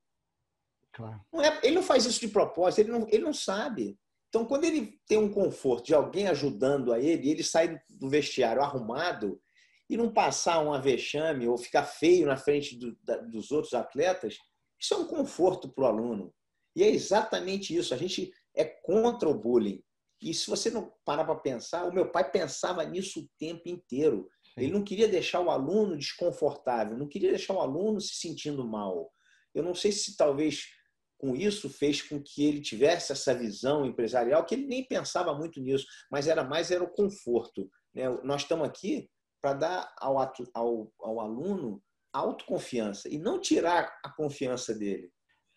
Claro. 0.92 1.20
Não 1.32 1.42
é, 1.42 1.58
ele 1.64 1.74
não 1.74 1.82
faz 1.82 2.04
isso 2.04 2.20
de 2.20 2.28
propósito, 2.28 2.82
ele 2.82 2.92
não, 2.92 3.08
ele 3.08 3.24
não 3.24 3.34
sabe. 3.34 3.98
Então, 4.28 4.44
quando 4.44 4.62
ele 4.62 5.00
tem 5.04 5.18
um 5.18 5.32
conforto 5.32 5.86
de 5.86 5.94
alguém 5.94 6.28
ajudando 6.28 6.92
a 6.92 7.00
ele, 7.00 7.30
ele 7.30 7.42
sai 7.42 7.80
do 7.90 8.08
vestiário 8.08 8.62
arrumado 8.62 9.42
e 9.90 9.96
não 9.96 10.12
passar 10.12 10.60
uma 10.60 10.80
vexame 10.80 11.48
ou 11.48 11.58
ficar 11.58 11.82
feio 11.82 12.28
na 12.28 12.36
frente 12.36 12.78
do, 12.78 12.96
da, 13.02 13.16
dos 13.16 13.50
outros 13.50 13.74
atletas, 13.74 14.36
isso 14.80 14.94
é 14.94 14.98
um 14.98 15.08
conforto 15.08 15.68
para 15.68 15.82
o 15.82 15.86
aluno. 15.88 16.32
E 16.74 16.82
é 16.82 16.88
exatamente 16.88 17.74
isso. 17.76 17.92
A 17.94 17.96
gente 17.96 18.32
é 18.54 18.64
contra 18.64 19.28
o 19.28 19.38
bullying. 19.38 19.82
E 20.20 20.32
se 20.32 20.48
você 20.48 20.70
não 20.70 20.92
parar 21.04 21.24
para 21.24 21.34
pensar, 21.36 21.84
o 21.84 21.92
meu 21.92 22.10
pai 22.10 22.30
pensava 22.30 22.84
nisso 22.84 23.20
o 23.20 23.28
tempo 23.38 23.68
inteiro. 23.68 24.28
Ele 24.56 24.70
não 24.70 24.84
queria 24.84 25.08
deixar 25.08 25.40
o 25.40 25.50
aluno 25.50 25.96
desconfortável, 25.96 26.96
não 26.96 27.08
queria 27.08 27.30
deixar 27.30 27.54
o 27.54 27.60
aluno 27.60 28.00
se 28.00 28.14
sentindo 28.14 28.66
mal. 28.66 29.10
Eu 29.54 29.62
não 29.62 29.74
sei 29.74 29.90
se 29.90 30.16
talvez 30.16 30.66
com 31.18 31.34
isso 31.34 31.70
fez 31.70 32.02
com 32.02 32.22
que 32.22 32.44
ele 32.44 32.60
tivesse 32.60 33.12
essa 33.12 33.34
visão 33.34 33.86
empresarial, 33.86 34.44
que 34.44 34.54
ele 34.54 34.66
nem 34.66 34.86
pensava 34.86 35.34
muito 35.34 35.60
nisso, 35.60 35.86
mas 36.10 36.26
era 36.26 36.44
mais 36.44 36.70
era 36.70 36.82
o 36.82 36.90
conforto. 36.90 37.70
Né? 37.94 38.08
Nós 38.24 38.42
estamos 38.42 38.66
aqui 38.66 39.08
para 39.40 39.54
dar 39.54 39.94
ao, 39.98 40.18
ao, 40.54 40.92
ao 41.00 41.20
aluno 41.20 41.82
autoconfiança 42.12 43.08
e 43.08 43.18
não 43.18 43.40
tirar 43.40 43.98
a 44.04 44.10
confiança 44.10 44.74
dele. 44.74 45.10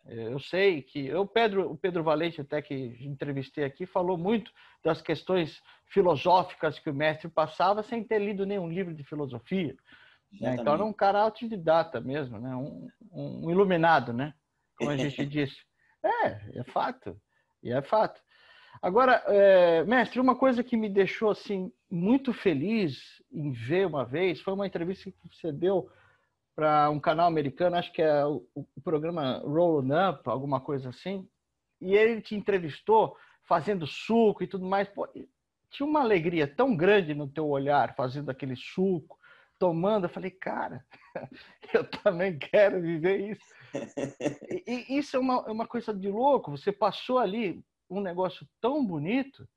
Eu 0.07 0.39
sei 0.39 0.83
que 0.83 1.13
o 1.13 1.25
Pedro, 1.25 1.71
o 1.71 1.77
Pedro 1.77 2.03
Valente, 2.03 2.39
até 2.39 2.61
que 2.61 2.95
entrevistei 3.01 3.63
aqui, 3.63 3.85
falou 3.85 4.17
muito 4.17 4.51
das 4.83 5.01
questões 5.01 5.61
filosóficas 5.87 6.77
que 6.77 6.89
o 6.89 6.93
mestre 6.93 7.27
passava 7.27 7.81
sem 7.81 8.03
ter 8.03 8.19
lido 8.19 8.45
nenhum 8.45 8.69
livro 8.69 8.93
de 8.93 9.03
filosofia. 9.03 9.75
Né? 10.39 10.55
Então 10.59 10.73
era 10.73 10.85
um 10.85 10.93
cara 10.93 11.21
autodidata 11.21 11.99
mesmo, 11.99 12.39
né? 12.39 12.55
um, 12.55 12.87
um 13.11 13.49
iluminado, 13.49 14.13
né? 14.13 14.33
como 14.77 14.91
a 14.91 14.97
gente 14.97 15.25
disse. 15.25 15.57
É, 16.03 16.59
é 16.59 16.63
fato. 16.63 17.19
E 17.63 17.71
é 17.71 17.81
fato. 17.81 18.21
Agora, 18.81 19.23
é, 19.27 19.83
mestre, 19.85 20.19
uma 20.19 20.35
coisa 20.35 20.63
que 20.63 20.77
me 20.77 20.89
deixou 20.89 21.31
assim 21.31 21.71
muito 21.89 22.33
feliz 22.33 23.23
em 23.31 23.51
ver 23.51 23.87
uma 23.87 24.05
vez 24.05 24.41
foi 24.41 24.53
uma 24.53 24.67
entrevista 24.67 25.09
que 25.09 25.17
você 25.35 25.51
deu 25.51 25.89
para 26.55 26.89
um 26.89 26.99
canal 26.99 27.27
americano, 27.27 27.75
acho 27.75 27.91
que 27.91 28.01
é 28.01 28.25
o, 28.25 28.47
o 28.55 28.81
programa 28.81 29.39
Rolling 29.39 29.91
Up, 29.91 30.21
alguma 30.25 30.61
coisa 30.61 30.89
assim, 30.89 31.27
e 31.81 31.93
ele 31.93 32.21
te 32.21 32.33
entrevistou 32.35 33.15
fazendo 33.43 33.85
suco 33.85 34.43
e 34.43 34.47
tudo 34.47 34.65
mais. 34.65 34.87
Pô, 34.87 35.07
tinha 35.69 35.87
uma 35.87 36.01
alegria 36.01 36.47
tão 36.47 36.75
grande 36.75 37.13
no 37.13 37.27
teu 37.27 37.47
olhar 37.47 37.95
fazendo 37.95 38.29
aquele 38.29 38.55
suco, 38.55 39.19
tomando. 39.59 40.05
Eu 40.05 40.09
falei, 40.09 40.31
cara, 40.31 40.85
eu 41.73 41.83
também 41.83 42.37
quero 42.39 42.81
viver 42.81 43.31
isso. 43.31 43.55
E, 44.67 44.85
e 44.87 44.97
isso 44.97 45.17
é 45.17 45.19
uma, 45.19 45.43
é 45.47 45.51
uma 45.51 45.67
coisa 45.67 45.93
de 45.93 46.09
louco. 46.09 46.49
Você 46.51 46.71
passou 46.71 47.19
ali 47.19 47.61
um 47.89 47.99
negócio 47.99 48.47
tão 48.61 48.83
bonito. 48.85 49.47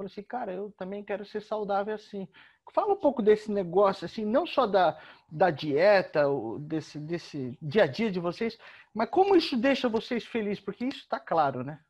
Falei 0.00 0.12
assim, 0.12 0.22
cara, 0.22 0.50
eu 0.54 0.72
também 0.78 1.04
quero 1.04 1.26
ser 1.26 1.42
saudável 1.42 1.94
assim. 1.94 2.26
Fala 2.72 2.94
um 2.94 2.96
pouco 2.96 3.20
desse 3.20 3.50
negócio, 3.52 4.06
assim, 4.06 4.24
não 4.24 4.46
só 4.46 4.66
da, 4.66 4.98
da 5.30 5.50
dieta, 5.50 6.22
desse, 6.60 6.98
desse 6.98 7.58
dia 7.60 7.82
a 7.82 7.86
dia 7.86 8.10
de 8.10 8.18
vocês, 8.18 8.56
mas 8.94 9.10
como 9.10 9.36
isso 9.36 9.58
deixa 9.58 9.90
vocês 9.90 10.24
felizes, 10.24 10.64
porque 10.64 10.86
isso 10.86 11.00
está 11.00 11.20
claro, 11.20 11.62
né? 11.62 11.84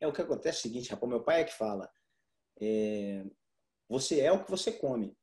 É 0.00 0.06
o 0.06 0.12
que 0.12 0.22
acontece 0.22 0.56
é 0.56 0.60
o 0.60 0.62
seguinte, 0.62 0.90
rapaz, 0.90 1.10
meu 1.10 1.22
pai 1.22 1.42
é 1.42 1.44
que 1.44 1.52
fala, 1.52 1.90
é, 2.62 3.26
você 3.86 4.20
é 4.20 4.32
o 4.32 4.42
que 4.42 4.50
você 4.50 4.72
come. 4.72 5.14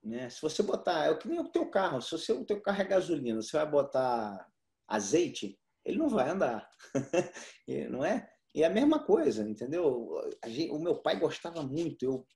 Né? 0.00 0.30
Se 0.30 0.40
você 0.40 0.62
botar, 0.62 1.06
é 1.06 1.10
o 1.10 1.18
que 1.18 1.26
nem 1.26 1.40
o 1.40 1.48
teu 1.48 1.68
carro, 1.68 2.00
se 2.00 2.12
você, 2.12 2.32
o 2.32 2.44
teu 2.44 2.60
carro 2.60 2.82
é 2.82 2.84
gasolina, 2.84 3.42
você 3.42 3.56
vai 3.56 3.66
botar 3.68 4.48
azeite, 4.86 5.58
ele 5.84 5.98
não 5.98 6.08
vai 6.08 6.28
andar, 6.28 6.70
não 7.90 8.04
é? 8.04 8.32
E 8.54 8.62
é 8.62 8.66
a 8.66 8.70
mesma 8.70 9.04
coisa, 9.04 9.48
entendeu? 9.48 10.10
Gente, 10.46 10.70
o 10.70 10.78
meu 10.78 11.02
pai 11.02 11.18
gostava 11.18 11.62
muito, 11.62 12.04
eu 12.04 12.26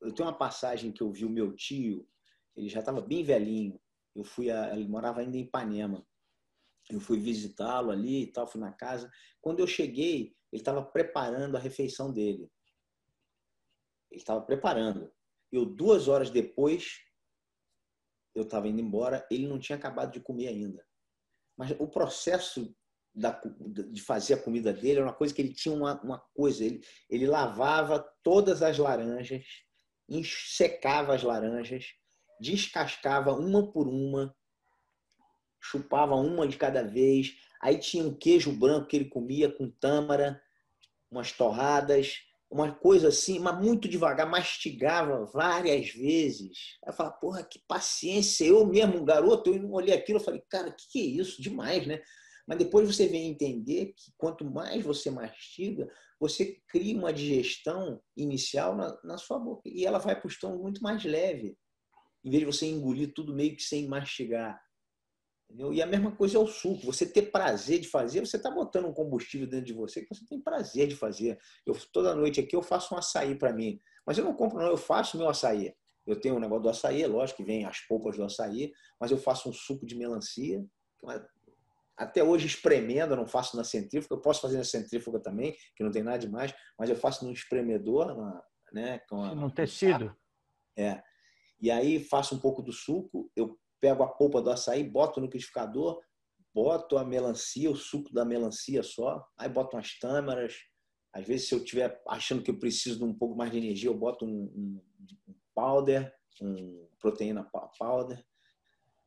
eu 0.00 0.12
tenho 0.12 0.28
uma 0.28 0.36
passagem 0.36 0.92
que 0.92 1.02
eu 1.02 1.10
vi 1.10 1.24
o 1.24 1.30
meu 1.30 1.54
tio, 1.54 2.08
ele 2.56 2.68
já 2.68 2.80
estava 2.80 3.00
bem 3.00 3.22
velhinho. 3.22 3.80
Eu 4.14 4.24
fui 4.24 4.50
a, 4.50 4.74
ele 4.74 4.88
morava 4.88 5.20
ainda 5.20 5.36
em 5.36 5.42
Ipanema. 5.42 6.06
Eu 6.90 7.00
fui 7.00 7.18
visitá-lo 7.18 7.90
ali 7.90 8.22
e 8.22 8.32
tal, 8.32 8.46
fui 8.46 8.60
na 8.60 8.72
casa. 8.72 9.10
Quando 9.40 9.60
eu 9.60 9.66
cheguei, 9.66 10.34
ele 10.52 10.62
estava 10.62 10.82
preparando 10.82 11.56
a 11.56 11.60
refeição 11.60 12.12
dele. 12.12 12.50
Ele 14.10 14.20
estava 14.20 14.40
preparando. 14.40 15.12
Eu 15.50 15.64
duas 15.66 16.08
horas 16.08 16.30
depois, 16.30 17.00
eu 18.34 18.42
estava 18.42 18.68
indo 18.68 18.80
embora, 18.80 19.26
ele 19.30 19.46
não 19.46 19.58
tinha 19.58 19.76
acabado 19.76 20.12
de 20.12 20.20
comer 20.20 20.48
ainda. 20.48 20.86
Mas 21.56 21.72
o 21.78 21.88
processo 21.88 22.74
da, 23.16 23.40
de 23.90 24.02
fazer 24.02 24.34
a 24.34 24.42
comida 24.42 24.74
dele 24.74 24.98
era 24.98 25.06
uma 25.06 25.14
coisa 25.14 25.32
que 25.32 25.40
ele 25.40 25.54
tinha 25.54 25.74
uma, 25.74 26.00
uma 26.02 26.18
coisa. 26.34 26.62
Ele, 26.62 26.82
ele 27.08 27.26
lavava 27.26 28.06
todas 28.22 28.62
as 28.62 28.76
laranjas, 28.76 29.44
secava 30.22 31.14
as 31.14 31.22
laranjas, 31.22 31.86
descascava 32.38 33.32
uma 33.32 33.72
por 33.72 33.88
uma, 33.88 34.36
chupava 35.58 36.14
uma 36.14 36.46
de 36.46 36.58
cada 36.58 36.82
vez. 36.82 37.34
Aí 37.62 37.78
tinha 37.78 38.04
um 38.04 38.14
queijo 38.14 38.52
branco 38.52 38.86
que 38.86 38.96
ele 38.96 39.08
comia 39.08 39.50
com 39.50 39.70
tâmara, 39.70 40.40
umas 41.10 41.32
torradas, 41.32 42.18
uma 42.50 42.70
coisa 42.70 43.08
assim, 43.08 43.38
mas 43.38 43.58
muito 43.58 43.88
devagar, 43.88 44.28
mastigava 44.28 45.24
várias 45.24 45.88
vezes. 45.88 46.76
Aí 46.84 46.90
eu 46.90 46.92
falava, 46.92 47.16
porra, 47.16 47.42
que 47.42 47.58
paciência. 47.66 48.44
Eu 48.44 48.66
mesmo, 48.66 48.98
um 48.98 49.04
garoto, 49.06 49.54
eu 49.54 49.72
olhei 49.72 49.94
aquilo 49.94 50.20
e 50.20 50.24
falei, 50.24 50.42
cara, 50.50 50.70
que, 50.70 50.86
que 50.92 51.00
é 51.00 51.22
isso? 51.22 51.40
Demais, 51.40 51.86
né? 51.86 52.02
Mas 52.46 52.58
depois 52.58 52.86
você 52.86 53.08
vem 53.08 53.28
entender 53.28 53.94
que 53.96 54.12
quanto 54.16 54.44
mais 54.44 54.84
você 54.84 55.10
mastiga, 55.10 55.90
você 56.18 56.60
cria 56.68 56.96
uma 56.96 57.12
digestão 57.12 58.00
inicial 58.16 58.76
na, 58.76 58.98
na 59.02 59.18
sua 59.18 59.38
boca. 59.38 59.68
E 59.68 59.84
ela 59.84 59.98
vai 59.98 60.14
para 60.14 60.26
o 60.26 60.30
estômago 60.30 60.62
muito 60.62 60.82
mais 60.82 61.04
leve. 61.04 61.58
Em 62.24 62.30
vez 62.30 62.40
de 62.40 62.46
você 62.46 62.66
engolir 62.66 63.12
tudo 63.12 63.34
meio 63.34 63.56
que 63.56 63.62
sem 63.62 63.88
mastigar. 63.88 64.60
Entendeu? 65.48 65.72
E 65.72 65.80
a 65.80 65.86
mesma 65.86 66.14
coisa 66.14 66.38
é 66.38 66.40
o 66.40 66.46
suco. 66.46 66.86
Você 66.86 67.06
ter 67.06 67.30
prazer 67.30 67.80
de 67.80 67.88
fazer, 67.88 68.20
você 68.20 68.36
está 68.36 68.50
botando 68.50 68.86
um 68.86 68.92
combustível 68.92 69.46
dentro 69.46 69.66
de 69.66 69.72
você 69.72 70.02
que 70.02 70.14
você 70.14 70.24
tem 70.26 70.40
prazer 70.40 70.88
de 70.88 70.96
fazer. 70.96 71.38
Eu 71.64 71.76
toda 71.92 72.14
noite 72.14 72.40
aqui 72.40 72.54
eu 72.54 72.62
faço 72.62 72.94
um 72.94 72.98
açaí 72.98 73.36
para 73.36 73.52
mim, 73.52 73.80
mas 74.04 74.18
eu 74.18 74.24
não 74.24 74.34
compro 74.34 74.58
não, 74.58 74.66
eu 74.66 74.76
faço 74.76 75.16
meu 75.16 75.28
açaí. 75.28 75.72
Eu 76.04 76.18
tenho 76.20 76.36
um 76.36 76.40
negócio 76.40 76.62
do 76.62 76.68
açaí, 76.68 77.04
lógico 77.06 77.38
que 77.38 77.44
vem 77.44 77.64
as 77.64 77.80
polpas 77.80 78.16
do 78.16 78.24
açaí, 78.24 78.72
mas 79.00 79.10
eu 79.10 79.18
faço 79.18 79.48
um 79.48 79.52
suco 79.52 79.84
de 79.84 79.96
melancia, 79.96 80.64
até 81.96 82.22
hoje 82.22 82.46
espremendo, 82.46 83.14
eu 83.14 83.16
não 83.16 83.26
faço 83.26 83.56
na 83.56 83.64
centrífuga, 83.64 84.14
eu 84.14 84.20
posso 84.20 84.40
fazer 84.42 84.58
na 84.58 84.64
centrífuga 84.64 85.18
também, 85.18 85.56
que 85.74 85.82
não 85.82 85.90
tem 85.90 86.02
nada 86.02 86.18
demais, 86.18 86.54
mas 86.78 86.90
eu 86.90 86.96
faço 86.96 87.24
no 87.24 87.32
espremedor, 87.32 88.14
na, 88.14 88.42
né, 88.72 88.98
com 89.08 89.22
a, 89.22 89.34
no 89.34 89.50
tecido. 89.50 90.14
É. 90.76 91.02
E 91.60 91.70
aí 91.70 91.98
faço 91.98 92.34
um 92.34 92.38
pouco 92.38 92.62
do 92.62 92.72
suco, 92.72 93.30
eu 93.34 93.58
pego 93.80 94.02
a 94.02 94.08
polpa 94.08 94.42
do 94.42 94.50
açaí, 94.50 94.84
boto 94.84 95.20
no 95.20 95.26
liquidificador, 95.26 96.02
boto 96.54 96.98
a 96.98 97.04
melancia, 97.04 97.70
o 97.70 97.76
suco 97.76 98.12
da 98.12 98.24
melancia 98.24 98.82
só, 98.82 99.26
aí 99.38 99.48
boto 99.48 99.76
umas 99.76 99.98
tâmaras. 99.98 100.54
Às 101.12 101.26
vezes, 101.26 101.48
se 101.48 101.54
eu 101.54 101.60
estiver 101.60 102.02
achando 102.08 102.42
que 102.42 102.50
eu 102.50 102.58
preciso 102.58 102.98
de 102.98 103.04
um 103.04 103.14
pouco 103.14 103.34
mais 103.34 103.50
de 103.50 103.56
energia, 103.56 103.88
eu 103.88 103.96
boto 103.96 104.26
um, 104.26 104.28
um, 104.28 104.82
um 105.28 105.34
powder, 105.54 106.14
um 106.42 106.86
proteína 106.98 107.48
powder. 107.78 108.22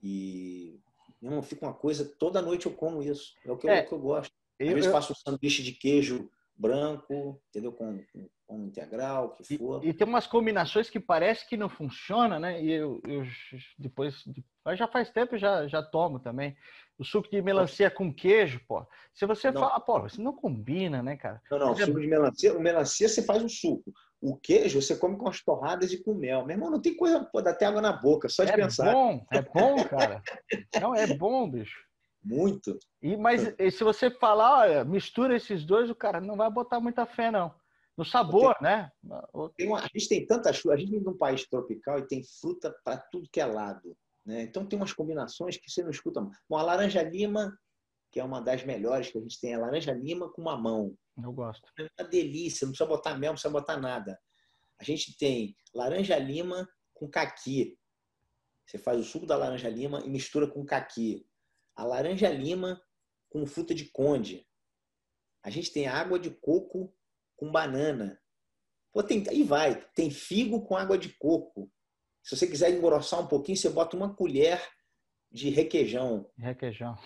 E 0.02 0.82
meu 1.22 1.42
fica 1.42 1.66
uma 1.66 1.74
coisa, 1.74 2.06
toda 2.18 2.42
noite 2.42 2.66
eu 2.66 2.74
como 2.74 3.04
isso. 3.04 3.34
É 3.46 3.52
o 3.52 3.58
que, 3.58 3.70
é, 3.70 3.82
eu, 3.82 3.88
que 3.88 3.94
eu 3.94 4.00
gosto. 4.00 4.32
Às 4.60 4.68
eu, 4.68 4.74
vezes 4.74 4.92
faço 4.92 5.14
um 5.14 5.16
sanduíche 5.16 5.64
de 5.64 5.74
queijo 5.74 6.30
branco, 6.56 7.42
entendeu? 7.50 7.72
Com, 7.72 8.04
com, 8.12 8.30
com 8.46 8.66
integral, 8.66 9.28
o 9.28 9.30
que 9.30 9.58
for. 9.58 9.84
E, 9.84 9.90
e, 9.90 9.94
tem 9.94 10.06
umas 10.06 10.28
combinações 10.28 10.90
que 10.90 11.00
parece 11.00 11.48
que 11.48 11.56
não 11.56 11.70
funciona, 11.70 12.38
né? 12.38 12.62
E 12.62 12.72
eu, 12.72 13.02
eu 13.08 13.24
depois, 13.78 14.24
já 14.76 14.88
faz 14.88 15.10
tempo 15.10 15.38
já 15.38 15.68
já 15.68 15.82
tomo 15.82 16.20
também. 16.20 16.56
O 16.98 17.06
suco 17.06 17.30
de 17.30 17.42
melancia 17.42 17.90
com 17.90 18.14
queijo, 18.14 18.60
pô. 18.68 18.86
Se 19.14 19.26
você 19.26 19.50
não. 19.52 19.62
fala, 19.62 19.80
pô, 19.80 20.06
isso 20.06 20.22
não 20.22 20.34
combina, 20.34 21.02
né, 21.02 21.16
cara? 21.16 21.42
Não, 21.50 21.60
não, 21.60 21.70
Mas 21.70 21.80
é 21.80 21.86
suco 21.86 21.98
é... 21.98 22.02
de 22.02 22.08
melancia, 22.08 22.58
o 22.58 22.60
melancia 22.60 23.08
você 23.08 23.24
faz 23.24 23.42
um 23.42 23.48
suco. 23.48 23.94
O 24.22 24.36
queijo 24.36 24.82
você 24.82 24.96
come 24.98 25.18
com 25.18 25.30
as 25.30 25.42
torradas 25.42 25.92
e 25.92 26.04
com 26.04 26.14
mel. 26.14 26.46
Meu 26.46 26.56
irmão, 26.56 26.70
não 26.70 26.82
tem 26.82 26.96
coisa, 26.96 27.24
pô, 27.24 27.42
dá 27.42 27.52
até 27.52 27.66
água 27.66 27.82
na 27.82 27.94
boca, 27.94 28.28
só 28.28 28.44
de 28.44 28.52
é 28.52 28.56
pensar. 28.56 28.90
É 28.90 28.94
bom, 28.94 29.26
é 29.32 29.42
bom, 29.42 29.84
cara. 29.88 30.22
não, 30.82 30.94
é 30.94 31.08
bom, 31.08 31.50
bicho. 31.50 31.80
Muito. 32.24 32.78
E, 33.02 33.16
mas 33.16 33.42
se 33.74 33.84
você 33.84 34.12
falar, 34.12 34.60
olha, 34.60 34.84
mistura 34.84 35.36
esses 35.36 35.66
dois, 35.66 35.90
o 35.90 35.96
cara 35.96 36.20
não 36.20 36.36
vai 36.36 36.52
botar 36.52 36.80
muita 36.80 37.06
fé, 37.06 37.32
não. 37.32 37.54
No 37.98 38.06
sabor, 38.06 38.56
tem, 38.56 38.64
né? 38.64 38.92
Uma, 39.60 39.80
a 39.80 39.88
gente 39.94 40.08
tem 40.08 40.26
tanta 40.26 40.54
fruta, 40.54 40.76
a 40.76 40.80
gente 40.80 40.92
vive 40.92 41.04
num 41.04 41.18
país 41.18 41.46
tropical 41.46 42.00
e 42.00 42.08
tem 42.08 42.22
fruta 42.40 42.74
para 42.84 42.98
tudo 42.98 43.30
que 43.32 43.42
é 43.42 43.46
lado. 43.46 43.96
Né? 44.26 44.44
Então 44.44 44.66
tem 44.66 44.80
umas 44.80 44.94
combinações 44.94 45.58
que 45.58 45.70
você 45.70 45.84
não 45.84 45.90
escuta. 45.90 46.22
Bom, 46.50 46.58
a 46.58 46.62
laranja 46.62 47.02
lima, 47.04 47.58
que 48.12 48.20
é 48.20 48.24
uma 48.24 48.42
das 48.42 48.64
melhores 48.64 49.12
que 49.12 49.18
a 49.18 49.22
gente 49.22 49.40
tem, 49.40 49.54
é 49.54 49.58
laranja 49.58 49.94
lima 49.94 50.32
com 50.32 50.42
mamão. 50.42 50.96
Eu 51.22 51.32
gosto. 51.32 51.68
É 51.78 51.88
uma 52.00 52.10
delícia, 52.10 52.66
não 52.66 52.72
precisa 52.72 52.90
botar 52.90 53.18
mel, 53.18 53.30
não 53.30 53.36
precisa 53.36 53.52
botar 53.52 53.78
nada. 53.78 54.20
A 54.80 54.84
gente 54.84 55.18
tem 55.18 55.56
laranja 55.74 56.18
lima 56.18 56.68
com 56.94 57.10
caqui. 57.10 57.78
Você 58.66 58.78
faz 58.78 59.00
o 59.00 59.04
suco 59.04 59.26
da 59.26 59.36
laranja-lima 59.36 60.02
e 60.06 60.10
mistura 60.10 60.48
com 60.48 60.64
caqui. 60.64 61.26
A 61.76 61.84
laranja-lima 61.84 62.80
com 63.30 63.46
fruta 63.46 63.74
de 63.74 63.86
conde. 63.86 64.48
A 65.44 65.50
gente 65.50 65.72
tem 65.72 65.88
água 65.88 66.20
de 66.20 66.30
coco 66.30 66.94
com 67.36 67.52
banana. 67.52 68.22
Pô, 68.92 69.02
tem, 69.02 69.24
aí 69.28 69.44
vai. 69.44 69.82
Tem 69.96 70.12
figo 70.12 70.66
com 70.66 70.76
água 70.76 70.98
de 70.98 71.10
coco. 71.18 71.72
Se 72.24 72.36
você 72.36 72.46
quiser 72.46 72.72
engrossar 72.72 73.22
um 73.22 73.28
pouquinho, 73.28 73.58
você 73.58 73.70
bota 73.70 73.98
uma 73.98 74.14
colher 74.14 74.62
de 75.32 75.50
requeijão. 75.50 76.30
Requeijão. 76.38 76.98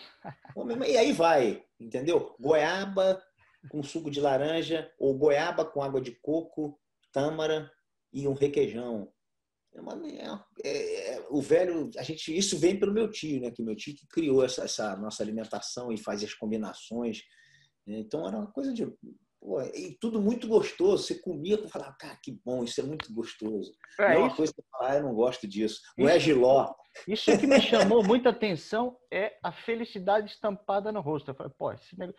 e 0.87 0.97
aí 0.97 1.11
vai, 1.11 1.63
entendeu? 1.79 2.35
Goiaba 2.39 3.21
com 3.69 3.83
suco 3.83 4.09
de 4.09 4.19
laranja 4.19 4.91
ou 4.99 5.17
goiaba 5.17 5.65
com 5.65 5.81
água 5.81 6.01
de 6.01 6.11
coco, 6.21 6.79
tâmara 7.11 7.71
e 8.11 8.27
um 8.27 8.33
requeijão. 8.33 9.11
É 9.73 9.81
uma, 9.81 9.99
é, 10.63 11.13
é, 11.13 11.27
o 11.29 11.41
velho, 11.41 11.89
a 11.97 12.03
gente, 12.03 12.35
isso 12.35 12.59
vem 12.59 12.79
pelo 12.79 12.93
meu 12.93 13.09
tio, 13.09 13.41
né? 13.41 13.49
Que 13.49 13.63
meu 13.63 13.75
tio 13.75 13.95
que 13.95 14.07
criou 14.07 14.43
essa, 14.43 14.63
essa 14.63 14.95
nossa 14.97 15.23
alimentação 15.23 15.91
e 15.91 15.97
fazia 15.97 16.27
as 16.27 16.33
combinações. 16.33 17.21
Então 17.85 18.27
era 18.27 18.37
uma 18.37 18.51
coisa 18.51 18.71
de 18.71 18.85
Pô, 19.43 19.61
e 19.61 19.97
tudo 19.99 20.21
muito 20.21 20.47
gostoso. 20.47 21.03
Você 21.03 21.15
comia 21.15 21.55
e 21.55 21.67
falava, 21.67 21.93
cara, 21.99 22.17
que 22.23 22.31
bom, 22.45 22.63
isso 22.63 22.79
é 22.79 22.83
muito 22.83 23.13
gostoso. 23.13 23.73
É, 23.99 24.15
é 24.15 24.17
uma 24.17 24.27
isso... 24.27 24.37
coisa 24.37 24.53
que 24.53 24.61
eu 24.61 24.65
falava, 24.71 24.93
ah, 24.93 24.97
eu 24.97 25.03
não 25.03 25.13
gosto 25.13 25.45
disso. 25.45 25.81
Não 25.97 26.07
é 26.07 26.17
giló. 26.17 26.73
Isso 27.05 27.37
que 27.37 27.45
me 27.45 27.59
chamou 27.59 28.01
muita 28.01 28.29
atenção 28.29 28.97
é 29.11 29.37
a 29.43 29.51
felicidade 29.51 30.31
estampada 30.31 30.93
no 30.93 31.01
rosto. 31.01 31.29
Eu 31.29 31.35
falei, 31.35 31.51
pô, 31.57 31.71
negócio... 31.97 32.15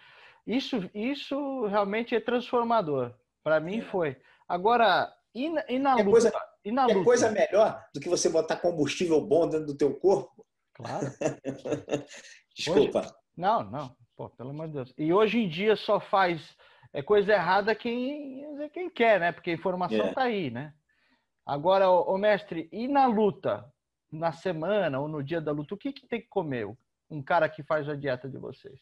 isso, 0.46 0.90
isso 0.92 1.66
realmente 1.66 2.14
é 2.14 2.20
transformador. 2.20 3.14
Para 3.42 3.58
mim 3.58 3.78
é. 3.78 3.84
foi. 3.84 4.16
Agora, 4.46 5.10
e 5.34 5.48
na, 5.48 5.64
e 5.66 5.78
na 5.78 5.94
luta? 5.94 6.10
Coisa, 6.10 6.32
e 6.62 6.72
na 6.72 6.86
luta? 6.86 7.04
coisa 7.04 7.30
melhor 7.30 7.82
do 7.94 8.00
que 8.00 8.08
você 8.08 8.28
botar 8.28 8.56
combustível 8.56 9.18
bom 9.22 9.48
dentro 9.48 9.68
do 9.68 9.76
teu 9.76 9.98
corpo? 9.98 10.44
Claro. 10.74 11.06
Desculpa. 12.54 13.00
Hoje... 13.00 13.12
Não, 13.34 13.64
não. 13.64 13.96
Pô, 14.14 14.28
pelo 14.28 14.50
amor 14.50 14.66
de 14.66 14.74
Deus. 14.74 14.94
E 14.98 15.10
hoje 15.10 15.38
em 15.38 15.48
dia 15.48 15.74
só 15.74 15.98
faz 15.98 16.54
é 16.94 17.02
coisa 17.02 17.32
errada 17.32 17.74
quem, 17.74 18.46
quem 18.72 18.88
quer, 18.88 19.18
né? 19.18 19.32
Porque 19.32 19.50
a 19.50 19.54
informação 19.54 20.08
está 20.08 20.22
é. 20.22 20.32
aí, 20.32 20.50
né? 20.50 20.72
Agora, 21.44 21.90
o 21.90 22.16
mestre, 22.16 22.68
e 22.72 22.86
na 22.86 23.06
luta, 23.06 23.68
na 24.10 24.32
semana 24.32 25.00
ou 25.00 25.08
no 25.08 25.22
dia 25.22 25.40
da 25.40 25.50
luta, 25.50 25.74
o 25.74 25.78
que, 25.78 25.92
que 25.92 26.06
tem 26.06 26.20
que 26.20 26.28
comer? 26.28 26.66
Um 27.10 27.20
cara 27.20 27.48
que 27.48 27.64
faz 27.64 27.88
a 27.88 27.96
dieta 27.96 28.28
de 28.28 28.38
vocês? 28.38 28.78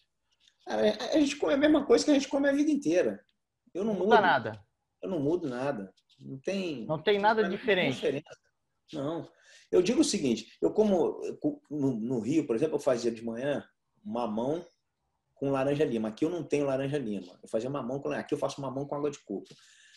A 0.68 1.18
gente 1.18 1.36
come 1.36 1.54
a 1.54 1.56
mesma 1.56 1.84
coisa 1.84 2.04
que 2.04 2.10
a 2.10 2.14
gente 2.14 2.28
come 2.28 2.48
a 2.48 2.52
vida 2.52 2.70
inteira. 2.70 3.24
Eu 3.74 3.82
não, 3.82 3.94
não 3.94 4.00
mudo 4.00 4.20
nada. 4.20 4.64
Eu 5.02 5.10
não 5.10 5.18
mudo 5.18 5.48
nada. 5.48 5.92
Não 6.20 6.38
tem. 6.38 6.86
Não 6.86 7.02
tem 7.02 7.18
nada 7.18 7.48
diferente. 7.48 8.24
Não. 8.92 9.28
Eu 9.70 9.82
digo 9.82 10.02
o 10.02 10.04
seguinte: 10.04 10.56
eu 10.60 10.70
como 10.72 11.18
no, 11.70 11.98
no 11.98 12.20
Rio, 12.20 12.46
por 12.46 12.54
exemplo, 12.54 12.76
eu 12.76 12.80
fazia 12.80 13.10
de 13.10 13.24
manhã 13.24 13.66
mamão 14.04 14.64
com 15.43 15.51
laranja 15.51 15.84
lima. 15.84 16.07
Aqui 16.07 16.24
eu 16.24 16.30
não 16.30 16.45
tenho 16.45 16.64
laranja 16.64 16.97
lima. 16.97 17.36
Eu 17.43 17.49
fazia 17.49 17.68
mamão 17.68 17.99
com 17.99 18.11
aqui 18.11 18.32
eu 18.32 18.38
faço 18.38 18.61
mamão 18.61 18.86
com 18.86 18.95
água 18.95 19.11
de 19.11 19.18
coco. 19.18 19.49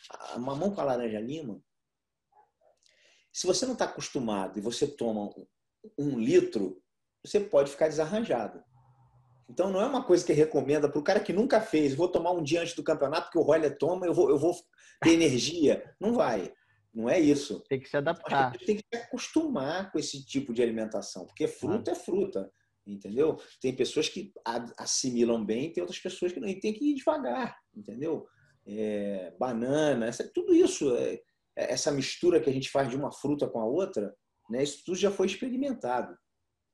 A 0.10 0.40
mamão 0.40 0.74
com 0.74 0.82
a 0.82 0.84
laranja 0.84 1.20
lima. 1.20 1.62
Se 3.32 3.46
você 3.46 3.64
não 3.64 3.74
está 3.74 3.86
acostumado 3.86 4.58
e 4.58 4.62
você 4.62 4.88
toma 4.88 5.30
um 6.00 6.18
litro, 6.18 6.82
você 7.24 7.40
pode 7.40 7.70
ficar 7.70 7.90
desarranjado. 7.90 8.64
Então 9.48 9.72
não 9.72 9.80
é 9.80 9.86
uma 9.86 10.04
coisa 10.04 10.26
que 10.26 10.34
recomenda 10.34 10.90
para 10.90 10.98
o 10.98 11.04
cara 11.04 11.20
que 11.20 11.32
nunca 11.32 11.62
fez. 11.62 11.94
Vou 11.94 12.08
tomar 12.08 12.32
um 12.32 12.42
dia 12.42 12.62
antes 12.62 12.74
do 12.74 12.84
campeonato 12.84 13.30
que 13.30 13.38
o 13.38 13.44
Roller 13.44 13.78
toma, 13.78 14.08
eu 14.08 14.16
vou, 14.16 14.32
eu 14.32 14.40
vou 14.40 14.56
ter 15.00 15.12
energia. 15.12 15.94
Não 16.00 16.16
vai. 16.16 16.52
Não 16.92 17.08
é 17.08 17.20
isso. 17.20 17.64
Tem 17.70 17.80
que 17.80 17.88
se 17.88 17.98
adaptar. 17.98 18.58
Tem 18.66 18.78
que 18.78 18.84
se 18.92 19.00
acostumar 19.00 19.92
com 19.92 20.00
esse 20.00 20.26
tipo 20.26 20.52
de 20.52 20.64
alimentação, 20.64 21.28
porque 21.28 21.48
fruta 21.48 21.92
ah. 21.92 21.94
é 21.94 21.96
fruta 21.96 22.52
entendeu? 22.86 23.38
Tem 23.62 23.76
pessoas 23.76 24.10
que 24.10 24.32
assimilam 24.78 25.44
bem, 25.44 25.72
tem 25.72 25.82
outras 25.82 26.00
pessoas 26.00 26.32
que 26.32 26.40
não, 26.40 26.48
e 26.48 26.60
tem 26.60 26.74
que 26.74 26.92
ir 26.92 26.96
devagar, 26.96 27.58
entendeu? 27.76 28.28
É, 28.66 29.34
banana, 29.40 30.08
essa, 30.08 30.28
tudo 30.34 30.54
isso, 30.54 30.96
é, 30.96 31.14
é, 31.56 31.74
essa 31.74 31.92
mistura 31.92 32.40
que 32.40 32.50
a 32.50 32.54
gente 32.54 32.70
faz 32.70 32.90
de 32.90 32.96
uma 32.96 33.12
fruta 33.12 33.48
com 33.48 33.60
a 33.60 33.66
outra, 33.66 34.16
né? 34.50 34.64
Isso 34.64 34.84
tudo 34.86 34.98
já 34.98 35.12
foi 35.12 35.28
experimentado 35.28 36.18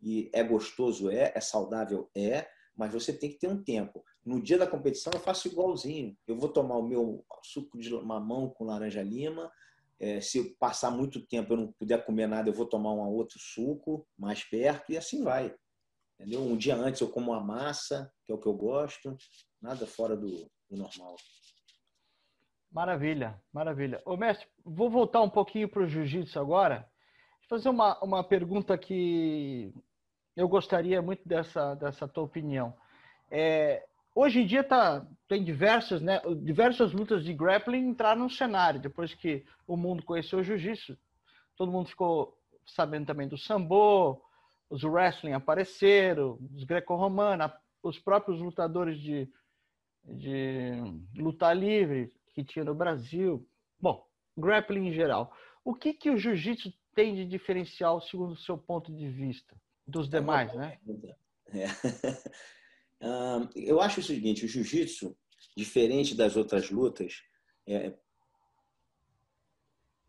e 0.01 0.29
é 0.33 0.43
gostoso, 0.43 1.09
é, 1.09 1.31
é 1.35 1.39
saudável, 1.39 2.09
é, 2.15 2.47
mas 2.75 2.91
você 2.91 3.13
tem 3.13 3.29
que 3.29 3.37
ter 3.37 3.47
um 3.47 3.63
tempo. 3.63 4.03
No 4.25 4.41
dia 4.41 4.57
da 4.57 4.67
competição 4.67 5.11
eu 5.13 5.19
faço 5.19 5.47
igualzinho. 5.47 6.17
Eu 6.27 6.37
vou 6.37 6.49
tomar 6.49 6.77
o 6.77 6.87
meu 6.87 7.25
suco 7.43 7.77
de 7.77 7.91
mamão 7.91 8.49
com 8.49 8.65
laranja 8.65 9.03
lima. 9.03 9.51
É, 9.99 10.19
se 10.19 10.55
passar 10.55 10.89
muito 10.89 11.25
tempo 11.27 11.53
eu 11.53 11.57
não 11.57 11.71
puder 11.73 12.03
comer 12.03 12.27
nada, 12.27 12.49
eu 12.49 12.53
vou 12.53 12.65
tomar 12.65 12.91
um 12.91 13.01
outro 13.09 13.37
suco 13.39 14.07
mais 14.17 14.43
perto 14.43 14.91
e 14.91 14.97
assim 14.97 15.23
vai. 15.23 15.53
Entendeu? 16.21 16.41
Um 16.41 16.55
dia 16.55 16.75
antes 16.75 17.01
eu 17.01 17.09
como 17.09 17.31
uma 17.31 17.41
massa, 17.41 18.13
que 18.23 18.31
é 18.31 18.35
o 18.35 18.37
que 18.37 18.45
eu 18.45 18.53
gosto, 18.53 19.17
nada 19.59 19.87
fora 19.87 20.15
do, 20.15 20.29
do 20.69 20.77
normal. 20.77 21.15
Maravilha, 22.71 23.41
maravilha. 23.51 23.99
Ô, 24.05 24.15
mestre, 24.15 24.47
vou 24.63 24.87
voltar 24.87 25.21
um 25.21 25.29
pouquinho 25.29 25.67
para 25.67 25.81
o 25.81 25.87
jiu-jitsu 25.87 26.39
agora. 26.39 26.87
Fazer 27.49 27.69
uma, 27.69 27.99
uma 28.03 28.23
pergunta 28.23 28.77
que 28.77 29.73
eu 30.37 30.47
gostaria 30.47 31.01
muito 31.01 31.27
dessa, 31.27 31.73
dessa 31.73 32.07
tua 32.07 32.23
opinião. 32.23 32.71
É, 33.31 33.83
hoje 34.13 34.41
em 34.41 34.45
dia 34.45 34.63
tá, 34.63 35.03
tem 35.27 35.43
diversas, 35.43 36.03
né, 36.03 36.21
diversas 36.43 36.93
lutas 36.93 37.23
de 37.23 37.33
grappling 37.33 37.89
entraram 37.89 38.21
no 38.21 38.29
cenário, 38.29 38.79
depois 38.79 39.11
que 39.15 39.43
o 39.65 39.75
mundo 39.75 40.03
conheceu 40.03 40.37
o 40.37 40.43
jiu-jitsu. 40.43 40.95
Todo 41.57 41.71
mundo 41.71 41.89
ficou 41.89 42.37
sabendo 42.67 43.07
também 43.07 43.27
do 43.27 43.39
sambo, 43.39 44.21
os 44.71 44.83
wrestling 44.83 45.33
apareceram, 45.33 46.39
os 46.55 46.63
greco-romanos, 46.63 47.51
os 47.83 47.99
próprios 47.99 48.39
lutadores 48.39 48.97
de, 48.99 49.29
de 50.05 50.71
luta 51.13 51.51
livre 51.53 52.09
que 52.33 52.41
tinha 52.41 52.63
no 52.63 52.73
Brasil. 52.73 53.45
Bom, 53.77 54.07
grappling 54.37 54.87
em 54.87 54.93
geral. 54.93 55.35
O 55.63 55.75
que, 55.75 55.93
que 55.93 56.09
o 56.09 56.17
jiu-jitsu 56.17 56.73
tem 56.95 57.13
de 57.13 57.25
diferencial, 57.25 57.99
segundo 57.99 58.31
o 58.31 58.37
seu 58.37 58.57
ponto 58.57 58.95
de 58.95 59.09
vista, 59.09 59.55
dos 59.85 60.07
é 60.07 60.11
demais, 60.11 60.53
né? 60.55 60.79
É. 61.53 61.65
eu 63.53 63.81
acho 63.81 63.99
o 63.99 64.03
seguinte, 64.03 64.45
o 64.45 64.47
jiu-jitsu, 64.47 65.17
diferente 65.55 66.15
das 66.15 66.37
outras 66.37 66.71
lutas, 66.71 67.23
é 67.67 67.93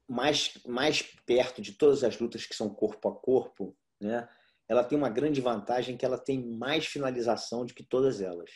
mais, 0.08 0.56
mais 0.64 1.02
perto 1.02 1.60
de 1.60 1.72
todas 1.72 2.04
as 2.04 2.16
lutas 2.20 2.46
que 2.46 2.54
são 2.54 2.72
corpo 2.72 3.08
a 3.08 3.16
corpo, 3.16 3.76
né? 4.00 4.28
Ela 4.72 4.82
tem 4.82 4.96
uma 4.96 5.10
grande 5.10 5.40
vantagem 5.40 5.98
que 5.98 6.04
ela 6.04 6.18
tem 6.18 6.42
mais 6.56 6.86
finalização 6.86 7.66
do 7.66 7.74
que 7.74 7.84
todas 7.84 8.22
elas. 8.22 8.50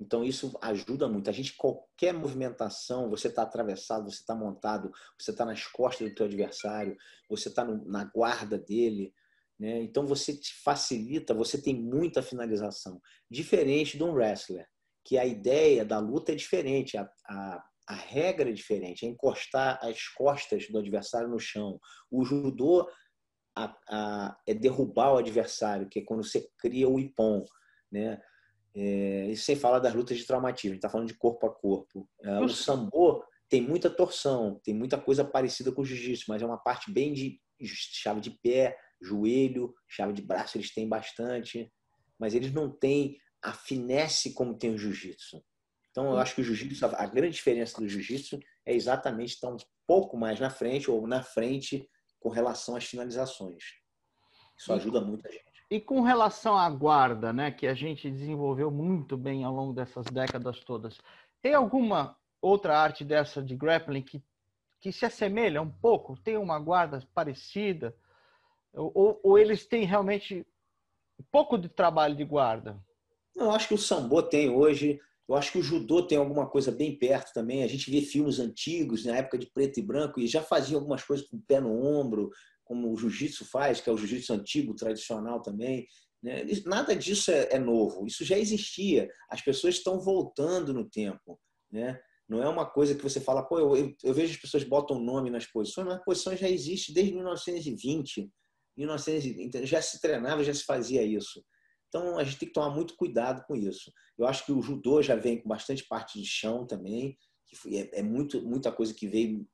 Então 0.00 0.24
isso 0.24 0.52
ajuda 0.60 1.08
muito. 1.08 1.30
A 1.30 1.32
gente 1.32 1.54
qualquer 1.56 2.12
movimentação, 2.12 3.08
você 3.08 3.28
está 3.28 3.42
atravessado, 3.42 4.10
você 4.10 4.18
está 4.18 4.34
montado, 4.34 4.90
você 5.16 5.30
está 5.30 5.44
nas 5.44 5.64
costas 5.64 6.08
do 6.08 6.14
teu 6.14 6.26
adversário, 6.26 6.96
você 7.30 7.48
está 7.48 7.64
na 7.64 8.04
guarda 8.04 8.58
dele, 8.58 9.14
né? 9.58 9.80
Então 9.80 10.04
você 10.06 10.36
te 10.36 10.52
facilita, 10.64 11.32
você 11.32 11.62
tem 11.62 11.80
muita 11.80 12.20
finalização, 12.20 13.00
diferente 13.30 13.96
de 13.96 14.02
um 14.02 14.12
wrestler, 14.12 14.66
que 15.04 15.16
a 15.16 15.24
ideia 15.24 15.84
da 15.84 16.00
luta 16.00 16.32
é 16.32 16.34
diferente, 16.34 16.96
a, 16.96 17.08
a, 17.28 17.64
a 17.86 17.94
regra 17.94 18.50
é 18.50 18.52
diferente, 18.52 19.06
é 19.06 19.08
encostar 19.08 19.78
as 19.80 20.08
costas 20.08 20.68
do 20.68 20.78
adversário 20.78 21.28
no 21.28 21.38
chão. 21.38 21.78
O 22.10 22.24
judô 22.24 22.90
a, 23.56 23.76
a, 23.88 24.36
é 24.46 24.54
derrubar 24.54 25.12
o 25.12 25.18
adversário, 25.18 25.88
que 25.88 26.00
é 26.00 26.04
quando 26.04 26.24
você 26.24 26.48
cria 26.58 26.88
o 26.88 26.98
ipom, 26.98 27.44
né? 27.90 28.20
É, 28.76 29.28
e 29.28 29.36
sem 29.36 29.54
falar 29.54 29.78
das 29.78 29.94
lutas 29.94 30.18
de 30.18 30.26
traumatismo, 30.26 30.70
a 30.70 30.74
gente 30.74 30.78
está 30.78 30.90
falando 30.90 31.06
de 31.06 31.14
corpo 31.14 31.46
a 31.46 31.54
corpo. 31.54 32.08
É, 32.22 32.40
o 32.40 32.48
sambo 32.48 33.24
tem 33.48 33.60
muita 33.60 33.88
torção, 33.88 34.60
tem 34.64 34.74
muita 34.74 34.98
coisa 34.98 35.24
parecida 35.24 35.70
com 35.70 35.82
o 35.82 35.84
jiu-jitsu, 35.84 36.24
mas 36.28 36.42
é 36.42 36.46
uma 36.46 36.58
parte 36.58 36.90
bem 36.90 37.12
de 37.12 37.38
chave 37.62 38.20
de 38.20 38.30
pé, 38.30 38.76
joelho, 39.00 39.72
chave 39.88 40.12
de 40.12 40.22
braço, 40.22 40.56
eles 40.56 40.74
têm 40.74 40.88
bastante, 40.88 41.72
mas 42.18 42.34
eles 42.34 42.52
não 42.52 42.68
têm 42.68 43.16
a 43.40 43.52
finesse 43.52 44.32
como 44.34 44.58
tem 44.58 44.74
o 44.74 44.78
jiu-jitsu. 44.78 45.40
Então, 45.90 46.10
eu 46.10 46.18
acho 46.18 46.34
que 46.34 46.40
o 46.40 46.44
jiu-jitsu, 46.44 46.84
a 46.86 47.06
grande 47.06 47.36
diferença 47.36 47.80
do 47.80 47.88
jiu-jitsu 47.88 48.40
é 48.66 48.74
exatamente 48.74 49.34
estar 49.34 49.48
um 49.48 49.56
pouco 49.86 50.16
mais 50.16 50.40
na 50.40 50.50
frente 50.50 50.90
ou 50.90 51.06
na 51.06 51.22
frente 51.22 51.88
com 52.24 52.30
relação 52.30 52.74
às 52.74 52.86
finalizações. 52.86 53.74
Isso 54.56 54.72
ajuda 54.72 54.98
muito 54.98 55.28
a 55.28 55.30
gente. 55.30 55.44
E 55.70 55.78
com 55.78 56.00
relação 56.00 56.56
à 56.56 56.70
guarda, 56.70 57.34
né, 57.34 57.50
que 57.50 57.66
a 57.66 57.74
gente 57.74 58.10
desenvolveu 58.10 58.70
muito 58.70 59.14
bem 59.14 59.44
ao 59.44 59.52
longo 59.52 59.74
dessas 59.74 60.06
décadas 60.06 60.60
todas, 60.60 60.98
tem 61.42 61.52
alguma 61.52 62.16
outra 62.40 62.78
arte 62.78 63.04
dessa 63.04 63.42
de 63.42 63.54
grappling 63.54 64.00
que, 64.00 64.22
que 64.80 64.90
se 64.90 65.04
assemelha 65.04 65.60
um 65.60 65.70
pouco? 65.70 66.16
Tem 66.16 66.38
uma 66.38 66.58
guarda 66.58 67.06
parecida? 67.14 67.94
Ou, 68.72 69.20
ou 69.22 69.38
eles 69.38 69.66
têm 69.66 69.84
realmente 69.84 70.46
pouco 71.30 71.58
de 71.58 71.68
trabalho 71.68 72.16
de 72.16 72.24
guarda? 72.24 72.82
Eu 73.36 73.50
acho 73.50 73.68
que 73.68 73.74
o 73.74 73.78
sambo 73.78 74.22
tem 74.22 74.48
hoje 74.48 74.98
eu 75.28 75.34
acho 75.34 75.52
que 75.52 75.58
o 75.58 75.62
judô 75.62 76.06
tem 76.06 76.18
alguma 76.18 76.48
coisa 76.48 76.70
bem 76.70 76.98
perto 76.98 77.32
também. 77.32 77.62
A 77.62 77.66
gente 77.66 77.90
vê 77.90 78.02
filmes 78.02 78.38
antigos, 78.38 79.04
na 79.04 79.16
época 79.16 79.38
de 79.38 79.50
preto 79.50 79.80
e 79.80 79.82
branco, 79.82 80.20
e 80.20 80.26
já 80.26 80.42
fazia 80.42 80.76
algumas 80.76 81.02
coisas 81.02 81.26
com 81.26 81.36
o 81.36 81.42
pé 81.46 81.60
no 81.60 81.82
ombro, 81.82 82.30
como 82.62 82.92
o 82.92 82.96
jiu-jitsu 82.96 83.44
faz, 83.46 83.80
que 83.80 83.88
é 83.88 83.92
o 83.92 83.96
jiu-jitsu 83.96 84.32
antigo, 84.34 84.74
tradicional 84.74 85.40
também. 85.40 85.86
Né? 86.22 86.44
Nada 86.66 86.94
disso 86.94 87.30
é, 87.30 87.48
é, 87.52 87.58
novo, 87.58 88.06
isso 88.06 88.24
já 88.24 88.38
existia. 88.38 89.08
As 89.30 89.40
pessoas 89.40 89.76
estão 89.76 89.98
voltando 89.98 90.74
no 90.74 90.88
tempo. 90.88 91.40
Né? 91.70 91.98
Não 92.28 92.42
é 92.42 92.48
uma 92.48 92.66
coisa 92.66 92.94
que 92.94 93.02
você 93.02 93.20
fala, 93.20 93.42
pô, 93.42 93.58
eu, 93.58 93.76
eu, 93.76 93.94
eu 94.02 94.14
vejo 94.14 94.32
as 94.32 94.40
pessoas 94.40 94.64
botam 94.64 94.98
nome 94.98 95.30
nas 95.30 95.46
posições, 95.46 95.86
mas 95.86 95.96
a 95.96 96.02
posição 96.02 96.36
já 96.36 96.48
existe 96.48 96.92
desde 96.92 97.14
1920. 97.14 98.30
1920 98.76 99.66
já 99.66 99.80
se 99.80 100.00
treinava, 100.00 100.44
já 100.44 100.52
se 100.52 100.64
fazia 100.64 101.02
isso. 101.02 101.44
Então 101.94 102.18
a 102.18 102.24
gente 102.24 102.38
tem 102.38 102.48
que 102.48 102.54
tomar 102.54 102.70
muito 102.70 102.96
cuidado 102.96 103.44
com 103.46 103.54
isso. 103.54 103.92
Eu 104.18 104.26
acho 104.26 104.44
que 104.44 104.50
o 104.50 104.60
judô 104.60 105.00
já 105.00 105.14
vem 105.14 105.40
com 105.40 105.48
bastante 105.48 105.84
parte 105.84 106.20
de 106.20 106.26
chão 106.26 106.66
também, 106.66 107.16
que 107.46 107.78
é, 107.78 108.00
é 108.00 108.02
muito, 108.02 108.42
muita 108.42 108.72
coisa 108.72 108.92
que 108.92 109.06
veio 109.06 109.46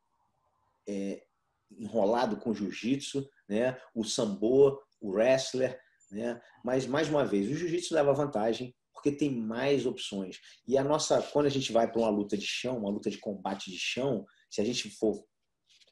é, 0.89 1.23
enrolado 1.71 2.39
com 2.39 2.55
jiu-jitsu, 2.55 3.29
né? 3.47 3.79
o 3.95 4.03
sambo, 4.05 4.81
o 5.03 5.11
wrestler. 5.11 5.79
Né? 6.11 6.41
Mas, 6.65 6.87
mais 6.87 7.11
uma 7.11 7.27
vez, 7.27 7.47
o 7.47 7.55
jiu-jitsu 7.55 7.95
leva 7.95 8.15
vantagem 8.15 8.75
porque 8.95 9.13
tem 9.13 9.31
mais 9.31 9.85
opções. 9.85 10.39
E 10.67 10.79
a 10.79 10.85
nossa, 10.85 11.21
quando 11.21 11.45
a 11.45 11.51
gente 11.51 11.71
vai 11.73 11.93
para 11.93 12.01
uma 12.01 12.11
luta 12.11 12.39
de 12.39 12.47
chão, 12.47 12.79
uma 12.79 12.91
luta 12.91 13.11
de 13.11 13.19
combate 13.19 13.71
de 13.71 13.79
chão, 13.79 14.25
se 14.49 14.63
a 14.63 14.65
gente 14.65 14.89
for 14.91 15.23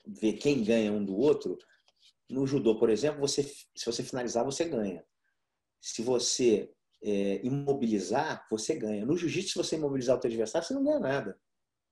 ver 0.06 0.34
quem 0.34 0.64
ganha 0.64 0.92
um 0.92 1.04
do 1.04 1.14
outro, 1.14 1.58
no 2.30 2.46
judô, 2.46 2.78
por 2.78 2.88
exemplo, 2.88 3.20
você, 3.20 3.42
se 3.42 3.84
você 3.84 4.02
finalizar, 4.02 4.44
você 4.44 4.64
ganha. 4.64 5.04
Se 5.80 6.02
você 6.02 6.72
é, 7.02 7.40
imobilizar, 7.44 8.46
você 8.50 8.74
ganha. 8.74 9.06
No 9.06 9.16
jiu-jitsu, 9.16 9.52
se 9.52 9.58
você 9.58 9.76
imobilizar 9.76 10.16
o 10.16 10.20
teu 10.20 10.28
adversário, 10.28 10.66
você 10.66 10.74
não 10.74 10.84
ganha 10.84 11.00
nada. 11.00 11.38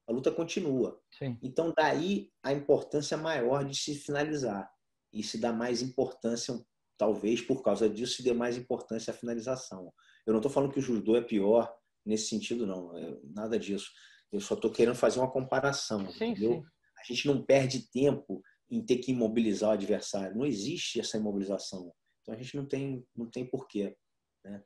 A 0.08 0.12
luta 0.12 0.30
continua. 0.30 1.00
Sim. 1.18 1.36
Então, 1.42 1.72
daí 1.76 2.30
a 2.42 2.52
importância 2.52 3.16
maior 3.16 3.64
de 3.64 3.76
se 3.76 3.94
finalizar. 3.94 4.70
E 5.12 5.22
se 5.22 5.38
dá 5.38 5.52
mais 5.52 5.82
importância, 5.82 6.54
talvez 6.96 7.40
por 7.40 7.62
causa 7.62 7.88
disso, 7.88 8.16
se 8.16 8.22
dê 8.22 8.32
mais 8.32 8.56
importância 8.56 9.12
à 9.12 9.14
finalização. 9.14 9.92
Eu 10.26 10.32
não 10.32 10.40
estou 10.40 10.50
falando 10.50 10.72
que 10.72 10.78
o 10.78 10.82
judô 10.82 11.16
é 11.16 11.22
pior 11.22 11.74
nesse 12.04 12.28
sentido, 12.28 12.66
não. 12.66 12.96
É 12.96 13.18
nada 13.24 13.58
disso. 13.58 13.90
Eu 14.30 14.40
só 14.40 14.54
estou 14.54 14.70
querendo 14.70 14.94
fazer 14.94 15.18
uma 15.18 15.30
comparação. 15.30 16.10
Sim? 16.12 16.36
Sim. 16.36 16.62
A 16.98 17.12
gente 17.12 17.26
não 17.26 17.44
perde 17.44 17.90
tempo 17.90 18.42
em 18.70 18.84
ter 18.84 18.98
que 18.98 19.12
imobilizar 19.12 19.70
o 19.70 19.72
adversário. 19.72 20.36
Não 20.36 20.46
existe 20.46 21.00
essa 21.00 21.16
imobilização. 21.16 21.92
Então 22.26 22.34
a 22.34 22.38
gente 22.38 22.56
não 22.56 22.66
tem, 22.66 23.06
não 23.16 23.26
tem 23.26 23.46
porquê. 23.46 23.96
Né? 24.44 24.60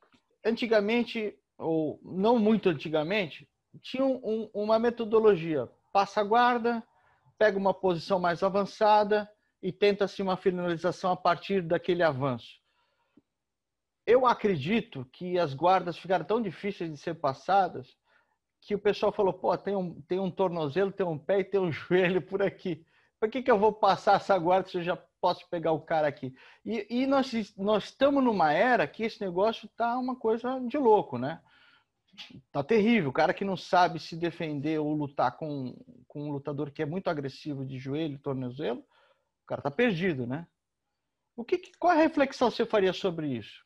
Antigamente, 0.44 1.38
ou 1.58 2.00
não 2.02 2.38
muito 2.38 2.70
antigamente, 2.70 3.46
tinha 3.82 4.04
um, 4.04 4.48
uma 4.54 4.78
metodologia. 4.78 5.68
Passa 5.92 6.22
a 6.22 6.24
guarda, 6.24 6.82
pega 7.38 7.58
uma 7.58 7.74
posição 7.74 8.18
mais 8.18 8.42
avançada 8.42 9.30
e 9.62 9.70
tenta-se 9.70 10.22
uma 10.22 10.38
finalização 10.38 11.12
a 11.12 11.16
partir 11.16 11.60
daquele 11.60 12.02
avanço. 12.02 12.58
Eu 14.06 14.26
acredito 14.26 15.04
que 15.12 15.38
as 15.38 15.52
guardas 15.52 15.98
ficaram 15.98 16.24
tão 16.24 16.40
difíceis 16.40 16.90
de 16.90 16.96
ser 16.96 17.14
passadas 17.16 17.94
que 18.62 18.74
o 18.74 18.78
pessoal 18.78 19.12
falou, 19.12 19.34
pô, 19.34 19.56
tem 19.56 19.76
um, 19.76 20.00
tem 20.02 20.18
um 20.18 20.30
tornozelo, 20.30 20.92
tem 20.92 21.06
um 21.06 21.18
pé 21.18 21.40
e 21.40 21.44
tem 21.44 21.60
um 21.60 21.70
joelho 21.70 22.22
por 22.22 22.42
aqui. 22.42 22.84
Por 23.18 23.28
que, 23.28 23.42
que 23.42 23.50
eu 23.50 23.58
vou 23.58 23.72
passar 23.72 24.16
essa 24.16 24.38
guarda 24.38 24.68
se 24.68 24.78
eu 24.78 24.82
já 24.82 24.98
posso 25.20 25.48
pegar 25.48 25.72
o 25.72 25.80
cara 25.80 26.08
aqui? 26.08 26.34
E, 26.64 26.86
e 26.88 27.06
nós, 27.06 27.32
nós 27.56 27.84
estamos 27.84 28.22
numa 28.22 28.52
era 28.52 28.86
que 28.86 29.02
esse 29.02 29.20
negócio 29.20 29.68
tá 29.76 29.98
uma 29.98 30.16
coisa 30.16 30.58
de 30.60 30.78
louco, 30.78 31.18
né? 31.18 31.40
tá 32.52 32.62
terrível. 32.62 33.10
O 33.10 33.12
cara 33.12 33.34
que 33.34 33.44
não 33.44 33.56
sabe 33.56 33.98
se 33.98 34.16
defender 34.16 34.78
ou 34.78 34.92
lutar 34.94 35.36
com, 35.36 35.74
com 36.06 36.24
um 36.24 36.32
lutador 36.32 36.70
que 36.70 36.82
é 36.82 36.86
muito 36.86 37.08
agressivo 37.08 37.64
de 37.64 37.78
joelho, 37.78 38.18
tornozelo, 38.18 38.80
o 38.80 39.46
cara 39.46 39.62
tá 39.62 39.70
perdido, 39.70 40.26
né? 40.26 40.46
O 41.36 41.44
que, 41.44 41.58
qual 41.78 41.92
a 41.92 41.96
reflexão 41.96 42.50
você 42.50 42.66
faria 42.66 42.92
sobre 42.92 43.28
isso? 43.28 43.64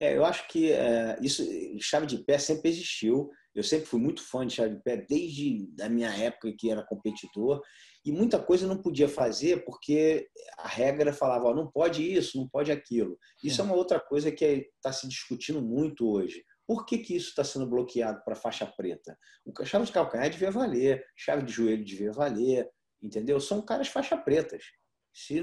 É, 0.00 0.16
eu 0.16 0.24
acho 0.24 0.46
que 0.48 0.72
é, 0.72 1.18
isso, 1.20 1.42
chave 1.80 2.06
de 2.06 2.18
pé 2.18 2.38
sempre 2.38 2.70
existiu. 2.70 3.30
Eu 3.56 3.62
sempre 3.62 3.86
fui 3.86 3.98
muito 3.98 4.22
fã 4.22 4.46
de 4.46 4.54
chave 4.54 4.76
de 4.76 4.82
pé 4.82 4.98
desde 4.98 5.66
a 5.80 5.88
minha 5.88 6.10
época 6.10 6.54
que 6.56 6.70
era 6.70 6.84
competidor 6.84 7.62
e 8.04 8.12
muita 8.12 8.38
coisa 8.38 8.66
não 8.66 8.82
podia 8.82 9.08
fazer 9.08 9.64
porque 9.64 10.28
a 10.58 10.68
regra 10.68 11.10
falava, 11.10 11.54
não 11.54 11.66
pode 11.70 12.02
isso, 12.02 12.36
não 12.36 12.46
pode 12.46 12.70
aquilo. 12.70 13.18
Isso 13.42 13.62
é, 13.62 13.64
é 13.64 13.66
uma 13.66 13.74
outra 13.74 13.98
coisa 13.98 14.30
que 14.30 14.68
está 14.76 14.92
se 14.92 15.08
discutindo 15.08 15.62
muito 15.62 16.06
hoje. 16.06 16.44
Por 16.66 16.84
que, 16.84 16.98
que 16.98 17.16
isso 17.16 17.30
está 17.30 17.42
sendo 17.42 17.66
bloqueado 17.66 18.22
para 18.24 18.36
faixa 18.36 18.66
preta? 18.66 19.16
O 19.46 19.64
chave 19.64 19.86
de 19.86 19.92
calcanhar 19.92 20.28
devia 20.28 20.50
valer, 20.50 21.02
chave 21.16 21.42
de 21.42 21.52
joelho 21.52 21.84
devia 21.84 22.12
valer, 22.12 22.68
entendeu? 23.00 23.40
São 23.40 23.62
caras 23.62 23.88
faixa 23.88 24.18
pretas. 24.18 24.64
Se 25.14 25.42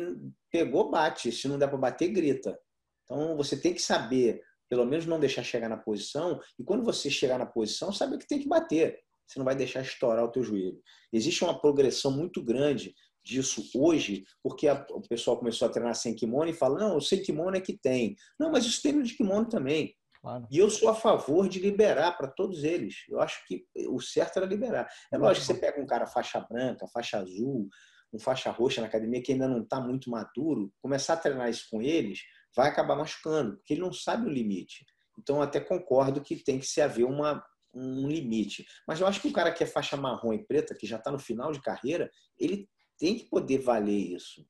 pegou, 0.51 0.91
bate. 0.91 1.31
Se 1.31 1.47
não 1.47 1.57
der 1.57 1.67
para 1.67 1.77
bater, 1.79 2.09
grita. 2.09 2.59
Então 3.03 3.35
você 3.35 3.59
tem 3.59 3.73
que 3.73 3.81
saber, 3.81 4.41
pelo 4.69 4.85
menos 4.85 5.05
não 5.05 5.19
deixar 5.19 5.43
chegar 5.43 5.69
na 5.69 5.77
posição. 5.77 6.39
E 6.59 6.63
quando 6.63 6.83
você 6.83 7.09
chegar 7.09 7.37
na 7.37 7.45
posição, 7.45 7.91
saber 7.91 8.17
que 8.17 8.27
tem 8.27 8.39
que 8.39 8.47
bater. 8.47 8.99
Você 9.27 9.39
não 9.39 9.45
vai 9.45 9.55
deixar 9.55 9.81
estourar 9.81 10.23
o 10.23 10.31
teu 10.31 10.43
joelho. 10.43 10.79
Existe 11.11 11.43
uma 11.43 11.59
progressão 11.59 12.11
muito 12.11 12.43
grande 12.43 12.93
disso 13.23 13.63
hoje, 13.75 14.23
porque 14.43 14.67
a, 14.67 14.85
o 14.91 15.01
pessoal 15.01 15.37
começou 15.37 15.67
a 15.67 15.71
treinar 15.71 15.95
sem 15.95 16.13
kimono 16.13 16.49
e 16.49 16.53
fala, 16.53 16.79
não, 16.79 16.97
o 16.97 17.01
sem 17.01 17.21
kimono 17.21 17.55
é 17.55 17.61
que 17.61 17.77
tem. 17.77 18.15
Não, 18.37 18.51
mas 18.51 18.65
os 18.65 18.81
treinos 18.81 19.07
de 19.07 19.15
kimono 19.15 19.47
também. 19.47 19.95
Claro. 20.21 20.47
E 20.49 20.57
eu 20.57 20.69
sou 20.69 20.89
a 20.89 20.95
favor 20.95 21.49
de 21.49 21.59
liberar 21.59 22.17
para 22.17 22.27
todos 22.27 22.63
eles. 22.63 23.03
Eu 23.09 23.19
acho 23.19 23.45
que 23.45 23.65
o 23.89 23.99
certo 23.99 24.37
era 24.37 24.45
liberar. 24.45 24.87
É 25.11 25.17
lógico 25.17 25.47
que 25.47 25.53
você 25.53 25.59
pega 25.59 25.81
um 25.81 25.85
cara 25.85 26.05
faixa 26.05 26.39
branca, 26.39 26.87
faixa 26.87 27.17
azul, 27.17 27.67
um 28.13 28.19
faixa 28.19 28.51
roxa 28.51 28.79
na 28.79 28.87
academia 28.87 29.21
que 29.21 29.33
ainda 29.33 29.47
não 29.47 29.63
está 29.63 29.81
muito 29.81 30.09
maduro, 30.09 30.71
começar 30.81 31.13
a 31.13 31.17
treinar 31.17 31.49
isso 31.49 31.67
com 31.69 31.81
eles 31.81 32.21
vai 32.55 32.69
acabar 32.69 32.95
machucando, 32.95 33.57
porque 33.57 33.73
ele 33.73 33.81
não 33.81 33.93
sabe 33.93 34.27
o 34.27 34.31
limite. 34.31 34.85
Então, 35.17 35.41
até 35.41 35.59
concordo 35.59 36.21
que 36.21 36.35
tem 36.35 36.59
que 36.59 36.65
se 36.65 36.81
haver 36.81 37.05
uma, 37.05 37.43
um 37.73 38.07
limite. 38.07 38.65
Mas 38.87 38.99
eu 38.99 39.07
acho 39.07 39.21
que 39.21 39.27
o 39.27 39.33
cara 39.33 39.51
que 39.51 39.63
é 39.63 39.67
faixa 39.67 39.97
marrom 39.97 40.33
e 40.33 40.45
preta, 40.45 40.75
que 40.75 40.87
já 40.87 40.97
está 40.97 41.11
no 41.11 41.19
final 41.19 41.51
de 41.51 41.61
carreira, 41.61 42.09
ele 42.37 42.67
tem 42.97 43.15
que 43.15 43.29
poder 43.29 43.59
valer 43.59 44.15
isso. 44.15 44.45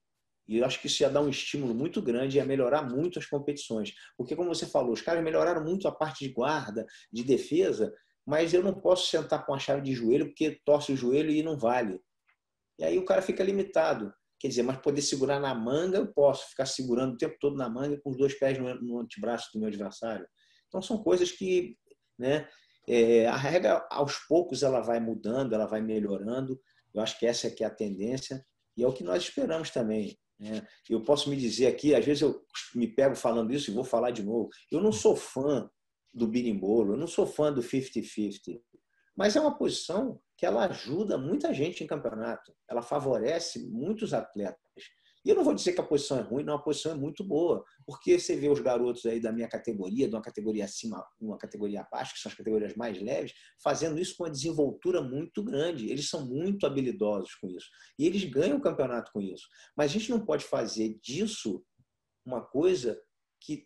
E 0.48 0.58
eu 0.58 0.66
acho 0.66 0.80
que 0.80 0.88
isso 0.88 1.02
ia 1.04 1.10
dar 1.10 1.22
um 1.22 1.30
estímulo 1.30 1.74
muito 1.74 2.02
grande, 2.02 2.38
ia 2.38 2.46
melhorar 2.46 2.84
muito 2.84 3.18
as 3.18 3.26
competições. 3.26 3.94
Porque, 4.18 4.36
como 4.36 4.54
você 4.54 4.66
falou, 4.66 4.92
os 4.92 5.02
caras 5.02 5.24
melhoraram 5.24 5.64
muito 5.64 5.88
a 5.88 5.92
parte 5.92 6.28
de 6.28 6.34
guarda, 6.34 6.86
de 7.12 7.24
defesa, 7.24 7.94
mas 8.26 8.54
eu 8.54 8.62
não 8.62 8.74
posso 8.74 9.08
sentar 9.08 9.46
com 9.46 9.54
a 9.54 9.60
chave 9.60 9.82
de 9.82 9.94
joelho 9.94 10.28
porque 10.28 10.60
torce 10.66 10.92
o 10.92 10.98
joelho 10.98 11.32
e 11.32 11.44
não 11.44 11.58
vale. 11.58 12.00
E 12.80 12.84
aí 12.84 12.98
o 12.98 13.06
cara 13.06 13.22
fica 13.22 13.44
limitado. 13.44 14.14
Quer 14.44 14.50
dizer, 14.50 14.64
mas 14.64 14.78
poder 14.80 15.02
segurar 15.02 15.40
na 15.40 15.56
manga, 15.56 16.00
eu 16.00 16.14
posso 16.14 16.50
ficar 16.50 16.66
segurando 16.66 17.14
o 17.14 17.18
tempo 17.18 17.38
todo 17.40 17.56
na 17.56 17.70
manga 17.70 17.98
com 18.04 18.10
os 18.10 18.18
dois 18.18 18.38
pés 18.38 18.58
no, 18.60 19.00
antebraço 19.00 19.50
do 19.54 19.60
meu 19.62 19.70
adversário. 19.70 20.28
Então 20.68 20.82
são 20.82 21.02
coisas 21.02 21.32
que, 21.32 21.78
né, 22.20 22.46
é, 22.86 23.26
a 23.26 23.38
regra 23.38 23.88
aos 23.90 24.18
poucos 24.28 24.62
ela 24.62 24.82
vai 24.82 25.00
mudando, 25.00 25.56
ela 25.56 25.66
vai 25.66 25.82
melhorando. 25.82 26.60
Eu 26.94 27.02
acho 27.02 27.18
que 27.18 27.26
essa 27.26 27.48
é 27.48 27.52
que 27.52 27.64
é 27.64 27.68
a 27.68 27.74
tendência 27.74 28.46
e 28.76 28.84
é 28.84 28.88
o 28.88 28.92
que 28.92 29.02
nós 29.02 29.24
esperamos 29.24 29.70
também. 29.70 30.20
Né? 30.38 30.62
Eu 30.90 31.02
posso 31.02 31.30
me 31.30 31.38
dizer 31.38 31.68
aqui, 31.68 31.96
às 31.96 32.04
vezes 32.04 32.22
eu 32.22 32.46
me 32.76 32.94
pego 32.94 33.16
falando 33.16 33.54
isso 33.54 33.72
e 33.72 33.74
vou 33.74 33.86
falar 33.86 34.12
de 34.12 34.24
novo. 34.24 34.50
Eu 34.70 34.82
não 34.82 34.92
sou 34.92 35.16
fã 35.16 35.70
do 36.14 36.28
birimbolo, 36.28 36.96
eu 36.96 36.98
não 36.98 37.08
sou 37.08 37.26
fã 37.26 37.50
do 37.50 37.62
50-50, 37.62 38.60
mas 39.16 39.36
é 39.36 39.42
uma 39.42 39.58
posição 39.58 40.20
que 40.38 40.46
ela 40.46 40.66
ajuda 40.66 41.18
muita 41.18 41.54
gente 41.54 41.84
em 41.84 41.88
campeonato, 41.88 42.54
ela 42.70 42.82
favorece 42.82 43.68
muitos 43.70 44.14
atletas. 44.14 44.60
E 45.26 45.30
eu 45.30 45.36
não 45.38 45.44
vou 45.44 45.54
dizer 45.54 45.72
que 45.72 45.80
a 45.80 45.86
posição 45.86 46.20
é 46.20 46.22
ruim, 46.22 46.44
não, 46.44 46.56
a 46.56 46.62
posição 46.62 46.92
é 46.92 46.96
muito 46.96 47.24
boa, 47.24 47.64
porque 47.86 48.20
você 48.20 48.36
vê 48.36 48.50
os 48.50 48.60
garotos 48.60 49.06
aí 49.06 49.22
da 49.22 49.32
minha 49.32 49.48
categoria, 49.48 50.08
de 50.08 50.14
uma 50.14 50.22
categoria 50.22 50.66
acima, 50.66 51.06
uma 51.20 51.38
categoria 51.38 51.82
abaixo, 51.82 52.14
que 52.14 52.20
são 52.20 52.30
as 52.30 52.38
categorias 52.38 52.76
mais 52.76 53.02
leves, 53.02 53.34
fazendo 53.64 53.98
isso 53.98 54.18
com 54.18 54.26
uma 54.26 54.32
desenvoltura 54.32 55.02
muito 55.02 55.42
grande. 55.42 55.90
Eles 55.90 56.10
são 56.10 56.26
muito 56.26 56.66
habilidosos 56.66 57.36
com 57.36 57.48
isso. 57.48 57.68
E 57.98 58.06
eles 58.06 58.26
ganham 58.26 58.58
o 58.58 58.62
campeonato 58.62 59.12
com 59.14 59.22
isso. 59.22 59.48
Mas 59.78 59.92
a 59.92 59.94
gente 59.94 60.10
não 60.10 60.26
pode 60.26 60.44
fazer 60.44 61.00
disso 61.02 61.64
uma 62.26 62.42
coisa 62.42 63.00
que 63.40 63.66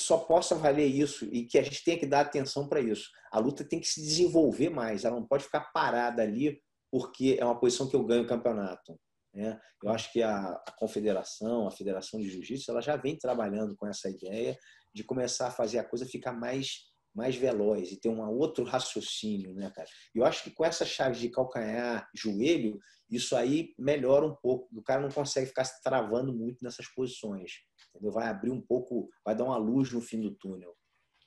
só 0.00 0.18
possa 0.18 0.54
valer 0.54 0.86
isso 0.86 1.24
e 1.26 1.44
que 1.44 1.58
a 1.58 1.62
gente 1.62 1.84
tenha 1.84 1.98
que 1.98 2.06
dar 2.06 2.20
atenção 2.20 2.68
para 2.68 2.80
isso. 2.80 3.08
A 3.32 3.38
luta 3.38 3.64
tem 3.64 3.80
que 3.80 3.88
se 3.88 4.00
desenvolver 4.00 4.70
mais, 4.70 5.04
ela 5.04 5.16
não 5.16 5.26
pode 5.26 5.44
ficar 5.44 5.70
parada 5.72 6.22
ali 6.22 6.60
porque 6.90 7.36
é 7.38 7.44
uma 7.44 7.58
posição 7.58 7.88
que 7.88 7.94
eu 7.94 8.04
ganho 8.04 8.24
o 8.24 8.28
campeonato. 8.28 8.98
Né? 9.32 9.58
Eu 9.82 9.90
acho 9.90 10.12
que 10.12 10.22
a, 10.22 10.52
a 10.66 10.72
confederação, 10.76 11.66
a 11.66 11.70
Federação 11.70 12.20
de 12.20 12.28
Jiu-Jitsu, 12.28 12.70
ela 12.70 12.80
já 12.80 12.96
vem 12.96 13.16
trabalhando 13.16 13.76
com 13.76 13.86
essa 13.86 14.10
ideia 14.10 14.58
de 14.92 15.04
começar 15.04 15.46
a 15.48 15.52
fazer 15.52 15.78
a 15.78 15.84
coisa 15.84 16.04
ficar 16.04 16.32
mais 16.32 16.90
mais 17.12 17.34
veloz 17.34 17.90
e 17.90 18.00
ter 18.00 18.08
um 18.08 18.22
outro 18.36 18.64
raciocínio, 18.64 19.52
né, 19.52 19.68
cara? 19.74 19.88
Eu 20.14 20.24
acho 20.24 20.44
que 20.44 20.50
com 20.50 20.64
essa 20.64 20.84
chave 20.84 21.18
de 21.18 21.28
calcanhar, 21.28 22.08
joelho, 22.14 22.78
isso 23.10 23.34
aí 23.34 23.74
melhora 23.76 24.24
um 24.24 24.36
pouco. 24.36 24.68
O 24.72 24.82
cara 24.82 25.02
não 25.02 25.10
consegue 25.10 25.48
ficar 25.48 25.64
se 25.64 25.82
travando 25.82 26.32
muito 26.32 26.62
nessas 26.62 26.86
posições, 26.94 27.50
entendeu? 27.90 28.12
Vai 28.12 28.28
abrir 28.28 28.50
um 28.50 28.60
pouco, 28.60 29.10
vai 29.24 29.34
dar 29.34 29.44
uma 29.44 29.56
luz 29.56 29.92
no 29.92 30.00
fim 30.00 30.20
do 30.20 30.30
túnel. 30.30 30.74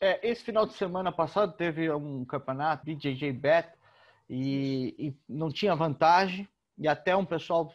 É, 0.02 0.28
esse 0.28 0.44
final 0.44 0.66
de 0.66 0.74
semana 0.74 1.12
passado 1.12 1.54
teve 1.56 1.90
um 1.92 2.26
campeonato 2.26 2.86
BJJ 2.86 3.32
Bet 3.32 3.70
e, 4.30 4.96
e 4.98 5.18
não 5.30 5.50
tinha 5.50 5.76
vantagem 5.76 6.48
e 6.78 6.88
até 6.88 7.16
um 7.16 7.26
pessoal 7.26 7.72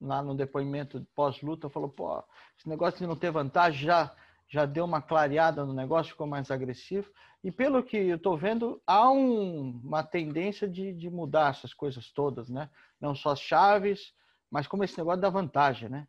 lá 0.00 0.22
no 0.22 0.34
depoimento 0.34 1.06
pós-luta, 1.14 1.70
falou, 1.70 1.88
pô, 1.88 2.22
esse 2.58 2.68
negócio 2.68 2.98
de 2.98 3.06
não 3.06 3.16
ter 3.16 3.30
vantagem 3.30 3.86
já, 3.86 4.14
já 4.48 4.66
deu 4.66 4.84
uma 4.84 5.02
clareada 5.02 5.64
no 5.64 5.72
negócio, 5.72 6.12
ficou 6.12 6.26
mais 6.26 6.50
agressivo. 6.50 7.10
E 7.42 7.50
pelo 7.50 7.82
que 7.82 7.96
eu 7.96 8.16
estou 8.16 8.36
vendo, 8.36 8.80
há 8.86 9.10
um, 9.10 9.80
uma 9.84 10.02
tendência 10.02 10.68
de, 10.68 10.92
de 10.92 11.08
mudar 11.08 11.50
essas 11.50 11.72
coisas 11.72 12.10
todas, 12.10 12.48
né? 12.48 12.68
Não 13.00 13.14
só 13.14 13.30
as 13.30 13.40
chaves, 13.40 14.12
mas 14.50 14.66
como 14.66 14.84
esse 14.84 14.96
negócio 14.98 15.20
da 15.20 15.30
vantagem, 15.30 15.88
né? 15.88 16.08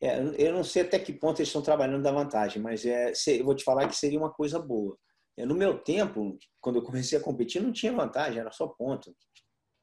É, 0.00 0.18
eu 0.38 0.52
não 0.52 0.62
sei 0.62 0.82
até 0.82 0.98
que 0.98 1.12
ponto 1.12 1.38
eles 1.38 1.48
estão 1.48 1.62
trabalhando 1.62 2.02
da 2.02 2.12
vantagem, 2.12 2.60
mas 2.60 2.84
é, 2.84 3.12
eu 3.28 3.44
vou 3.44 3.54
te 3.54 3.64
falar 3.64 3.88
que 3.88 3.96
seria 3.96 4.18
uma 4.18 4.32
coisa 4.32 4.58
boa. 4.58 4.96
É, 5.38 5.44
no 5.44 5.54
meu 5.54 5.78
tempo, 5.78 6.38
quando 6.60 6.76
eu 6.76 6.82
comecei 6.82 7.18
a 7.18 7.22
competir, 7.22 7.62
não 7.62 7.72
tinha 7.72 7.92
vantagem, 7.92 8.40
era 8.40 8.50
só 8.50 8.66
ponto. 8.66 9.14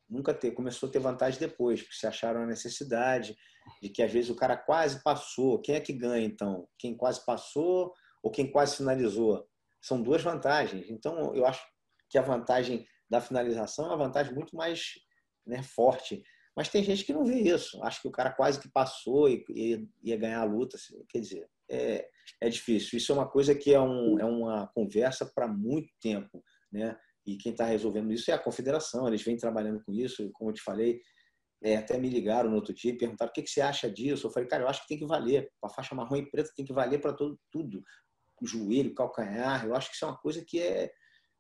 Nunca 0.10 0.34
ter, 0.34 0.52
começou 0.52 0.90
a 0.90 0.92
ter 0.92 1.00
vantagem 1.00 1.40
depois, 1.40 1.82
porque 1.82 1.96
se 1.96 2.06
acharam 2.06 2.44
a 2.44 2.46
necessidade 2.46 3.36
de 3.82 3.90
que 3.90 4.04
às 4.04 4.12
vezes 4.12 4.30
o 4.30 4.36
cara 4.36 4.58
quase 4.58 5.02
passou. 5.02 5.60
Quem 5.62 5.76
é 5.76 5.80
que 5.80 5.94
ganha 5.94 6.26
então? 6.26 6.68
Quem 6.78 6.96
quase 6.96 7.26
passou 7.26 7.94
ou 8.22 8.32
quem 8.32 8.52
quase 8.52 8.78
finalizou? 8.78 9.48
São 9.82 10.02
duas 10.02 10.22
vantagens. 10.22 10.90
Então 10.90 11.34
eu 11.36 11.46
acho 11.46 11.64
que 12.10 12.18
a 12.18 12.22
vantagem 12.22 12.86
da 13.10 13.22
finalização 13.22 13.86
é 13.86 13.88
uma 13.90 13.98
vantagem 13.98 14.34
muito 14.34 14.56
mais 14.56 14.94
né, 15.46 15.64
forte. 15.64 16.24
Mas 16.56 16.70
tem 16.70 16.84
gente 16.84 17.04
que 17.04 17.14
não 17.14 17.26
vê 17.26 17.40
isso. 17.40 17.82
Acho 17.84 18.02
que 18.02 18.08
o 18.08 18.12
cara 18.12 18.32
quase 18.32 18.60
que 18.60 18.70
passou 18.70 19.28
e 19.28 19.88
ia 20.04 20.18
ganhar 20.18 20.42
a 20.42 20.46
luta. 20.46 20.78
Assim, 20.78 21.04
quer 21.10 21.20
dizer, 21.20 21.50
é, 21.70 22.08
é 22.40 22.50
difícil. 22.50 22.98
Isso 22.98 23.12
é 23.12 23.16
uma 23.16 23.28
coisa 23.28 23.56
que 23.56 23.74
é, 23.74 23.82
um, 23.82 24.20
é 24.20 24.26
uma 24.26 24.68
conversa 24.68 25.26
para 25.34 25.48
muito 25.48 25.92
tempo. 26.00 26.44
Né? 26.72 26.96
E 27.26 27.38
quem 27.38 27.52
está 27.52 27.66
resolvendo 27.66 28.12
isso 28.12 28.30
é 28.30 28.34
a 28.34 28.40
confederação. 28.40 29.08
Eles 29.08 29.24
vêm 29.24 29.36
trabalhando 29.36 29.82
com 29.84 29.92
isso. 29.92 30.30
Como 30.34 30.52
eu 30.52 30.54
te 30.54 30.62
falei, 30.62 31.02
é, 31.64 31.78
até 31.78 31.98
me 31.98 32.10
ligaram 32.10 32.50
no 32.50 32.58
outro 32.58 32.74
dia 32.74 32.92
e 32.92 32.98
perguntaram 32.98 33.32
o 33.32 33.34
que, 33.34 33.42
que 33.42 33.50
você 33.50 33.62
acha 33.62 33.90
disso. 33.90 34.28
Eu 34.28 34.32
falei, 34.32 34.48
cara, 34.48 34.64
eu 34.64 34.68
acho 34.68 34.82
que 34.82 34.90
tem 34.90 35.00
que 35.00 35.08
valer. 35.08 35.50
A 35.64 35.70
faixa 35.70 35.96
marrom 35.96 36.18
e 36.18 36.30
preta 36.30 36.52
tem 36.56 36.66
que 36.66 36.74
valer 36.74 37.02
para 37.02 37.14
tudo. 37.14 37.84
O 38.42 38.46
joelho, 38.46 38.94
calcanhar. 38.94 39.66
Eu 39.66 39.74
acho 39.74 39.90
que 39.90 39.96
isso 39.96 40.06
é 40.06 40.08
uma 40.10 40.18
coisa 40.18 40.44
que 40.46 40.60
é, 40.60 40.92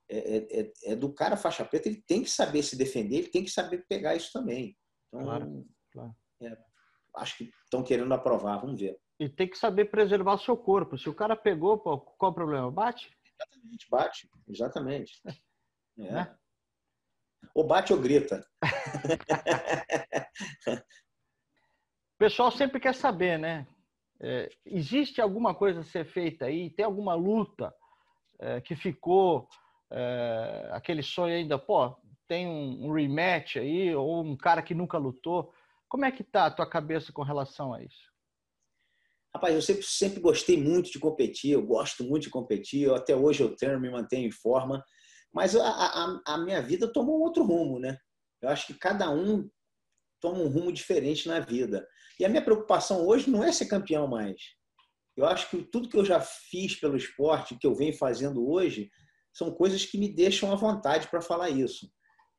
é, 0.09 0.61
é, 0.61 0.71
é, 0.85 0.95
do 0.95 1.13
cara 1.13 1.37
faixa 1.37 1.65
preta. 1.65 1.89
Ele 1.89 2.01
tem 2.07 2.23
que 2.23 2.29
saber 2.29 2.63
se 2.63 2.75
defender, 2.75 3.17
ele 3.17 3.29
tem 3.29 3.43
que 3.43 3.51
saber 3.51 3.85
pegar 3.87 4.15
isso 4.15 4.31
também. 4.31 4.75
Então, 5.13 5.23
claro, 5.23 5.65
claro. 5.91 6.15
É, 6.41 6.57
acho 7.17 7.37
que 7.37 7.51
estão 7.63 7.83
querendo 7.83 8.11
aprovar. 8.13 8.59
Vamos 8.59 8.79
ver. 8.79 8.99
E 9.19 9.29
tem 9.29 9.47
que 9.47 9.57
saber 9.57 9.85
preservar 9.85 10.33
o 10.33 10.39
seu 10.39 10.57
corpo. 10.57 10.97
Se 10.97 11.07
o 11.07 11.13
cara 11.13 11.35
pegou, 11.35 11.77
qual 11.77 12.31
o 12.31 12.33
problema? 12.33 12.71
Bate? 12.71 13.15
Exatamente, 13.23 13.87
bate. 13.89 14.29
Exatamente. 14.47 15.21
É. 15.95 16.11
Né? 16.11 16.35
Ou 17.53 17.67
bate 17.67 17.93
ou 17.93 18.01
grita. 18.01 18.43
o 22.15 22.17
pessoal 22.17 22.49
sempre 22.49 22.79
quer 22.79 22.95
saber, 22.95 23.37
né? 23.37 23.67
É, 24.19 24.49
existe 24.65 25.21
alguma 25.21 25.53
coisa 25.53 25.81
a 25.81 25.83
ser 25.83 26.03
feita 26.03 26.45
aí? 26.45 26.71
Tem 26.71 26.83
alguma 26.83 27.13
luta 27.13 27.71
é, 28.39 28.59
que 28.59 28.75
ficou 28.75 29.47
é, 29.91 30.69
aquele 30.71 31.03
sonho 31.03 31.35
ainda? 31.35 31.59
Pô, 31.59 31.95
tem 32.33 32.47
um, 32.47 32.91
rematch 32.91 33.57
aí 33.57 33.93
ou 33.93 34.23
um 34.23 34.35
cara 34.35 34.63
que 34.63 34.73
nunca 34.73 34.97
lutou? 34.97 35.53
Como 35.87 36.03
é 36.03 36.11
que 36.11 36.23
tá 36.23 36.47
a 36.47 36.51
tua 36.51 36.67
cabeça 36.67 37.13
com 37.13 37.21
relação 37.21 37.71
a 37.71 37.83
isso? 37.83 38.11
Rapaz, 39.35 39.53
eu 39.53 39.61
sempre, 39.61 39.83
sempre 39.83 40.19
gostei 40.19 40.57
muito 40.57 40.91
de 40.91 40.97
competir, 40.97 41.51
eu 41.51 41.63
gosto 41.63 42.03
muito 42.03 42.23
de 42.23 42.29
competir, 42.31 42.83
eu, 42.83 42.95
até 42.95 43.15
hoje 43.15 43.43
eu 43.43 43.55
treino, 43.55 43.79
me 43.79 43.91
mantenho 43.91 44.27
em 44.27 44.31
forma. 44.31 44.83
Mas 45.31 45.55
a, 45.55 45.63
a, 45.63 46.21
a 46.25 46.37
minha 46.39 46.59
vida 46.59 46.91
tomou 46.91 47.19
outro 47.19 47.43
rumo, 47.43 47.79
né? 47.79 47.97
Eu 48.41 48.49
acho 48.49 48.65
que 48.65 48.73
cada 48.73 49.11
um 49.11 49.47
toma 50.19 50.39
um 50.39 50.47
rumo 50.47 50.71
diferente 50.71 51.27
na 51.27 51.39
vida. 51.39 51.87
E 52.19 52.25
a 52.25 52.29
minha 52.29 52.43
preocupação 52.43 53.05
hoje 53.05 53.29
não 53.29 53.43
é 53.43 53.51
ser 53.51 53.67
campeão 53.67 54.07
mais. 54.07 54.41
Eu 55.15 55.25
acho 55.27 55.49
que 55.51 55.63
tudo 55.63 55.87
que 55.87 55.97
eu 55.97 56.05
já 56.05 56.19
fiz 56.19 56.79
pelo 56.79 56.97
esporte, 56.97 57.57
que 57.59 57.67
eu 57.67 57.75
venho 57.75 57.95
fazendo 57.95 58.47
hoje, 58.49 58.89
são 59.31 59.51
coisas 59.51 59.85
que 59.85 59.99
me 59.99 60.11
deixam 60.11 60.51
à 60.51 60.55
vontade 60.55 61.07
para 61.07 61.21
falar 61.21 61.51
isso. 61.51 61.91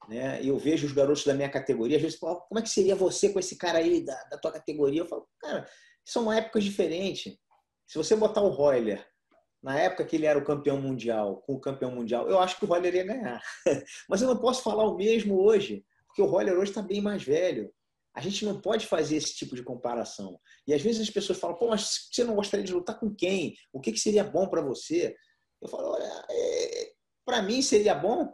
Né? 0.08 0.40
Eu 0.42 0.58
vejo 0.58 0.86
os 0.86 0.92
garotos 0.92 1.24
da 1.24 1.34
minha 1.34 1.48
categoria, 1.48 1.96
às 1.96 2.02
vezes 2.02 2.18
falam, 2.18 2.40
como 2.48 2.58
é 2.58 2.62
que 2.62 2.68
seria 2.68 2.94
você 2.94 3.30
com 3.30 3.38
esse 3.38 3.56
cara 3.56 3.78
aí 3.78 4.04
da, 4.04 4.22
da 4.24 4.38
tua 4.38 4.52
categoria? 4.52 5.00
Eu 5.00 5.06
falo, 5.06 5.26
cara, 5.40 5.68
são 6.04 6.32
épocas 6.32 6.64
diferentes. 6.64 7.36
Se 7.86 7.96
você 7.96 8.14
botar 8.14 8.42
o 8.42 8.48
Royler 8.48 9.06
na 9.62 9.78
época 9.78 10.04
que 10.04 10.16
ele 10.16 10.26
era 10.26 10.38
o 10.38 10.44
campeão 10.44 10.80
mundial, 10.80 11.42
com 11.46 11.54
o 11.54 11.60
campeão 11.60 11.90
mundial, 11.90 12.28
eu 12.28 12.38
acho 12.38 12.58
que 12.58 12.64
o 12.64 12.68
Roller 12.68 12.94
ia 12.94 13.04
ganhar. 13.04 13.42
Mas 14.08 14.20
eu 14.20 14.28
não 14.28 14.36
posso 14.36 14.62
falar 14.62 14.84
o 14.84 14.96
mesmo 14.96 15.40
hoje, 15.40 15.84
porque 16.06 16.20
o 16.20 16.26
Roller 16.26 16.54
hoje 16.58 16.70
está 16.70 16.82
bem 16.82 17.00
mais 17.00 17.22
velho. 17.22 17.72
A 18.14 18.20
gente 18.20 18.44
não 18.44 18.60
pode 18.60 18.86
fazer 18.86 19.16
esse 19.16 19.34
tipo 19.34 19.56
de 19.56 19.62
comparação. 19.62 20.38
E 20.66 20.74
às 20.74 20.82
vezes 20.82 21.00
as 21.00 21.10
pessoas 21.10 21.38
falam, 21.38 21.56
pô, 21.56 21.68
mas 21.68 22.08
você 22.12 22.22
não 22.22 22.34
gostaria 22.34 22.64
de 22.64 22.74
lutar 22.74 23.00
com 23.00 23.12
quem? 23.14 23.56
O 23.72 23.80
que, 23.80 23.90
que 23.90 23.98
seria 23.98 24.22
bom 24.22 24.46
para 24.48 24.60
você? 24.60 25.16
Eu 25.60 25.68
falo, 25.68 25.92
olha, 25.92 26.24
é... 26.30 26.92
para 27.24 27.42
mim 27.42 27.62
seria 27.62 27.94
bom 27.94 28.32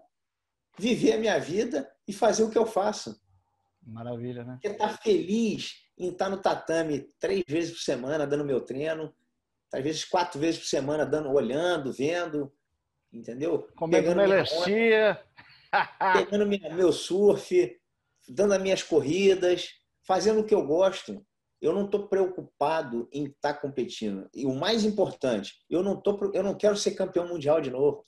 viver 0.81 1.13
a 1.13 1.19
minha 1.19 1.39
vida 1.39 1.91
e 2.09 2.13
fazer 2.13 2.43
o 2.43 2.51
que 2.51 2.59
eu 2.59 2.67
faço. 2.67 3.21
Maravilha, 3.87 4.45
né? 4.45 4.55
Porque 4.55 4.69
estar 4.69 4.89
tá 4.89 4.97
feliz 4.97 5.75
em 5.99 6.09
estar 6.09 6.31
no 6.31 6.39
tatame 6.41 7.13
três 7.19 7.43
vezes 7.47 7.73
por 7.73 7.81
semana, 7.81 8.27
dando 8.27 8.45
meu 8.45 8.61
treino, 8.63 9.15
às 9.73 9.83
vezes 9.83 10.05
quatro 10.05 10.41
vezes 10.41 10.61
por 10.61 10.67
semana, 10.67 11.05
dando, 11.05 11.31
olhando, 11.31 11.93
vendo, 11.93 12.51
entendeu? 13.13 13.69
Comendo 13.77 14.17
melancia. 14.17 15.23
pegando 16.15 16.47
minha, 16.47 16.75
meu 16.75 16.93
surf, 16.93 17.79
dando 18.29 18.55
as 18.55 18.63
minhas 18.63 18.83
corridas, 18.83 19.69
fazendo 20.07 20.41
o 20.41 20.45
que 20.45 20.55
eu 20.55 20.67
gosto. 20.67 21.25
Eu 21.61 21.75
não 21.75 21.85
estou 21.85 22.09
preocupado 22.09 23.07
em 23.13 23.27
estar 23.27 23.53
tá 23.53 23.61
competindo. 23.61 24.29
E 24.35 24.47
o 24.47 24.55
mais 24.55 24.83
importante, 24.85 25.53
eu 25.69 25.83
não, 25.83 26.01
tô, 26.01 26.33
eu 26.33 26.43
não 26.43 26.55
quero 26.55 26.77
ser 26.77 26.93
campeão 26.93 27.29
mundial 27.29 27.61
de 27.61 27.71
novo. 27.71 28.03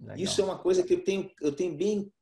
Legal. 0.00 0.16
Isso 0.16 0.40
é 0.40 0.44
uma 0.44 0.58
coisa 0.58 0.82
que 0.82 0.94
eu 0.94 1.04
tenho, 1.04 1.30
eu 1.40 1.54
tenho 1.54 1.76
bem 1.76 2.12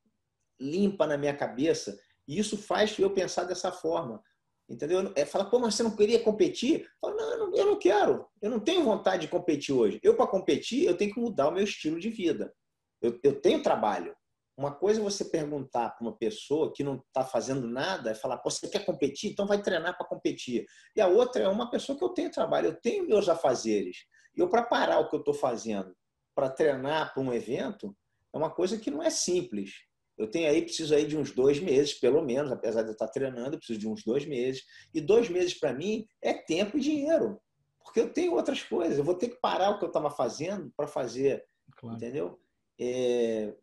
limpa 0.60 1.06
na 1.06 1.16
minha 1.16 1.36
cabeça. 1.36 1.98
E 2.26 2.38
isso 2.38 2.56
faz 2.56 2.98
eu 2.98 3.10
pensar 3.10 3.44
dessa 3.44 3.72
forma. 3.72 4.22
Entendeu? 4.68 5.12
É 5.14 5.26
falar, 5.26 5.46
pô, 5.46 5.58
mas 5.58 5.74
você 5.74 5.82
não 5.82 5.94
queria 5.94 6.22
competir? 6.22 6.88
Falo, 7.00 7.16
não, 7.16 7.54
eu 7.54 7.66
não 7.66 7.78
quero. 7.78 8.26
Eu 8.40 8.50
não 8.50 8.60
tenho 8.60 8.82
vontade 8.82 9.22
de 9.22 9.28
competir 9.28 9.74
hoje. 9.74 10.00
Eu, 10.02 10.16
para 10.16 10.26
competir, 10.26 10.84
eu 10.84 10.96
tenho 10.96 11.12
que 11.12 11.20
mudar 11.20 11.48
o 11.48 11.52
meu 11.52 11.64
estilo 11.64 12.00
de 12.00 12.08
vida. 12.08 12.54
Eu, 13.02 13.18
eu 13.22 13.40
tenho 13.40 13.62
trabalho. 13.62 14.16
Uma 14.56 14.72
coisa 14.72 15.00
é 15.00 15.02
você 15.02 15.24
perguntar 15.24 15.90
para 15.90 16.06
uma 16.06 16.16
pessoa 16.16 16.72
que 16.72 16.84
não 16.84 16.96
está 16.96 17.24
fazendo 17.24 17.66
nada 17.66 18.12
é 18.12 18.14
falar, 18.14 18.38
pô, 18.38 18.48
você 18.48 18.68
quer 18.68 18.86
competir? 18.86 19.32
Então 19.32 19.46
vai 19.46 19.60
treinar 19.60 19.98
para 19.98 20.06
competir. 20.06 20.64
E 20.96 21.00
a 21.00 21.08
outra 21.08 21.42
é 21.42 21.48
uma 21.48 21.68
pessoa 21.68 21.98
que 21.98 22.04
eu 22.04 22.10
tenho 22.10 22.30
trabalho, 22.30 22.68
eu 22.68 22.80
tenho 22.80 23.06
meus 23.06 23.28
afazeres. 23.28 24.06
Eu, 24.34 24.48
para 24.48 24.62
parar 24.62 25.00
o 25.00 25.08
que 25.08 25.16
eu 25.16 25.18
estou 25.18 25.34
fazendo 25.34 25.94
para 26.34 26.50
treinar 26.50 27.12
para 27.12 27.22
um 27.22 27.32
evento, 27.32 27.96
é 28.32 28.36
uma 28.36 28.50
coisa 28.50 28.78
que 28.78 28.90
não 28.90 29.02
é 29.02 29.10
simples. 29.10 29.72
Eu 30.16 30.30
tenho 30.30 30.48
aí, 30.48 30.62
preciso 30.62 30.94
aí 30.94 31.06
de 31.06 31.16
uns 31.16 31.32
dois 31.32 31.58
meses, 31.60 31.94
pelo 31.94 32.22
menos, 32.22 32.52
apesar 32.52 32.82
de 32.82 32.88
eu 32.88 32.92
estar 32.92 33.08
treinando, 33.08 33.54
eu 33.54 33.58
preciso 33.58 33.80
de 33.80 33.88
uns 33.88 34.04
dois 34.04 34.24
meses. 34.24 34.64
E 34.92 35.00
dois 35.00 35.28
meses 35.28 35.54
para 35.54 35.72
mim 35.72 36.06
é 36.22 36.32
tempo 36.34 36.78
e 36.78 36.80
dinheiro, 36.80 37.40
porque 37.82 38.00
eu 38.00 38.12
tenho 38.12 38.34
outras 38.34 38.62
coisas. 38.62 38.96
Eu 38.96 39.04
vou 39.04 39.14
ter 39.14 39.28
que 39.28 39.40
parar 39.40 39.70
o 39.70 39.78
que 39.78 39.84
eu 39.84 39.88
estava 39.88 40.10
fazendo 40.10 40.72
para 40.76 40.86
fazer, 40.86 41.44
claro. 41.76 41.96
entendeu? 41.96 42.38
É, 42.80 43.54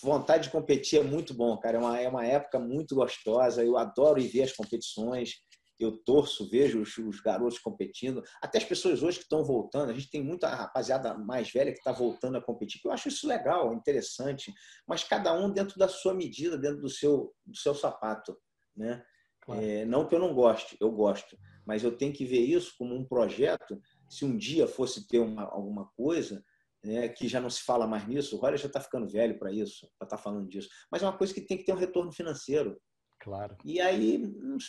vontade 0.00 0.44
de 0.44 0.50
competir 0.50 1.00
é 1.00 1.04
muito 1.04 1.34
bom, 1.34 1.56
cara. 1.58 1.78
É 1.78 1.80
uma, 1.80 2.00
é 2.00 2.08
uma 2.08 2.26
época 2.26 2.58
muito 2.58 2.94
gostosa. 2.94 3.64
Eu 3.64 3.76
adoro 3.76 4.20
ir 4.20 4.28
ver 4.28 4.42
as 4.42 4.52
competições 4.52 5.42
eu 5.84 5.96
torço, 5.98 6.48
vejo 6.48 6.80
os, 6.80 6.96
os, 6.98 7.20
garotos 7.20 7.58
competindo, 7.58 8.22
até 8.40 8.58
as 8.58 8.64
pessoas 8.64 9.02
hoje 9.02 9.18
que 9.18 9.24
estão 9.24 9.44
voltando, 9.44 9.90
a 9.90 9.94
gente 9.94 10.10
tem 10.10 10.22
muita 10.22 10.48
rapaziada 10.48 11.16
mais 11.16 11.50
velha 11.50 11.72
que 11.72 11.78
está 11.78 11.92
voltando 11.92 12.36
a 12.36 12.42
competir, 12.42 12.80
que 12.80 12.88
eu 12.88 12.92
acho 12.92 13.08
isso 13.08 13.26
legal, 13.26 13.72
interessante, 13.74 14.52
mas 14.86 15.04
cada 15.04 15.32
um 15.34 15.50
dentro 15.50 15.78
da 15.78 15.88
sua 15.88 16.14
medida, 16.14 16.58
dentro 16.58 16.80
do 16.80 16.88
seu, 16.88 17.34
do 17.44 17.56
seu 17.56 17.74
sapato, 17.74 18.36
né? 18.76 19.02
Claro. 19.42 19.60
É, 19.60 19.84
não 19.84 20.06
que 20.06 20.14
eu 20.14 20.20
não 20.20 20.34
goste, 20.34 20.76
eu 20.80 20.90
gosto, 20.92 21.36
mas 21.66 21.82
eu 21.82 21.96
tenho 21.96 22.12
que 22.12 22.24
ver 22.24 22.40
isso 22.40 22.74
como 22.78 22.94
um 22.94 23.04
projeto. 23.04 23.80
Se 24.08 24.24
um 24.24 24.36
dia 24.36 24.68
fosse 24.68 25.06
ter 25.08 25.18
uma, 25.18 25.42
alguma 25.42 25.88
coisa, 25.96 26.44
né, 26.84 27.08
que 27.08 27.28
já 27.28 27.40
não 27.40 27.50
se 27.50 27.62
fala 27.62 27.86
mais 27.86 28.06
nisso, 28.06 28.36
o 28.36 28.40
Roger 28.40 28.58
já 28.58 28.66
está 28.66 28.80
ficando 28.80 29.08
velho 29.08 29.38
para 29.38 29.52
isso, 29.52 29.88
para 29.98 30.06
estar 30.06 30.16
tá 30.16 30.22
falando 30.22 30.48
disso, 30.48 30.68
mas 30.90 31.02
é 31.02 31.06
uma 31.06 31.16
coisa 31.16 31.32
que 31.32 31.40
tem 31.40 31.56
que 31.56 31.64
ter 31.64 31.72
um 31.72 31.76
retorno 31.76 32.12
financeiro. 32.12 32.80
Claro. 33.22 33.56
E 33.64 33.80
aí 33.80 34.18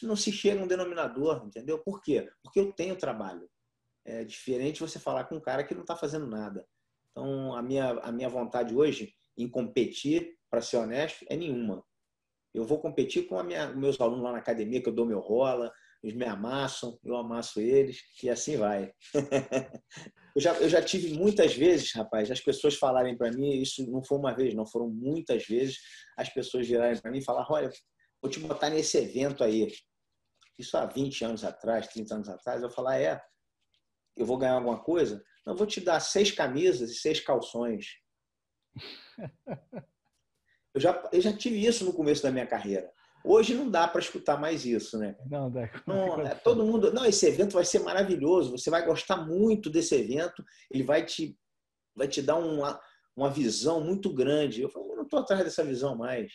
não 0.03 0.15
se 0.15 0.31
chega 0.31 0.61
a 0.61 0.63
um 0.63 0.67
denominador, 0.67 1.43
entendeu? 1.43 1.79
Por 1.79 2.03
quê? 2.03 2.29
Porque 2.43 2.59
eu 2.59 2.71
tenho 2.71 2.95
trabalho. 2.95 3.49
É 4.05 4.23
diferente 4.23 4.79
você 4.79 4.99
falar 4.99 5.23
com 5.23 5.37
um 5.37 5.41
cara 5.41 5.63
que 5.63 5.73
não 5.73 5.81
está 5.81 5.95
fazendo 5.95 6.27
nada. 6.27 6.63
Então, 7.09 7.55
a 7.55 7.63
minha, 7.63 7.93
a 7.93 8.11
minha 8.11 8.29
vontade 8.29 8.75
hoje 8.75 9.11
em 9.35 9.49
competir, 9.49 10.37
para 10.51 10.61
ser 10.61 10.77
honesto, 10.77 11.25
é 11.29 11.35
nenhuma. 11.35 11.83
Eu 12.53 12.63
vou 12.63 12.79
competir 12.79 13.25
com 13.27 13.41
minha, 13.41 13.73
meus 13.73 13.99
alunos 13.99 14.23
lá 14.23 14.31
na 14.31 14.37
academia, 14.37 14.83
que 14.83 14.87
eu 14.87 14.93
dou 14.93 15.07
meu 15.07 15.19
rola, 15.19 15.73
eles 16.03 16.15
me 16.15 16.25
amassam, 16.25 16.99
eu 17.03 17.15
amasso 17.15 17.59
eles, 17.59 18.03
e 18.21 18.29
assim 18.29 18.55
vai. 18.55 18.93
eu, 20.35 20.41
já, 20.41 20.53
eu 20.59 20.69
já 20.69 20.79
tive 20.79 21.17
muitas 21.17 21.55
vezes, 21.55 21.91
rapaz, 21.95 22.29
as 22.29 22.39
pessoas 22.39 22.75
falarem 22.75 23.17
para 23.17 23.31
mim, 23.31 23.59
isso 23.59 23.89
não 23.89 24.03
foi 24.03 24.19
uma 24.19 24.35
vez, 24.35 24.53
não, 24.53 24.67
foram 24.67 24.89
muitas 24.89 25.43
vezes, 25.47 25.79
as 26.15 26.29
pessoas 26.29 26.67
virarem 26.67 27.01
para 27.01 27.09
mim 27.09 27.17
e 27.17 27.25
falar: 27.25 27.47
olha, 27.49 27.71
vou 28.23 28.31
te 28.31 28.39
botar 28.39 28.69
nesse 28.69 28.97
evento 28.97 29.43
aí. 29.43 29.69
isso 30.57 30.77
há 30.77 30.85
20 30.85 31.25
anos 31.25 31.43
atrás, 31.43 31.87
30 31.87 32.15
anos 32.15 32.29
atrás, 32.29 32.63
eu 32.63 32.69
falar, 32.69 32.97
é, 32.97 33.21
eu 34.15 34.25
vou 34.25 34.37
ganhar 34.37 34.53
alguma 34.53 34.81
coisa? 34.81 35.21
Não, 35.45 35.53
eu 35.53 35.57
vou 35.57 35.67
te 35.67 35.81
dar 35.81 35.99
seis 35.99 36.31
camisas 36.31 36.89
e 36.89 36.95
seis 36.95 37.19
calções. 37.19 37.85
Eu 40.75 40.81
já, 40.81 41.09
eu 41.13 41.21
já 41.21 41.31
tive 41.31 41.63
isso 41.63 41.85
no 41.85 41.93
começo 41.93 42.23
da 42.23 42.31
minha 42.31 42.47
carreira. 42.47 42.91
Hoje 43.23 43.53
não 43.53 43.69
dá 43.69 43.87
para 43.87 44.01
escutar 44.01 44.41
mais 44.41 44.65
isso, 44.65 44.97
né? 44.97 45.15
Não, 45.29 45.51
dá. 45.51 45.69
Não, 45.85 46.19
é, 46.21 46.33
todo 46.33 46.65
mundo. 46.65 46.91
Não, 46.91 47.05
esse 47.05 47.27
evento 47.27 47.53
vai 47.53 47.63
ser 47.63 47.77
maravilhoso. 47.77 48.57
Você 48.57 48.71
vai 48.71 48.83
gostar 48.83 49.17
muito 49.17 49.69
desse 49.69 49.93
evento. 49.93 50.43
Ele 50.71 50.81
vai 50.81 51.05
te, 51.05 51.37
vai 51.95 52.07
te 52.07 52.23
dar 52.23 52.37
uma, 52.37 52.81
uma 53.15 53.29
visão 53.29 53.81
muito 53.81 54.11
grande. 54.11 54.63
Eu 54.63 54.69
falo, 54.69 54.89
eu 54.89 54.95
não 54.95 55.03
estou 55.03 55.19
atrás 55.19 55.43
dessa 55.43 55.63
visão 55.63 55.95
mais. 55.95 56.33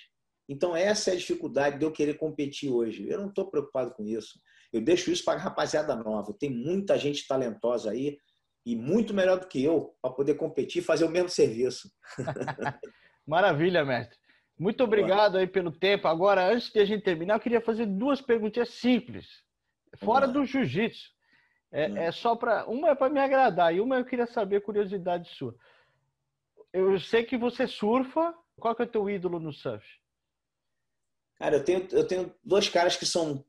Então, 0.49 0.75
essa 0.75 1.11
é 1.11 1.13
a 1.13 1.17
dificuldade 1.17 1.79
de 1.79 1.85
eu 1.85 1.93
querer 1.93 2.15
competir 2.15 2.71
hoje. 2.71 3.07
Eu 3.09 3.19
não 3.19 3.29
estou 3.29 3.51
preocupado 3.51 3.93
com 3.93 4.05
isso. 4.05 4.41
Eu 4.73 4.81
deixo 4.81 5.11
isso 5.11 5.25
para 5.25 5.39
a 5.39 5.43
rapaziada 5.43 5.95
nova. 5.95 6.33
Tem 6.33 6.51
muita 6.51 6.99
gente 6.99 7.27
talentosa 7.27 7.91
aí 7.91 8.17
e 8.65 8.75
muito 8.75 9.13
melhor 9.13 9.39
do 9.39 9.47
que 9.47 9.63
eu 9.63 9.95
para 10.01 10.13
poder 10.13 10.35
competir 10.35 10.81
e 10.81 10.85
fazer 10.85 11.05
o 11.05 11.11
mesmo 11.11 11.29
serviço. 11.29 11.91
Maravilha, 13.27 13.85
mestre. 13.85 14.19
Muito 14.59 14.83
obrigado 14.83 15.37
aí 15.37 15.47
pelo 15.47 15.71
tempo. 15.71 16.09
Agora, 16.09 16.51
antes 16.51 16.73
de 16.73 16.81
a 16.81 16.85
gente 16.85 17.05
terminar, 17.05 17.35
eu 17.35 17.41
queria 17.41 17.61
fazer 17.61 17.87
duas 17.87 18.21
perguntinhas 18.21 18.71
simples, 18.71 19.27
fora 19.99 20.27
do 20.27 20.45
jiu-jitsu. 20.45 21.17
É, 21.71 22.07
é, 22.07 22.13
só 22.13 22.35
para 22.35 22.67
uma 22.67 22.89
é 22.89 22.95
para 22.95 23.13
me 23.13 23.21
agradar 23.21 23.75
e 23.75 23.81
uma 23.81 23.99
eu 23.99 24.05
queria 24.05 24.27
saber 24.27 24.63
curiosidade 24.63 25.29
sua. 25.29 25.55
Eu 26.73 26.99
sei 26.99 27.25
que 27.25 27.37
você 27.37 27.67
surfa. 27.67 28.35
Qual 28.59 28.75
que 28.75 28.83
é 28.83 28.87
o 28.87 28.89
teu 28.89 29.09
ídolo 29.09 29.39
no 29.39 29.53
surf? 29.53 29.87
Cara, 31.39 31.57
eu 31.57 31.65
tenho, 31.65 31.89
eu 31.93 32.07
tenho 32.07 32.35
dois 32.43 32.69
caras 32.69 32.97
que 32.97 33.07
são, 33.07 33.45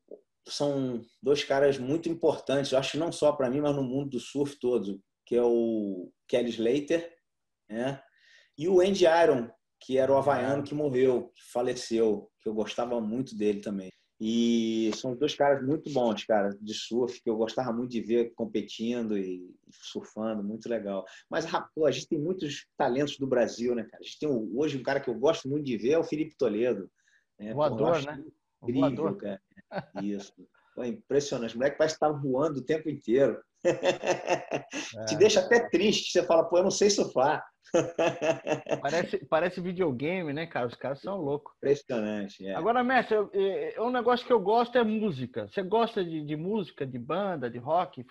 são 0.46 1.04
dois 1.22 1.42
caras 1.42 1.78
muito 1.78 2.08
importantes, 2.08 2.72
eu 2.72 2.78
acho 2.78 2.98
não 2.98 3.10
só 3.10 3.32
para 3.32 3.50
mim, 3.50 3.60
mas 3.60 3.74
no 3.74 3.82
mundo 3.82 4.10
do 4.10 4.20
surf 4.20 4.56
todo, 4.58 5.02
que 5.26 5.34
é 5.34 5.42
o 5.42 6.12
Kelly 6.28 6.50
Slater 6.50 7.12
né? 7.68 8.00
e 8.56 8.68
o 8.68 8.80
Andy 8.80 9.04
Iron, 9.04 9.50
que 9.80 9.98
era 9.98 10.12
o 10.12 10.16
havaiano 10.16 10.62
que 10.62 10.74
morreu, 10.74 11.32
que 11.34 11.42
faleceu, 11.52 12.30
que 12.40 12.48
eu 12.48 12.54
gostava 12.54 13.00
muito 13.00 13.36
dele 13.36 13.60
também. 13.60 13.90
E 14.22 14.90
são 14.96 15.16
dois 15.16 15.34
caras 15.34 15.66
muito 15.66 15.90
bons, 15.90 16.24
cara, 16.24 16.50
de 16.60 16.74
surf, 16.74 17.22
que 17.22 17.30
eu 17.30 17.36
gostava 17.36 17.72
muito 17.72 17.90
de 17.90 18.02
ver 18.02 18.34
competindo 18.34 19.16
e 19.16 19.50
surfando, 19.72 20.44
muito 20.44 20.68
legal. 20.68 21.06
Mas, 21.30 21.46
rapaz, 21.46 21.86
a 21.86 21.90
gente 21.90 22.08
tem 22.08 22.18
muitos 22.18 22.66
talentos 22.76 23.16
do 23.16 23.26
Brasil, 23.26 23.74
né, 23.74 23.82
cara? 23.84 24.02
A 24.02 24.04
gente 24.04 24.18
tem 24.18 24.28
hoje 24.28 24.76
um 24.76 24.82
cara 24.82 25.00
que 25.00 25.08
eu 25.08 25.14
gosto 25.14 25.48
muito 25.48 25.64
de 25.64 25.78
ver 25.78 25.92
é 25.92 25.98
o 25.98 26.04
Felipe 26.04 26.36
Toledo. 26.36 26.90
Né? 27.40 27.54
Voador, 27.54 28.02
né? 28.04 28.22
Incrível, 28.62 28.80
Voador. 28.80 29.16
cara. 29.16 29.42
Isso. 30.02 30.32
Foi 30.74 30.88
impressionante. 30.88 31.54
O 31.54 31.58
moleque 31.58 31.78
parece 31.78 31.94
estar 31.94 32.10
voando 32.10 32.60
o 32.60 32.64
tempo 32.64 32.88
inteiro. 32.88 33.42
É. 33.64 35.04
Te 35.06 35.16
deixa 35.16 35.40
até 35.40 35.68
triste. 35.68 36.12
Você 36.12 36.26
fala, 36.26 36.44
pô, 36.44 36.58
eu 36.58 36.62
não 36.62 36.70
sei 36.70 36.90
surfar. 36.90 37.44
Parece, 38.80 39.18
parece 39.26 39.60
videogame, 39.60 40.32
né, 40.32 40.46
cara? 40.46 40.66
Os 40.66 40.74
caras 40.74 41.00
são 41.00 41.16
loucos. 41.16 41.52
Impressionante. 41.58 42.46
É. 42.46 42.54
Agora, 42.54 42.82
mestre, 42.82 43.16
é, 43.32 43.80
um 43.80 43.90
negócio 43.90 44.26
que 44.26 44.32
eu 44.32 44.40
gosto 44.40 44.76
é 44.76 44.84
música. 44.84 45.46
Você 45.48 45.62
gosta 45.62 46.04
de, 46.04 46.24
de 46.24 46.36
música, 46.36 46.86
de 46.86 46.98
banda, 46.98 47.50
de 47.50 47.58
rock? 47.58 48.04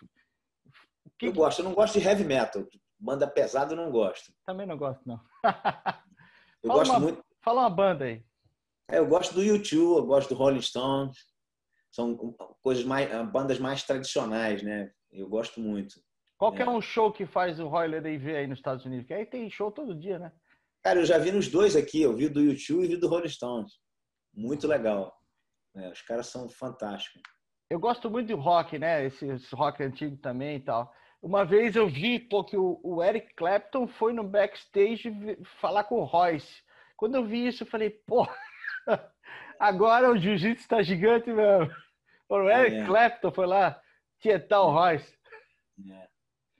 Que 1.18 1.28
eu 1.28 1.34
gosto. 1.34 1.60
Eu 1.60 1.66
não 1.66 1.74
gosto 1.74 2.00
de 2.00 2.06
heavy 2.06 2.24
metal. 2.24 2.66
Banda 3.00 3.28
pesada 3.28 3.74
eu 3.74 3.78
não 3.78 3.92
gosto. 3.92 4.32
Também 4.46 4.68
não 4.68 4.78
gosto, 4.78 5.02
não. 5.06 5.20
eu 6.64 6.68
fala 6.68 6.80
gosto 6.80 6.92
uma, 6.92 7.00
muito. 7.00 7.26
Fala 7.42 7.62
uma 7.62 7.70
banda 7.70 8.06
aí. 8.06 8.24
É, 8.92 8.98
eu 8.98 9.08
gosto 9.08 9.36
do 9.36 9.44
YouTube, 9.44 10.00
eu 10.00 10.06
gosto 10.06 10.30
do 10.30 10.36
Rolling 10.36 10.62
Stones. 10.62 11.18
São 11.92 12.18
coisas 12.62 12.84
mais, 12.84 13.10
bandas 13.32 13.60
mais 13.60 13.84
tradicionais, 13.84 14.64
né? 14.64 14.92
Eu 15.12 15.28
gosto 15.30 15.60
muito. 15.60 16.02
Qual 16.38 16.52
que 16.52 16.62
é, 16.62 16.66
é 16.66 16.70
um 16.70 16.82
show 16.82 17.12
que 17.12 17.26
faz 17.26 17.60
o 17.60 17.68
Royler 17.68 18.02
ver 18.02 18.38
aí 18.38 18.48
nos 18.48 18.60
Estados 18.60 18.86
Unidos? 18.86 19.06
Que 19.06 19.14
aí 19.14 19.26
tem 19.26 19.50
show 19.50 19.72
todo 19.72 20.00
dia, 20.00 20.18
né? 20.18 20.32
Cara, 20.84 21.00
eu 21.00 21.06
já 21.06 21.18
vi 21.18 21.32
nos 21.32 21.48
dois 21.48 21.76
aqui. 21.76 22.02
Eu 22.02 22.16
vi 22.16 22.30
do 22.30 22.42
YouTube 22.42 22.86
e 22.86 22.88
vi 22.88 22.98
do 22.98 23.08
Rolling 23.08 23.30
Stones. 23.30 23.74
Muito 24.34 24.68
legal. 24.68 25.16
É, 25.76 25.90
os 25.90 26.02
caras 26.02 26.28
são 26.28 26.50
fantásticos. 26.50 27.22
Eu 27.70 27.80
gosto 27.80 28.10
muito 28.10 28.28
de 28.28 28.34
rock, 28.34 28.80
né? 28.80 29.06
Esse, 29.06 29.28
esse, 29.28 29.54
rock 29.54 29.84
antigo 29.84 30.18
também 30.18 30.58
e 30.58 30.60
tal. 30.62 30.92
Uma 31.22 31.44
vez 31.44 31.76
eu 31.76 31.88
vi 31.88 32.20
pô, 32.20 32.44
que 32.44 32.58
o, 32.58 32.80
o 32.84 33.04
Eric 33.04 33.36
Clapton 33.36 33.88
foi 33.88 34.14
no 34.14 34.24
backstage 34.24 35.12
falar 35.60 35.84
com 35.84 36.00
o 36.00 36.06
Royce. 36.06 36.64
Quando 36.96 37.16
eu 37.16 37.26
vi 37.26 37.48
isso, 37.48 37.64
eu 37.64 37.68
falei, 37.68 37.90
pô, 37.90 38.28
agora 39.60 40.12
o 40.12 40.18
jiu-jitsu 40.18 40.62
está 40.62 40.82
gigante 40.82 41.32
mesmo. 41.32 41.72
O 42.28 42.50
Eric 42.50 42.78
é. 42.78 42.86
Clapton 42.86 43.32
foi 43.32 43.48
lá 43.48 43.82
tietar 44.20 44.62
o 44.62 44.72
Royce. 44.72 45.18
É. 45.92 46.08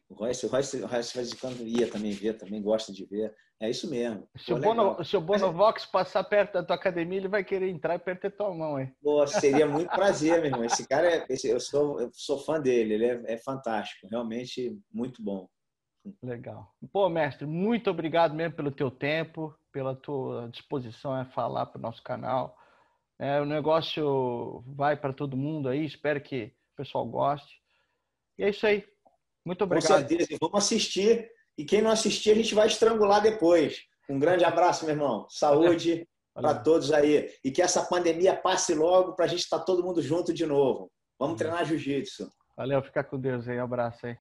O 0.10 0.16
Royce, 0.16 0.46
o 0.46 0.50
Royce, 0.50 0.82
o 0.82 0.88
Royce 0.88 1.14
faz 1.14 1.30
de 1.30 1.36
quando 1.36 1.62
ia 1.62 1.90
também 1.90 2.12
ver, 2.12 2.38
também 2.38 2.62
gosta 2.62 2.92
de 2.92 3.06
ver. 3.06 3.36
É 3.62 3.70
isso 3.70 3.90
mesmo. 3.90 4.28
Se, 4.38 4.52
Pô, 4.52 4.56
o, 4.58 4.60
Bono, 4.62 5.04
se 5.04 5.18
o 5.18 5.22
Bonovox 5.22 5.86
passar 5.86 6.24
perto 6.24 6.54
da 6.54 6.64
tua 6.64 6.78
academia, 6.78 7.18
ele 7.18 7.28
vai 7.28 7.44
querer 7.44 7.68
entrar 7.70 7.96
e 7.96 8.00
perder 8.00 8.32
tua 8.32 8.54
mão, 8.54 8.80
hein? 8.80 8.96
Pô, 9.04 9.28
seria 9.28 9.68
muito 9.68 9.90
prazer, 9.90 10.38
meu 10.38 10.46
irmão. 10.46 10.64
Esse 10.64 10.88
cara, 10.88 11.12
é, 11.12 11.26
esse, 11.30 11.50
eu, 11.50 11.60
sou, 11.60 12.00
eu 12.00 12.10
sou 12.14 12.40
fã 12.40 12.60
dele, 12.60 12.94
ele 12.94 13.06
é, 13.06 13.34
é 13.34 13.38
fantástico, 13.38 14.08
realmente 14.10 14.80
muito 14.92 15.22
bom. 15.22 15.50
Legal. 16.24 16.74
Pô, 16.94 17.10
mestre, 17.10 17.46
muito 17.46 17.90
obrigado 17.90 18.34
mesmo 18.34 18.56
pelo 18.56 18.72
teu 18.72 18.90
tempo, 18.90 19.54
pela 19.72 19.96
tua 19.96 20.50
disposição 20.50 21.14
a 21.14 21.26
falar 21.26 21.68
para 21.68 21.80
o 21.80 21.82
nosso 21.82 22.02
canal. 22.04 22.58
É, 23.18 23.42
o 23.42 23.46
negócio 23.46 24.64
vai 24.68 24.96
para 24.96 25.14
todo 25.14 25.38
mundo 25.38 25.68
aí, 25.70 25.86
espero 25.86 26.22
que 26.22 26.54
o 26.74 26.78
pessoal 26.78 27.06
goste. 27.06 27.60
E 28.38 28.44
é 28.44 28.50
isso 28.50 28.66
aí. 28.66 28.86
Muito 29.46 29.64
obrigado. 29.64 30.04
Com 30.04 30.08
certeza. 30.08 30.38
Vamos 30.40 30.64
assistir. 30.64 31.30
E 31.58 31.66
quem 31.66 31.82
não 31.82 31.92
assistir, 31.92 32.32
a 32.32 32.36
gente 32.36 32.56
vai 32.56 32.68
estrangular 32.68 33.22
depois. 33.22 33.84
Um 34.10 34.18
grande 34.18 34.46
abraço, 34.46 34.86
meu 34.86 34.96
irmão. 34.96 35.28
Saúde 35.30 36.08
para 36.34 36.56
todos 36.56 36.92
aí. 36.92 37.30
E 37.44 37.52
que 37.52 37.62
essa 37.62 37.84
pandemia 37.84 38.36
passe 38.36 38.74
logo 38.74 39.14
para 39.14 39.26
a 39.26 39.28
gente 39.28 39.42
estar 39.42 39.60
tá 39.60 39.66
todo 39.66 39.84
mundo 39.84 40.02
junto 40.02 40.34
de 40.34 40.46
novo. 40.46 40.90
Vamos 41.20 41.38
treinar 41.38 41.66
jiu-jitsu. 41.66 42.32
Valeu, 42.56 42.82
fica 42.82 43.04
com 43.04 43.20
Deus 43.20 43.48
aí. 43.48 43.60
Um 43.60 43.64
abraço 43.64 44.06
aí. 44.06 44.18